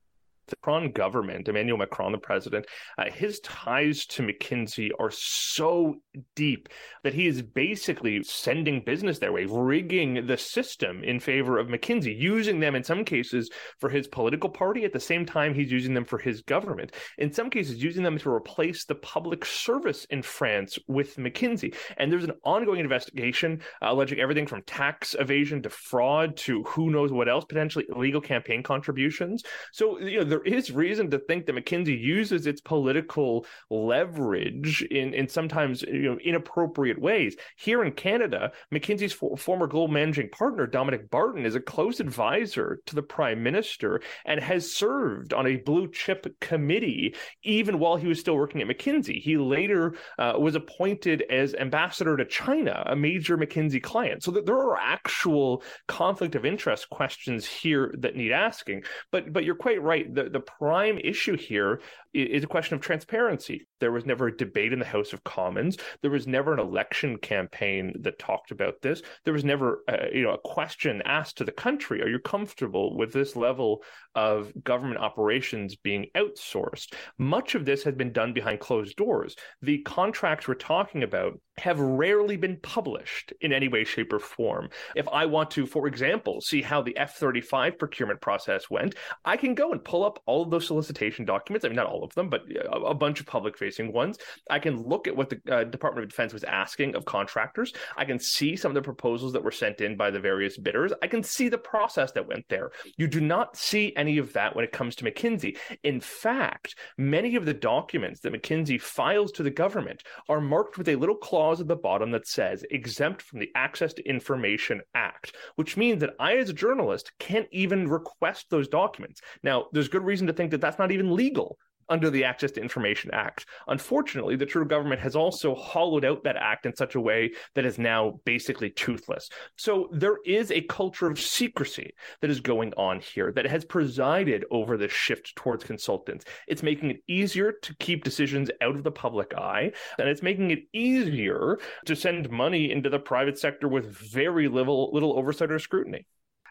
the 0.47 0.55
Macron 0.61 0.91
government, 0.91 1.47
Emmanuel 1.47 1.77
Macron, 1.77 2.11
the 2.11 2.17
president, 2.17 2.65
uh, 2.97 3.09
his 3.11 3.39
ties 3.41 4.05
to 4.07 4.23
McKinsey 4.23 4.89
are 4.99 5.11
so 5.11 5.95
deep 6.35 6.69
that 7.03 7.13
he 7.13 7.27
is 7.27 7.41
basically 7.41 8.23
sending 8.23 8.83
business 8.83 9.19
their 9.19 9.31
way, 9.31 9.45
rigging 9.45 10.25
the 10.27 10.37
system 10.37 11.03
in 11.03 11.19
favor 11.19 11.57
of 11.57 11.67
McKinsey, 11.67 12.17
using 12.17 12.59
them 12.59 12.75
in 12.75 12.83
some 12.83 13.03
cases 13.03 13.49
for 13.79 13.89
his 13.89 14.07
political 14.07 14.49
party. 14.49 14.83
At 14.83 14.93
the 14.93 14.99
same 14.99 15.25
time, 15.25 15.53
he's 15.53 15.71
using 15.71 15.93
them 15.93 16.05
for 16.05 16.17
his 16.17 16.41
government. 16.41 16.93
In 17.17 17.31
some 17.31 17.49
cases, 17.49 17.83
using 17.83 18.03
them 18.03 18.17
to 18.19 18.29
replace 18.29 18.85
the 18.85 18.95
public 18.95 19.45
service 19.45 20.05
in 20.05 20.21
France 20.21 20.77
with 20.87 21.17
McKinsey. 21.17 21.75
And 21.97 22.11
there's 22.11 22.23
an 22.23 22.33
ongoing 22.43 22.79
investigation 22.79 23.61
uh, 23.81 23.87
alleging 23.91 24.19
everything 24.19 24.47
from 24.47 24.63
tax 24.63 25.15
evasion 25.19 25.61
to 25.63 25.69
fraud 25.69 26.35
to 26.37 26.63
who 26.63 26.89
knows 26.89 27.11
what 27.11 27.29
else, 27.29 27.45
potentially 27.45 27.85
illegal 27.93 28.21
campaign 28.21 28.63
contributions. 28.63 29.43
So, 29.71 29.99
you 29.99 30.23
know, 30.23 30.32
there 30.33 30.41
is 30.41 30.71
reason 30.71 31.11
to 31.11 31.19
think 31.19 31.45
that 31.45 31.55
McKinsey 31.55 31.95
uses 31.95 32.47
its 32.47 32.59
political 32.59 33.45
leverage 33.69 34.81
in, 34.89 35.13
in 35.13 35.27
sometimes 35.27 35.83
you 35.83 36.09
know 36.09 36.17
inappropriate 36.17 36.99
ways. 36.99 37.35
Here 37.55 37.83
in 37.83 37.91
Canada, 37.91 38.51
McKinsey's 38.73 39.13
for, 39.13 39.37
former 39.37 39.67
global 39.67 39.93
managing 39.93 40.29
partner 40.29 40.65
Dominic 40.65 41.11
Barton 41.11 41.45
is 41.45 41.53
a 41.53 41.59
close 41.59 41.99
advisor 41.99 42.79
to 42.87 42.95
the 42.95 43.03
Prime 43.03 43.43
Minister 43.43 44.01
and 44.25 44.39
has 44.39 44.73
served 44.73 45.35
on 45.35 45.45
a 45.45 45.57
blue 45.57 45.87
chip 45.91 46.25
committee 46.39 47.15
even 47.43 47.77
while 47.77 47.97
he 47.97 48.07
was 48.07 48.19
still 48.19 48.35
working 48.35 48.59
at 48.59 48.67
McKinsey. 48.67 49.21
He 49.21 49.37
later 49.37 49.93
uh, 50.17 50.33
was 50.39 50.55
appointed 50.55 51.25
as 51.29 51.53
ambassador 51.53 52.17
to 52.17 52.25
China, 52.25 52.81
a 52.87 52.95
major 52.95 53.37
McKinsey 53.37 53.83
client. 53.83 54.23
So 54.23 54.31
there 54.31 54.57
are 54.57 54.77
actual 54.77 55.61
conflict 55.87 56.33
of 56.33 56.43
interest 56.43 56.89
questions 56.89 57.45
here 57.45 57.93
that 57.99 58.15
need 58.15 58.31
asking. 58.31 58.81
But 59.11 59.31
but 59.31 59.43
you're 59.43 59.53
quite 59.53 59.79
right. 59.83 60.11
The, 60.11 60.22
the 60.31 60.39
prime 60.39 60.97
issue 60.97 61.37
here 61.37 61.81
is 62.13 62.43
a 62.43 62.47
question 62.47 62.75
of 62.75 62.81
transparency. 62.81 63.67
There 63.79 63.91
was 63.91 64.05
never 64.05 64.27
a 64.27 64.37
debate 64.37 64.71
in 64.71 64.79
the 64.79 64.85
House 64.85 65.13
of 65.13 65.23
Commons. 65.23 65.77
There 66.01 66.11
was 66.11 66.27
never 66.27 66.53
an 66.53 66.59
election 66.59 67.17
campaign 67.17 67.93
that 68.01 68.19
talked 68.19 68.51
about 68.51 68.81
this. 68.81 69.01
There 69.23 69.33
was 69.33 69.43
never, 69.43 69.83
uh, 69.87 70.07
you 70.13 70.23
know, 70.23 70.33
a 70.33 70.37
question 70.37 71.01
asked 71.05 71.37
to 71.37 71.43
the 71.43 71.51
country: 71.51 72.01
Are 72.01 72.09
you 72.09 72.19
comfortable 72.19 72.95
with 72.97 73.13
this 73.13 73.35
level 73.35 73.83
of 74.15 74.51
government 74.63 74.99
operations 74.99 75.75
being 75.75 76.07
outsourced? 76.15 76.93
Much 77.17 77.55
of 77.55 77.65
this 77.65 77.83
has 77.83 77.95
been 77.95 78.11
done 78.11 78.33
behind 78.33 78.59
closed 78.59 78.95
doors. 78.95 79.35
The 79.61 79.79
contracts 79.79 80.47
we're 80.47 80.55
talking 80.55 81.03
about 81.03 81.39
have 81.57 81.79
rarely 81.79 82.35
been 82.35 82.57
published 82.57 83.33
in 83.41 83.53
any 83.53 83.67
way, 83.67 83.83
shape, 83.83 84.11
or 84.11 84.19
form. 84.19 84.69
If 84.95 85.07
I 85.09 85.25
want 85.25 85.51
to, 85.51 85.65
for 85.65 85.87
example, 85.87 86.41
see 86.41 86.61
how 86.61 86.81
the 86.81 86.97
F 86.97 87.15
35 87.15 87.77
procurement 87.77 88.21
process 88.21 88.69
went, 88.69 88.95
I 89.23 89.37
can 89.37 89.53
go 89.53 89.71
and 89.71 89.83
pull 89.83 90.03
up 90.03 90.19
all 90.25 90.41
of 90.41 90.49
those 90.49 90.65
solicitation 90.65 91.25
documents. 91.25 91.63
I 91.63 91.69
mean, 91.69 91.75
not 91.75 91.85
all 91.85 92.03
of 92.03 92.13
them, 92.15 92.29
but 92.29 92.41
a, 92.71 92.93
bunch 92.93 93.19
of 93.19 93.25
public 93.25 93.57
facing 93.57 93.91
ones. 93.91 94.17
I 94.49 94.59
can 94.59 94.81
look 94.81 95.07
at 95.07 95.15
what 95.15 95.29
the 95.29 95.41
uh, 95.51 95.63
Department 95.65 96.05
of 96.05 96.09
Defense 96.09 96.33
was 96.33 96.43
asking 96.43 96.95
of 96.95 97.05
contractors. 97.05 97.73
I 97.97 98.05
can 98.05 98.19
see 98.19 98.55
some 98.55 98.71
of 98.71 98.75
the 98.75 98.81
proposals 98.81 99.33
that 99.33 99.43
were 99.43 99.51
sent 99.51 99.81
in 99.81 99.97
by 99.97 100.09
the 100.09 100.19
various 100.19 100.57
bidders. 100.57 100.93
I 101.01 101.07
can 101.07 101.21
see 101.21 101.49
the 101.49 101.57
process 101.57 102.11
that 102.13 102.27
went 102.27 102.45
there. 102.49 102.71
You 102.97 103.07
do 103.07 103.19
not 103.19 103.57
see 103.57 103.93
any 104.03 104.17
of 104.17 104.33
that 104.33 104.53
when 104.53 104.65
it 104.65 104.73
comes 104.73 104.97
to 104.97 105.05
McKinsey. 105.05 105.57
In 105.83 106.01
fact, 106.01 106.75
many 106.97 107.37
of 107.37 107.45
the 107.45 107.53
documents 107.53 108.19
that 108.19 108.33
McKinsey 108.33 108.81
files 108.81 109.31
to 109.31 109.43
the 109.43 109.49
government 109.49 110.03
are 110.27 110.41
marked 110.41 110.77
with 110.77 110.89
a 110.89 110.97
little 110.97 111.15
clause 111.15 111.61
at 111.61 111.69
the 111.69 111.75
bottom 111.77 112.11
that 112.11 112.27
says 112.27 112.65
exempt 112.69 113.21
from 113.21 113.39
the 113.39 113.49
Access 113.55 113.93
to 113.93 114.05
Information 114.05 114.81
Act, 114.93 115.37
which 115.55 115.77
means 115.77 116.01
that 116.01 116.15
I, 116.19 116.35
as 116.35 116.49
a 116.49 116.53
journalist, 116.53 117.13
can't 117.17 117.47
even 117.53 117.87
request 117.87 118.47
those 118.49 118.67
documents. 118.67 119.21
Now, 119.41 119.67
there's 119.71 119.87
good 119.87 120.03
reason 120.03 120.27
to 120.27 120.33
think 120.33 120.51
that 120.51 120.59
that's 120.59 120.79
not 120.79 120.91
even 120.91 121.15
legal 121.15 121.57
under 121.89 122.09
the 122.09 122.23
Access 122.23 122.51
to 122.51 122.61
Information 122.61 123.11
Act. 123.13 123.45
Unfortunately, 123.67 124.35
the 124.35 124.45
Trudeau 124.45 124.67
government 124.67 125.01
has 125.01 125.15
also 125.15 125.55
hollowed 125.55 126.05
out 126.05 126.23
that 126.23 126.35
act 126.35 126.65
in 126.65 126.75
such 126.75 126.95
a 126.95 127.01
way 127.01 127.31
that 127.55 127.65
is 127.65 127.77
now 127.77 128.19
basically 128.25 128.69
toothless. 128.69 129.29
So 129.57 129.89
there 129.91 130.17
is 130.25 130.51
a 130.51 130.61
culture 130.61 131.07
of 131.07 131.19
secrecy 131.19 131.93
that 132.21 132.29
is 132.29 132.39
going 132.39 132.73
on 132.73 132.99
here 132.99 133.31
that 133.33 133.45
has 133.45 133.65
presided 133.65 134.45
over 134.51 134.77
the 134.77 134.87
shift 134.87 135.35
towards 135.35 135.63
consultants. 135.63 136.25
It's 136.47 136.63
making 136.63 136.91
it 136.91 137.03
easier 137.07 137.53
to 137.61 137.75
keep 137.77 138.03
decisions 138.03 138.49
out 138.61 138.75
of 138.75 138.83
the 138.83 138.91
public 138.91 139.33
eye, 139.33 139.71
and 139.97 140.09
it's 140.09 140.23
making 140.23 140.51
it 140.51 140.63
easier 140.73 141.57
to 141.85 141.95
send 141.95 142.29
money 142.29 142.71
into 142.71 142.89
the 142.89 142.99
private 142.99 143.37
sector 143.37 143.67
with 143.67 143.85
very 143.85 144.47
little 144.47 144.91
little 144.93 145.17
oversight 145.17 145.51
or 145.51 145.59
scrutiny. 145.59 146.05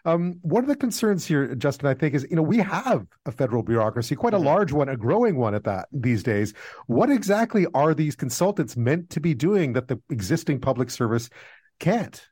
Um, 0.05 0.39
one 0.41 0.63
of 0.63 0.67
the 0.67 0.75
concerns 0.75 1.25
here, 1.25 1.55
Justin, 1.55 1.87
I 1.87 1.93
think, 1.93 2.13
is 2.13 2.27
you 2.29 2.35
know 2.35 2.41
we 2.41 2.57
have 2.57 3.05
a 3.25 3.31
federal 3.31 3.63
bureaucracy, 3.63 4.15
quite 4.15 4.33
a 4.33 4.37
mm-hmm. 4.37 4.47
large 4.47 4.71
one, 4.71 4.89
a 4.89 4.97
growing 4.97 5.37
one 5.37 5.55
at 5.55 5.63
that 5.63 5.87
these 5.91 6.23
days. 6.23 6.53
What 6.87 7.09
exactly 7.09 7.67
are 7.73 7.93
these 7.93 8.15
consultants 8.15 8.75
meant 8.75 9.09
to 9.11 9.19
be 9.19 9.33
doing 9.33 9.73
that 9.73 9.87
the 9.87 10.01
existing 10.09 10.59
public 10.59 10.89
service 10.89 11.29
can't? 11.79 12.25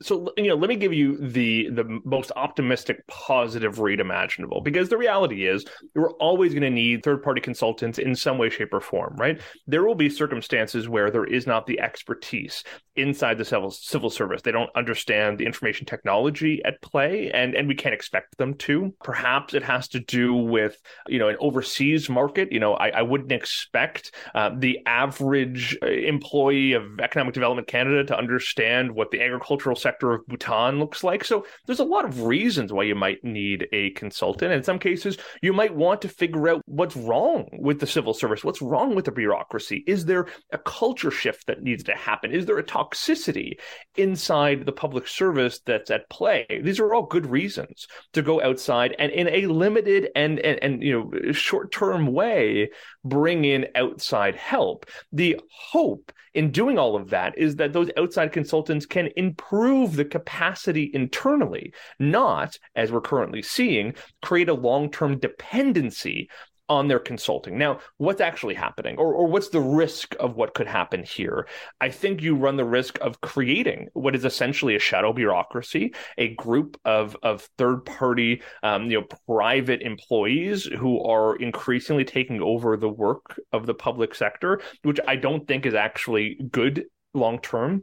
So 0.00 0.32
you 0.36 0.48
know 0.48 0.54
let 0.54 0.68
me 0.68 0.76
give 0.76 0.92
you 0.92 1.16
the 1.18 1.68
the 1.70 1.84
most 2.04 2.32
optimistic 2.36 3.06
positive 3.08 3.80
read 3.80 4.00
imaginable 4.00 4.60
because 4.60 4.88
the 4.88 4.96
reality 4.96 5.46
is 5.46 5.64
we're 5.94 6.12
always 6.14 6.52
going 6.52 6.62
to 6.62 6.70
need 6.70 7.02
third 7.02 7.22
party 7.22 7.40
consultants 7.40 7.98
in 7.98 8.14
some 8.14 8.38
way 8.38 8.48
shape 8.48 8.72
or 8.72 8.80
form 8.80 9.16
right? 9.18 9.40
There 9.66 9.84
will 9.84 9.94
be 9.94 10.08
circumstances 10.08 10.88
where 10.88 11.10
there 11.10 11.24
is 11.24 11.46
not 11.46 11.66
the 11.66 11.80
expertise 11.80 12.64
inside 12.96 13.38
the 13.38 13.44
civil 13.44 13.70
civil 13.70 14.10
service. 14.10 14.42
They 14.42 14.52
don't 14.52 14.70
understand 14.74 15.38
the 15.38 15.46
information 15.46 15.86
technology 15.86 16.62
at 16.64 16.80
play 16.80 17.30
and 17.32 17.54
and 17.54 17.68
we 17.68 17.74
can't 17.74 17.94
expect 17.94 18.38
them 18.38 18.54
to. 18.54 18.94
Perhaps 19.02 19.54
it 19.54 19.62
has 19.64 19.88
to 19.88 20.00
do 20.00 20.34
with 20.34 20.80
you 21.08 21.18
know 21.18 21.28
an 21.28 21.36
overseas 21.40 22.08
market. 22.08 22.52
You 22.52 22.60
know 22.60 22.74
i, 22.74 22.88
I 22.88 23.02
wouldn't 23.02 23.32
expect 23.32 24.14
uh, 24.34 24.50
the 24.56 24.78
average 24.86 25.76
uh, 25.82 25.86
employee 25.86 26.72
of 26.72 27.00
economic 27.00 27.34
development 27.34 27.68
canada 27.68 28.04
to 28.04 28.16
understand 28.16 28.92
what 28.92 29.10
the 29.10 29.22
agricultural 29.22 29.76
sector 29.76 29.87
of 30.02 30.26
Bhutan 30.26 30.78
looks 30.78 31.02
like. 31.02 31.24
So 31.24 31.46
there's 31.66 31.80
a 31.80 31.84
lot 31.84 32.04
of 32.04 32.22
reasons 32.22 32.72
why 32.72 32.84
you 32.84 32.94
might 32.94 33.24
need 33.24 33.68
a 33.72 33.90
consultant. 33.90 34.52
And 34.52 34.58
in 34.58 34.64
some 34.64 34.78
cases, 34.78 35.18
you 35.42 35.52
might 35.52 35.74
want 35.74 36.02
to 36.02 36.08
figure 36.08 36.48
out 36.48 36.62
what's 36.66 36.96
wrong 36.96 37.48
with 37.52 37.80
the 37.80 37.86
civil 37.86 38.14
service, 38.14 38.44
what's 38.44 38.62
wrong 38.62 38.94
with 38.94 39.06
the 39.06 39.12
bureaucracy. 39.12 39.84
Is 39.86 40.04
there 40.04 40.26
a 40.52 40.58
culture 40.58 41.10
shift 41.10 41.46
that 41.46 41.62
needs 41.62 41.84
to 41.84 41.94
happen? 41.94 42.32
Is 42.32 42.46
there 42.46 42.58
a 42.58 42.64
toxicity 42.64 43.52
inside 43.96 44.66
the 44.66 44.72
public 44.72 45.08
service 45.08 45.60
that's 45.64 45.90
at 45.90 46.08
play? 46.10 46.46
These 46.62 46.80
are 46.80 46.94
all 46.94 47.06
good 47.06 47.26
reasons 47.26 47.86
to 48.12 48.22
go 48.22 48.42
outside 48.42 48.94
and 48.98 49.12
in 49.12 49.28
a 49.28 49.46
limited 49.46 50.10
and 50.14 50.38
and, 50.40 50.58
and 50.62 50.82
you 50.82 50.92
know 50.92 51.32
short 51.32 51.72
term 51.72 52.12
way 52.12 52.70
bring 53.08 53.44
in 53.44 53.66
outside 53.74 54.36
help. 54.36 54.86
The 55.12 55.40
hope 55.50 56.12
in 56.34 56.50
doing 56.50 56.78
all 56.78 56.96
of 56.96 57.10
that 57.10 57.36
is 57.36 57.56
that 57.56 57.72
those 57.72 57.90
outside 57.96 58.32
consultants 58.32 58.86
can 58.86 59.08
improve 59.16 59.96
the 59.96 60.04
capacity 60.04 60.90
internally, 60.94 61.72
not, 61.98 62.56
as 62.76 62.92
we're 62.92 63.00
currently 63.00 63.42
seeing, 63.42 63.94
create 64.22 64.48
a 64.48 64.54
long 64.54 64.90
term 64.90 65.18
dependency 65.18 66.28
on 66.68 66.88
their 66.88 66.98
consulting. 66.98 67.58
Now, 67.58 67.80
what's 67.96 68.20
actually 68.20 68.54
happening, 68.54 68.96
or, 68.98 69.14
or 69.14 69.26
what's 69.26 69.48
the 69.48 69.60
risk 69.60 70.14
of 70.20 70.36
what 70.36 70.54
could 70.54 70.66
happen 70.66 71.02
here? 71.02 71.48
I 71.80 71.90
think 71.90 72.22
you 72.22 72.34
run 72.34 72.56
the 72.56 72.64
risk 72.64 72.98
of 73.00 73.20
creating 73.20 73.88
what 73.94 74.14
is 74.14 74.24
essentially 74.24 74.76
a 74.76 74.80
shadow 74.80 75.12
bureaucracy, 75.12 75.94
a 76.16 76.34
group 76.34 76.78
of 76.84 77.16
of 77.22 77.48
third 77.58 77.84
party, 77.84 78.42
um, 78.62 78.90
you 78.90 79.00
know, 79.00 79.06
private 79.26 79.82
employees 79.82 80.64
who 80.64 81.02
are 81.02 81.36
increasingly 81.36 82.04
taking 82.04 82.42
over 82.42 82.76
the 82.76 82.88
work 82.88 83.40
of 83.52 83.66
the 83.66 83.74
public 83.74 84.14
sector, 84.14 84.60
which 84.82 85.00
I 85.06 85.16
don't 85.16 85.46
think 85.46 85.66
is 85.66 85.74
actually 85.74 86.38
good 86.50 86.84
long 87.14 87.40
term 87.40 87.82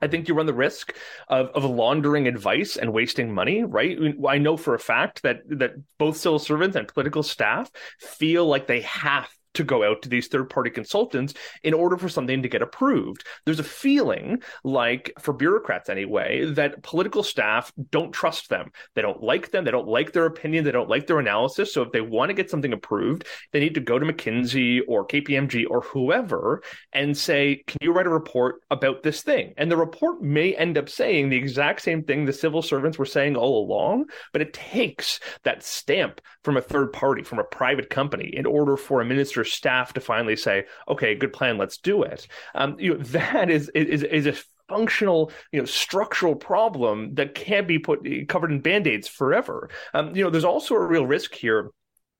I 0.00 0.06
think 0.06 0.28
you 0.28 0.34
run 0.34 0.46
the 0.46 0.54
risk 0.54 0.94
of, 1.28 1.48
of 1.48 1.64
laundering 1.64 2.28
advice 2.28 2.76
and 2.76 2.92
wasting 2.92 3.32
money, 3.32 3.64
right? 3.64 3.98
I 4.28 4.38
know 4.38 4.56
for 4.56 4.74
a 4.74 4.78
fact 4.78 5.22
that 5.22 5.40
that 5.58 5.72
both 5.98 6.16
civil 6.16 6.38
servants 6.38 6.76
and 6.76 6.86
political 6.88 7.22
staff 7.22 7.70
feel 8.00 8.46
like 8.46 8.66
they 8.66 8.82
have 8.82 9.28
to 9.54 9.64
go 9.64 9.84
out 9.84 10.02
to 10.02 10.08
these 10.08 10.28
third 10.28 10.50
party 10.50 10.70
consultants 10.70 11.34
in 11.62 11.74
order 11.74 11.96
for 11.96 12.08
something 12.08 12.42
to 12.42 12.48
get 12.48 12.62
approved. 12.62 13.24
There's 13.44 13.60
a 13.60 13.64
feeling 13.64 14.42
like, 14.64 15.12
for 15.18 15.32
bureaucrats 15.32 15.88
anyway, 15.88 16.44
that 16.52 16.82
political 16.82 17.22
staff 17.22 17.72
don't 17.90 18.12
trust 18.12 18.48
them. 18.48 18.70
They 18.94 19.02
don't 19.02 19.22
like 19.22 19.50
them. 19.50 19.64
They 19.64 19.70
don't 19.70 19.88
like 19.88 20.12
their 20.12 20.26
opinion. 20.26 20.64
They 20.64 20.72
don't 20.72 20.88
like 20.88 21.06
their 21.06 21.18
analysis. 21.18 21.72
So 21.72 21.82
if 21.82 21.92
they 21.92 22.00
want 22.00 22.30
to 22.30 22.34
get 22.34 22.50
something 22.50 22.72
approved, 22.72 23.26
they 23.52 23.60
need 23.60 23.74
to 23.74 23.80
go 23.80 23.98
to 23.98 24.06
McKinsey 24.06 24.80
or 24.86 25.06
KPMG 25.06 25.64
or 25.68 25.80
whoever 25.80 26.62
and 26.92 27.16
say, 27.16 27.62
Can 27.66 27.78
you 27.80 27.92
write 27.92 28.06
a 28.06 28.10
report 28.10 28.62
about 28.70 29.02
this 29.02 29.22
thing? 29.22 29.54
And 29.56 29.70
the 29.70 29.76
report 29.76 30.22
may 30.22 30.54
end 30.54 30.78
up 30.78 30.88
saying 30.88 31.28
the 31.28 31.36
exact 31.36 31.82
same 31.82 32.02
thing 32.02 32.24
the 32.24 32.32
civil 32.32 32.62
servants 32.62 32.98
were 32.98 33.04
saying 33.04 33.36
all 33.36 33.64
along, 33.64 34.06
but 34.32 34.42
it 34.42 34.52
takes 34.52 35.20
that 35.44 35.62
stamp 35.62 36.20
from 36.44 36.56
a 36.56 36.62
third 36.62 36.92
party, 36.92 37.22
from 37.22 37.38
a 37.38 37.44
private 37.44 37.90
company, 37.90 38.30
in 38.34 38.46
order 38.46 38.76
for 38.76 39.00
a 39.00 39.04
minister 39.04 39.44
staff 39.52 39.92
to 39.94 40.00
finally 40.00 40.36
say, 40.36 40.66
okay, 40.88 41.14
good 41.14 41.32
plan, 41.32 41.58
let's 41.58 41.78
do 41.78 42.02
it. 42.02 42.26
Um, 42.54 42.76
you 42.78 42.94
know, 42.94 43.02
that 43.04 43.50
is 43.50 43.68
is 43.70 44.02
is 44.02 44.26
a 44.26 44.34
functional, 44.68 45.32
you 45.52 45.60
know, 45.60 45.66
structural 45.66 46.34
problem 46.34 47.14
that 47.14 47.34
can't 47.34 47.66
be 47.66 47.78
put 47.78 48.06
covered 48.28 48.52
in 48.52 48.60
band-aids 48.60 49.08
forever. 49.08 49.70
Um, 49.94 50.14
you 50.14 50.22
know, 50.22 50.30
there's 50.30 50.44
also 50.44 50.74
a 50.74 50.86
real 50.86 51.06
risk 51.06 51.34
here 51.34 51.70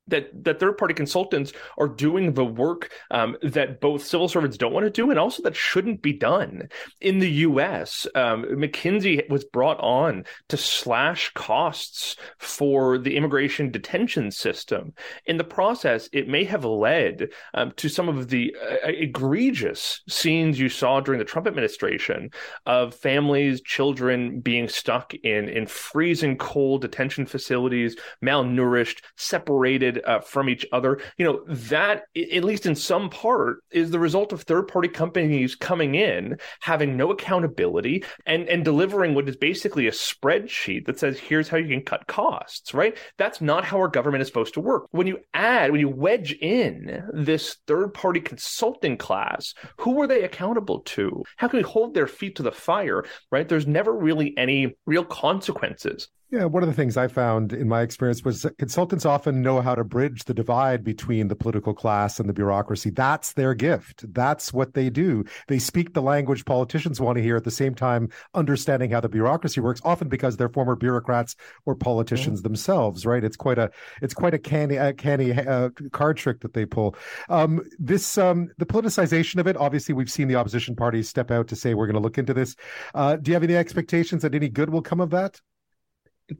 that 0.09 0.44
that 0.44 0.61
third 0.61 0.78
party 0.78 0.94
consultants 0.94 1.52
are 1.78 1.88
doing 1.88 2.34
the 2.34 2.44
work 2.44 2.90
um, 3.11 3.36
that 3.42 3.80
both 3.80 4.04
civil 4.04 4.28
servants 4.28 4.56
don't 4.56 4.72
want 4.72 4.84
to 4.84 4.90
do 4.90 5.11
and 5.11 5.18
also 5.18 5.42
that 5.42 5.56
shouldn't 5.56 6.02
be 6.02 6.12
done 6.12 6.68
in 7.00 7.18
the 7.18 7.30
U.S. 7.30 8.06
Um, 8.14 8.44
McKinsey 8.44 9.28
was 9.28 9.44
brought 9.44 9.78
on 9.80 10.24
to 10.48 10.56
slash 10.56 11.32
costs 11.34 12.16
for 12.38 12.98
the 12.98 13.16
immigration 13.16 13.70
detention 13.70 14.30
system. 14.30 14.92
In 15.26 15.36
the 15.36 15.44
process, 15.44 16.09
it 16.12 16.28
may 16.28 16.44
have 16.44 16.64
led 16.64 17.28
um, 17.54 17.72
to 17.76 17.88
some 17.88 18.09
of 18.09 18.28
the 18.28 18.54
uh, 18.84 18.88
egregious 18.88 20.02
scenes 20.09 20.59
you 20.59 20.68
saw 20.68 21.00
during 21.00 21.18
the 21.18 21.24
Trump 21.24 21.46
administration 21.46 22.30
of 22.66 22.94
families, 22.94 23.61
children 23.62 24.40
being 24.40 24.68
stuck 24.68 25.14
in 25.14 25.48
in 25.48 25.66
freezing 25.66 26.36
cold 26.36 26.82
detention 26.82 27.26
facilities, 27.26 27.96
malnourished, 28.24 29.02
separated 29.16 29.97
uh, 30.05 30.20
from 30.20 30.49
each 30.49 30.66
other. 30.72 31.01
You 31.16 31.24
know, 31.24 31.44
that, 31.46 32.05
at 32.16 32.44
least 32.44 32.66
in 32.66 32.74
some 32.74 33.11
part, 33.11 33.59
is 33.70 33.90
the 33.90 33.99
result 33.99 34.32
of 34.32 34.42
third 34.42 34.68
party 34.68 34.88
companies 34.88 35.55
coming 35.55 35.94
in, 35.94 36.38
having 36.61 36.96
no 36.96 37.11
accountability, 37.11 38.05
and, 38.26 38.49
and 38.49 38.64
delivering 38.64 39.14
what 39.14 39.28
is 39.28 39.36
basically 39.36 39.86
a 39.86 39.92
spreadsheet 39.92 40.86
that 40.86 40.99
says, 40.99 41.18
here's 41.18 41.49
how 41.49 41.57
you 41.57 41.68
can 41.68 41.82
cut 41.82 42.07
costs, 42.07 42.74
right? 42.74 42.96
That's 43.16 43.40
not 43.40 43.64
how 43.64 43.78
our 43.78 43.88
government 43.88 44.22
is 44.22 44.28
supposed 44.28 44.55
to 44.55 44.61
work. 44.61 44.86
When 44.90 45.07
you 45.07 45.18
add, 45.34 45.70
when 45.70 45.80
you 45.80 45.88
wedge 45.88 46.32
in 46.32 47.05
this 47.12 47.57
third 47.66 47.94
party 47.94 48.20
consulting 48.20 48.96
class, 48.96 49.55
who 49.78 50.01
are 50.01 50.07
they 50.07 50.22
accountable 50.24 50.80
to? 50.80 51.22
How 51.36 51.49
can 51.49 51.59
we 51.59 51.62
hold 51.62 51.94
their 51.94 52.07
feet 52.07 52.36
to 52.36 52.42
the 52.42 52.53
fire, 52.53 53.05
right? 53.30 53.49
There's 53.49 53.66
never 53.66 53.92
really 53.92 54.34
any 54.36 54.76
real 54.86 55.05
consequences 55.05 56.09
yeah, 56.31 56.45
one 56.45 56.62
of 56.62 56.68
the 56.68 56.74
things 56.74 56.99
I 56.99 57.09
found 57.09 57.55
in 57.55 57.68
my 57.68 57.81
experience 57.81 58.22
was 58.22 58.43
that 58.43 58.59
consultants 58.59 59.07
often 59.07 59.41
know 59.41 59.62
how 59.62 59.74
to 59.74 59.83
bridge 59.83 60.24
the 60.24 60.35
divide 60.35 60.85
between 60.85 61.29
the 61.29 61.37
political 61.37 61.72
class 61.72 62.20
and 62.20 62.29
the 62.29 62.35
bureaucracy. 62.35 62.91
That's 62.91 63.33
their 63.33 63.55
gift. 63.55 64.05
That's 64.12 64.53
what 64.53 64.74
they 64.74 64.91
do. 64.91 65.24
They 65.47 65.59
speak 65.59 65.95
the 65.95 66.03
language 66.03 66.45
politicians 66.45 67.01
want 67.01 67.16
to 67.16 67.22
hear 67.22 67.37
at 67.37 67.45
the 67.45 67.51
same 67.51 67.74
time 67.74 68.11
understanding 68.35 68.91
how 68.91 69.01
the 69.01 69.09
bureaucracy 69.09 69.62
works, 69.62 69.81
often 69.85 70.09
because 70.09 70.37
they're 70.37 70.51
former 70.51 70.76
bureaucrats 70.76 71.35
or 71.64 71.74
politicians 71.74 72.41
mm-hmm. 72.41 72.49
themselves, 72.49 73.07
right? 73.07 73.24
It's 73.24 73.37
quite 73.37 73.59
a 73.59 73.70
it's 74.03 74.14
quite 74.14 74.35
a 74.35 74.39
canny 74.39 74.76
a 74.76 74.93
canny 74.93 75.33
uh, 75.33 75.70
card 75.93 76.18
trick 76.18 76.41
that 76.41 76.53
they 76.53 76.66
pull. 76.66 76.95
Um, 77.31 77.62
this 77.79 78.18
um, 78.18 78.49
the 78.59 78.66
politicization 78.66 79.39
of 79.39 79.47
it, 79.47 79.57
obviously 79.57 79.95
we've 79.95 80.11
seen 80.11 80.29
the 80.29 80.37
opposition 80.37 80.76
parties 80.76 81.09
step 81.09 81.31
out 81.31 81.49
to 81.49 81.57
say 81.57 81.72
we're 81.72 81.87
going 81.87 81.95
to 81.95 82.01
look 82.01 82.18
into 82.18 82.35
this. 82.35 82.55
Uh, 82.95 83.16
do 83.16 83.31
you 83.31 83.35
have 83.35 83.45
any 83.45 83.57
expectations 83.57 84.20
that 84.20 84.35
any 84.35 84.51
good 84.51 84.68
will 84.68 84.83
come 84.83 85.01
of 85.01 85.09
that? 85.11 85.41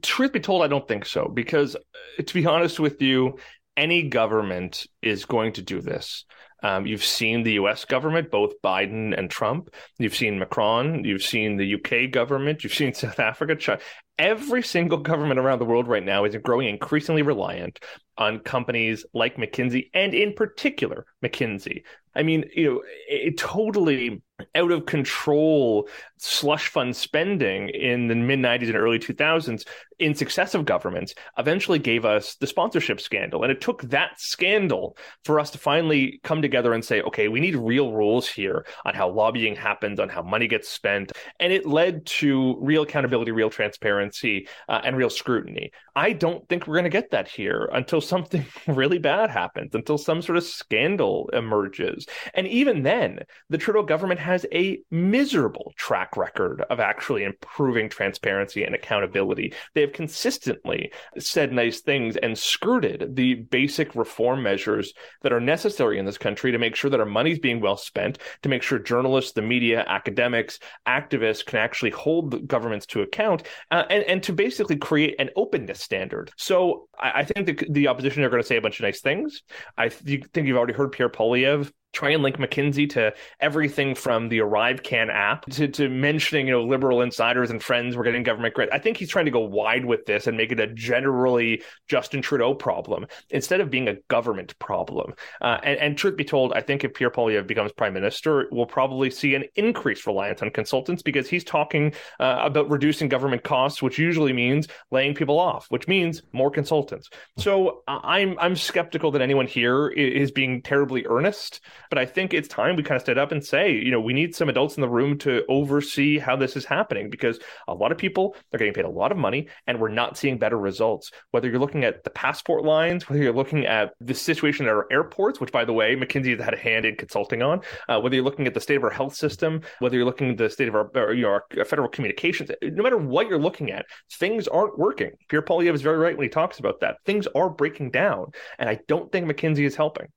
Truth 0.01 0.33
be 0.33 0.39
told, 0.39 0.63
I 0.63 0.67
don't 0.67 0.87
think 0.87 1.05
so. 1.05 1.27
Because 1.27 1.75
uh, 1.75 2.23
to 2.23 2.33
be 2.33 2.45
honest 2.45 2.79
with 2.79 3.01
you, 3.01 3.37
any 3.77 4.03
government 4.03 4.85
is 5.01 5.25
going 5.25 5.53
to 5.53 5.61
do 5.61 5.81
this. 5.81 6.25
Um, 6.61 6.85
you've 6.85 7.05
seen 7.05 7.43
the 7.43 7.53
US 7.53 7.85
government, 7.85 8.31
both 8.31 8.61
Biden 8.61 9.17
and 9.17 9.29
Trump. 9.29 9.73
You've 9.97 10.15
seen 10.15 10.39
Macron. 10.39 11.05
You've 11.05 11.23
seen 11.23 11.55
the 11.55 11.75
UK 11.75 12.11
government. 12.11 12.63
You've 12.63 12.73
seen 12.73 12.93
South 12.93 13.19
Africa. 13.19 13.55
China. 13.55 13.79
Every 14.17 14.61
single 14.61 14.97
government 14.97 15.39
around 15.39 15.59
the 15.59 15.65
world 15.65 15.87
right 15.87 16.03
now 16.03 16.25
is 16.25 16.35
growing 16.43 16.67
increasingly 16.67 17.21
reliant 17.21 17.79
on 18.17 18.39
companies 18.39 19.05
like 19.13 19.37
McKinsey 19.37 19.89
and, 19.93 20.13
in 20.13 20.33
particular, 20.33 21.05
McKinsey. 21.23 21.83
I 22.13 22.23
mean, 22.23 22.43
you 22.53 22.69
know, 22.69 22.81
it 23.07 23.37
totally 23.37 24.21
out 24.55 24.71
of 24.71 24.85
control 24.85 25.87
slush 26.17 26.67
fund 26.67 26.95
spending 26.95 27.69
in 27.69 28.07
the 28.07 28.15
mid 28.15 28.39
90s 28.39 28.67
and 28.67 28.75
early 28.75 28.99
2000s 28.99 29.65
in 29.99 30.15
successive 30.15 30.65
governments 30.65 31.13
eventually 31.37 31.79
gave 31.79 32.05
us 32.05 32.35
the 32.35 32.47
sponsorship 32.47 33.01
scandal. 33.01 33.43
And 33.43 33.51
it 33.51 33.61
took 33.61 33.81
that 33.83 34.19
scandal 34.19 34.97
for 35.25 35.39
us 35.39 35.51
to 35.51 35.57
finally 35.57 36.19
come 36.23 36.41
together 36.41 36.73
and 36.73 36.83
say, 36.83 37.01
okay, 37.01 37.27
we 37.27 37.39
need 37.39 37.55
real 37.55 37.91
rules 37.91 38.27
here 38.27 38.65
on 38.85 38.95
how 38.95 39.09
lobbying 39.09 39.55
happens, 39.55 39.99
on 39.99 40.09
how 40.09 40.21
money 40.21 40.47
gets 40.47 40.69
spent. 40.69 41.11
And 41.39 41.51
it 41.51 41.65
led 41.65 42.05
to 42.05 42.57
real 42.61 42.83
accountability, 42.83 43.31
real 43.31 43.49
transparency, 43.49 44.47
uh, 44.69 44.81
and 44.83 44.95
real 44.95 45.09
scrutiny. 45.09 45.71
I 45.95 46.13
don't 46.13 46.47
think 46.47 46.65
we're 46.65 46.75
going 46.75 46.83
to 46.85 46.89
get 46.89 47.11
that 47.11 47.27
here 47.27 47.69
until 47.73 47.99
something 47.99 48.45
really 48.67 48.99
bad 48.99 49.29
happens, 49.29 49.75
until 49.75 49.97
some 49.97 50.21
sort 50.21 50.37
of 50.37 50.43
scandal 50.45 51.29
emerges. 51.33 52.07
And 52.33 52.47
even 52.47 52.83
then, 52.83 53.19
the 53.49 53.57
Trudeau 53.57 53.83
government 53.83 54.21
has 54.29 54.45
a 54.53 54.79
miserable 54.91 55.73
track 55.75 56.15
record 56.15 56.61
of 56.69 56.79
actually 56.79 57.23
improving 57.23 57.89
transparency 57.89 58.63
and 58.63 58.75
accountability. 58.75 59.53
They 59.73 59.81
have 59.81 59.91
consistently 59.91 60.91
said 61.17 61.51
nice 61.51 61.81
things 61.81 62.15
and 62.15 62.37
skirted 62.37 63.15
the 63.15 63.33
basic 63.33 63.95
reform 63.95 64.43
measures 64.43 64.93
that 65.23 65.33
are 65.33 65.39
necessary 65.39 65.97
in 65.97 66.05
this 66.05 66.19
country 66.19 66.51
to 66.51 66.59
make 66.59 66.75
sure 66.75 66.91
that 66.91 66.99
our 66.99 67.05
money 67.05 67.31
is 67.31 67.39
being 67.39 67.59
well 67.59 67.77
spent, 67.77 68.19
to 68.43 68.49
make 68.49 68.61
sure 68.61 68.77
journalists, 68.77 69.31
the 69.31 69.41
media, 69.41 69.83
academics, 69.87 70.59
activists 70.87 71.43
can 71.43 71.57
actually 71.57 71.91
hold 71.91 72.47
governments 72.47 72.85
to 72.85 73.01
account, 73.01 73.43
uh, 73.71 73.85
and, 73.89 74.03
and 74.03 74.23
to 74.23 74.31
basically 74.31 74.75
create 74.75 75.15
an 75.19 75.31
openness 75.35 75.81
standard. 75.81 76.31
So 76.37 76.87
I, 76.99 77.11
I 77.21 77.23
think 77.25 77.47
the, 77.47 77.67
the 77.71 77.87
opposition 77.87 78.23
are 78.23 78.29
going 78.29 78.43
to 78.43 78.47
say 78.47 78.57
a 78.57 78.61
bunch 78.61 78.79
of 78.79 78.83
nice 78.83 79.01
things. 79.01 79.41
I 79.75 79.89
th- 79.89 80.25
think 80.33 80.45
you've 80.45 80.57
already 80.57 80.73
heard 80.73 80.91
Pierre 80.91 81.09
Poilievre 81.09 81.71
try 81.93 82.11
and 82.11 82.21
link 82.21 82.37
McKinsey 82.37 82.89
to 82.91 83.13
everything 83.39 83.95
from 83.95 84.29
the 84.29 84.39
ArriveCan 84.39 85.11
app 85.11 85.45
to, 85.47 85.67
to 85.67 85.89
mentioning, 85.89 86.47
you 86.47 86.53
know, 86.53 86.63
liberal 86.63 87.01
insiders 87.01 87.49
and 87.49 87.61
friends 87.61 87.95
were 87.95 88.03
getting 88.03 88.23
government 88.23 88.53
grant. 88.53 88.71
I 88.73 88.79
think 88.79 88.97
he's 88.97 89.09
trying 89.09 89.25
to 89.25 89.31
go 89.31 89.39
wide 89.39 89.85
with 89.85 90.05
this 90.05 90.27
and 90.27 90.37
make 90.37 90.51
it 90.51 90.59
a 90.59 90.67
generally 90.67 91.63
Justin 91.87 92.21
Trudeau 92.21 92.53
problem 92.53 93.07
instead 93.31 93.59
of 93.59 93.69
being 93.69 93.87
a 93.87 93.95
government 94.07 94.57
problem. 94.59 95.13
Uh, 95.41 95.57
and, 95.63 95.79
and, 95.79 95.97
truth 95.97 96.15
be 96.15 96.23
told, 96.23 96.53
I 96.53 96.61
think 96.61 96.83
if 96.83 96.93
Pierre 96.93 97.09
Poilievre 97.09 97.45
becomes 97.45 97.71
prime 97.73 97.93
minister, 97.93 98.47
we'll 98.51 98.65
probably 98.65 99.09
see 99.09 99.35
an 99.35 99.45
increased 99.55 100.05
reliance 100.05 100.41
on 100.41 100.51
consultants 100.51 101.01
because 101.01 101.27
he's 101.27 101.43
talking 101.43 101.93
uh, 102.19 102.39
about 102.41 102.69
reducing 102.69 103.09
government 103.09 103.43
costs, 103.43 103.81
which 103.81 103.97
usually 103.97 104.31
means 104.31 104.67
laying 104.91 105.15
people 105.15 105.39
off, 105.39 105.65
which 105.69 105.87
means 105.87 106.21
more 106.33 106.51
consultants. 106.51 107.09
So 107.37 107.83
uh, 107.87 107.99
I'm 108.03 108.37
I'm 108.39 108.55
skeptical 108.55 109.11
that 109.11 109.21
anyone 109.21 109.47
here 109.47 109.89
is 109.89 110.31
being 110.31 110.61
terribly 110.61 111.05
earnest. 111.07 111.61
But 111.89 111.97
I 111.99 112.05
think 112.05 112.33
it's 112.33 112.47
time 112.47 112.75
we 112.75 112.83
kind 112.83 112.95
of 112.95 113.01
stood 113.01 113.17
up 113.17 113.31
and 113.31 113.43
say, 113.43 113.71
you 113.71 113.91
know, 113.91 113.99
we 113.99 114.13
need 114.13 114.35
some 114.35 114.49
adults 114.49 114.77
in 114.77 114.81
the 114.81 114.89
room 114.89 115.17
to 115.19 115.43
oversee 115.49 116.19
how 116.19 116.35
this 116.35 116.55
is 116.55 116.65
happening 116.65 117.09
because 117.09 117.39
a 117.67 117.73
lot 117.73 117.91
of 117.91 117.97
people 117.97 118.35
are 118.53 118.59
getting 118.59 118.73
paid 118.73 118.85
a 118.85 118.89
lot 118.89 119.11
of 119.11 119.17
money 119.17 119.47
and 119.67 119.79
we're 119.79 119.89
not 119.89 120.17
seeing 120.17 120.37
better 120.37 120.57
results. 120.57 121.11
Whether 121.31 121.49
you're 121.49 121.59
looking 121.59 121.83
at 121.83 122.03
the 122.03 122.09
passport 122.11 122.63
lines, 122.63 123.09
whether 123.09 123.21
you're 123.21 123.33
looking 123.33 123.65
at 123.65 123.93
the 123.99 124.13
situation 124.13 124.65
at 124.67 124.71
our 124.71 124.87
airports, 124.91 125.39
which 125.39 125.51
by 125.51 125.65
the 125.65 125.73
way, 125.73 125.95
McKinsey 125.95 126.31
has 126.31 126.43
had 126.43 126.53
a 126.53 126.57
hand 126.57 126.85
in 126.85 126.95
consulting 126.95 127.41
on, 127.41 127.61
uh, 127.87 127.99
whether 127.99 128.15
you're 128.15 128.23
looking 128.23 128.47
at 128.47 128.53
the 128.53 128.61
state 128.61 128.77
of 128.77 128.83
our 128.83 128.89
health 128.89 129.15
system, 129.15 129.61
whether 129.79 129.95
you're 129.95 130.05
looking 130.05 130.31
at 130.31 130.37
the 130.37 130.49
state 130.49 130.67
of 130.67 130.75
our, 130.75 131.13
you 131.13 131.23
know, 131.23 131.39
our 131.57 131.65
federal 131.65 131.89
communications, 131.89 132.51
no 132.61 132.83
matter 132.83 132.97
what 132.97 133.27
you're 133.27 133.39
looking 133.39 133.71
at, 133.71 133.85
things 134.19 134.47
aren't 134.47 134.77
working. 134.77 135.11
Pierre 135.27 135.41
Poilievre 135.41 135.73
is 135.73 135.81
very 135.81 135.97
right 135.97 136.17
when 136.17 136.25
he 136.25 136.29
talks 136.29 136.59
about 136.59 136.79
that. 136.81 136.97
Things 137.05 137.27
are 137.35 137.49
breaking 137.49 137.91
down, 137.91 138.31
and 138.57 138.69
I 138.69 138.79
don't 138.87 139.11
think 139.11 139.29
McKinsey 139.29 139.65
is 139.65 139.75
helping. 139.75 140.07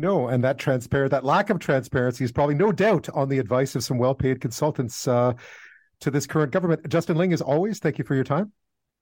No, 0.00 0.28
and 0.28 0.42
that 0.44 0.56
transparent 0.56 1.10
that 1.10 1.26
lack 1.26 1.50
of 1.50 1.58
transparency 1.58 2.24
is 2.24 2.32
probably 2.32 2.54
no 2.54 2.72
doubt 2.72 3.10
on 3.10 3.28
the 3.28 3.38
advice 3.38 3.74
of 3.74 3.84
some 3.84 3.98
well-paid 3.98 4.40
consultants 4.40 5.06
uh, 5.06 5.34
to 6.00 6.10
this 6.10 6.26
current 6.26 6.52
government. 6.52 6.88
Justin 6.88 7.18
Ling, 7.18 7.34
as 7.34 7.42
always, 7.42 7.80
thank 7.80 7.98
you 7.98 8.04
for 8.04 8.14
your 8.14 8.24
time. 8.24 8.50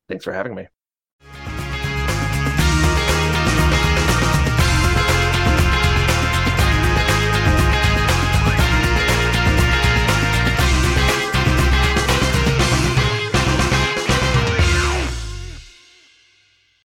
Thanks 0.08 0.24
for 0.24 0.32
having 0.32 0.56
me. 0.56 0.66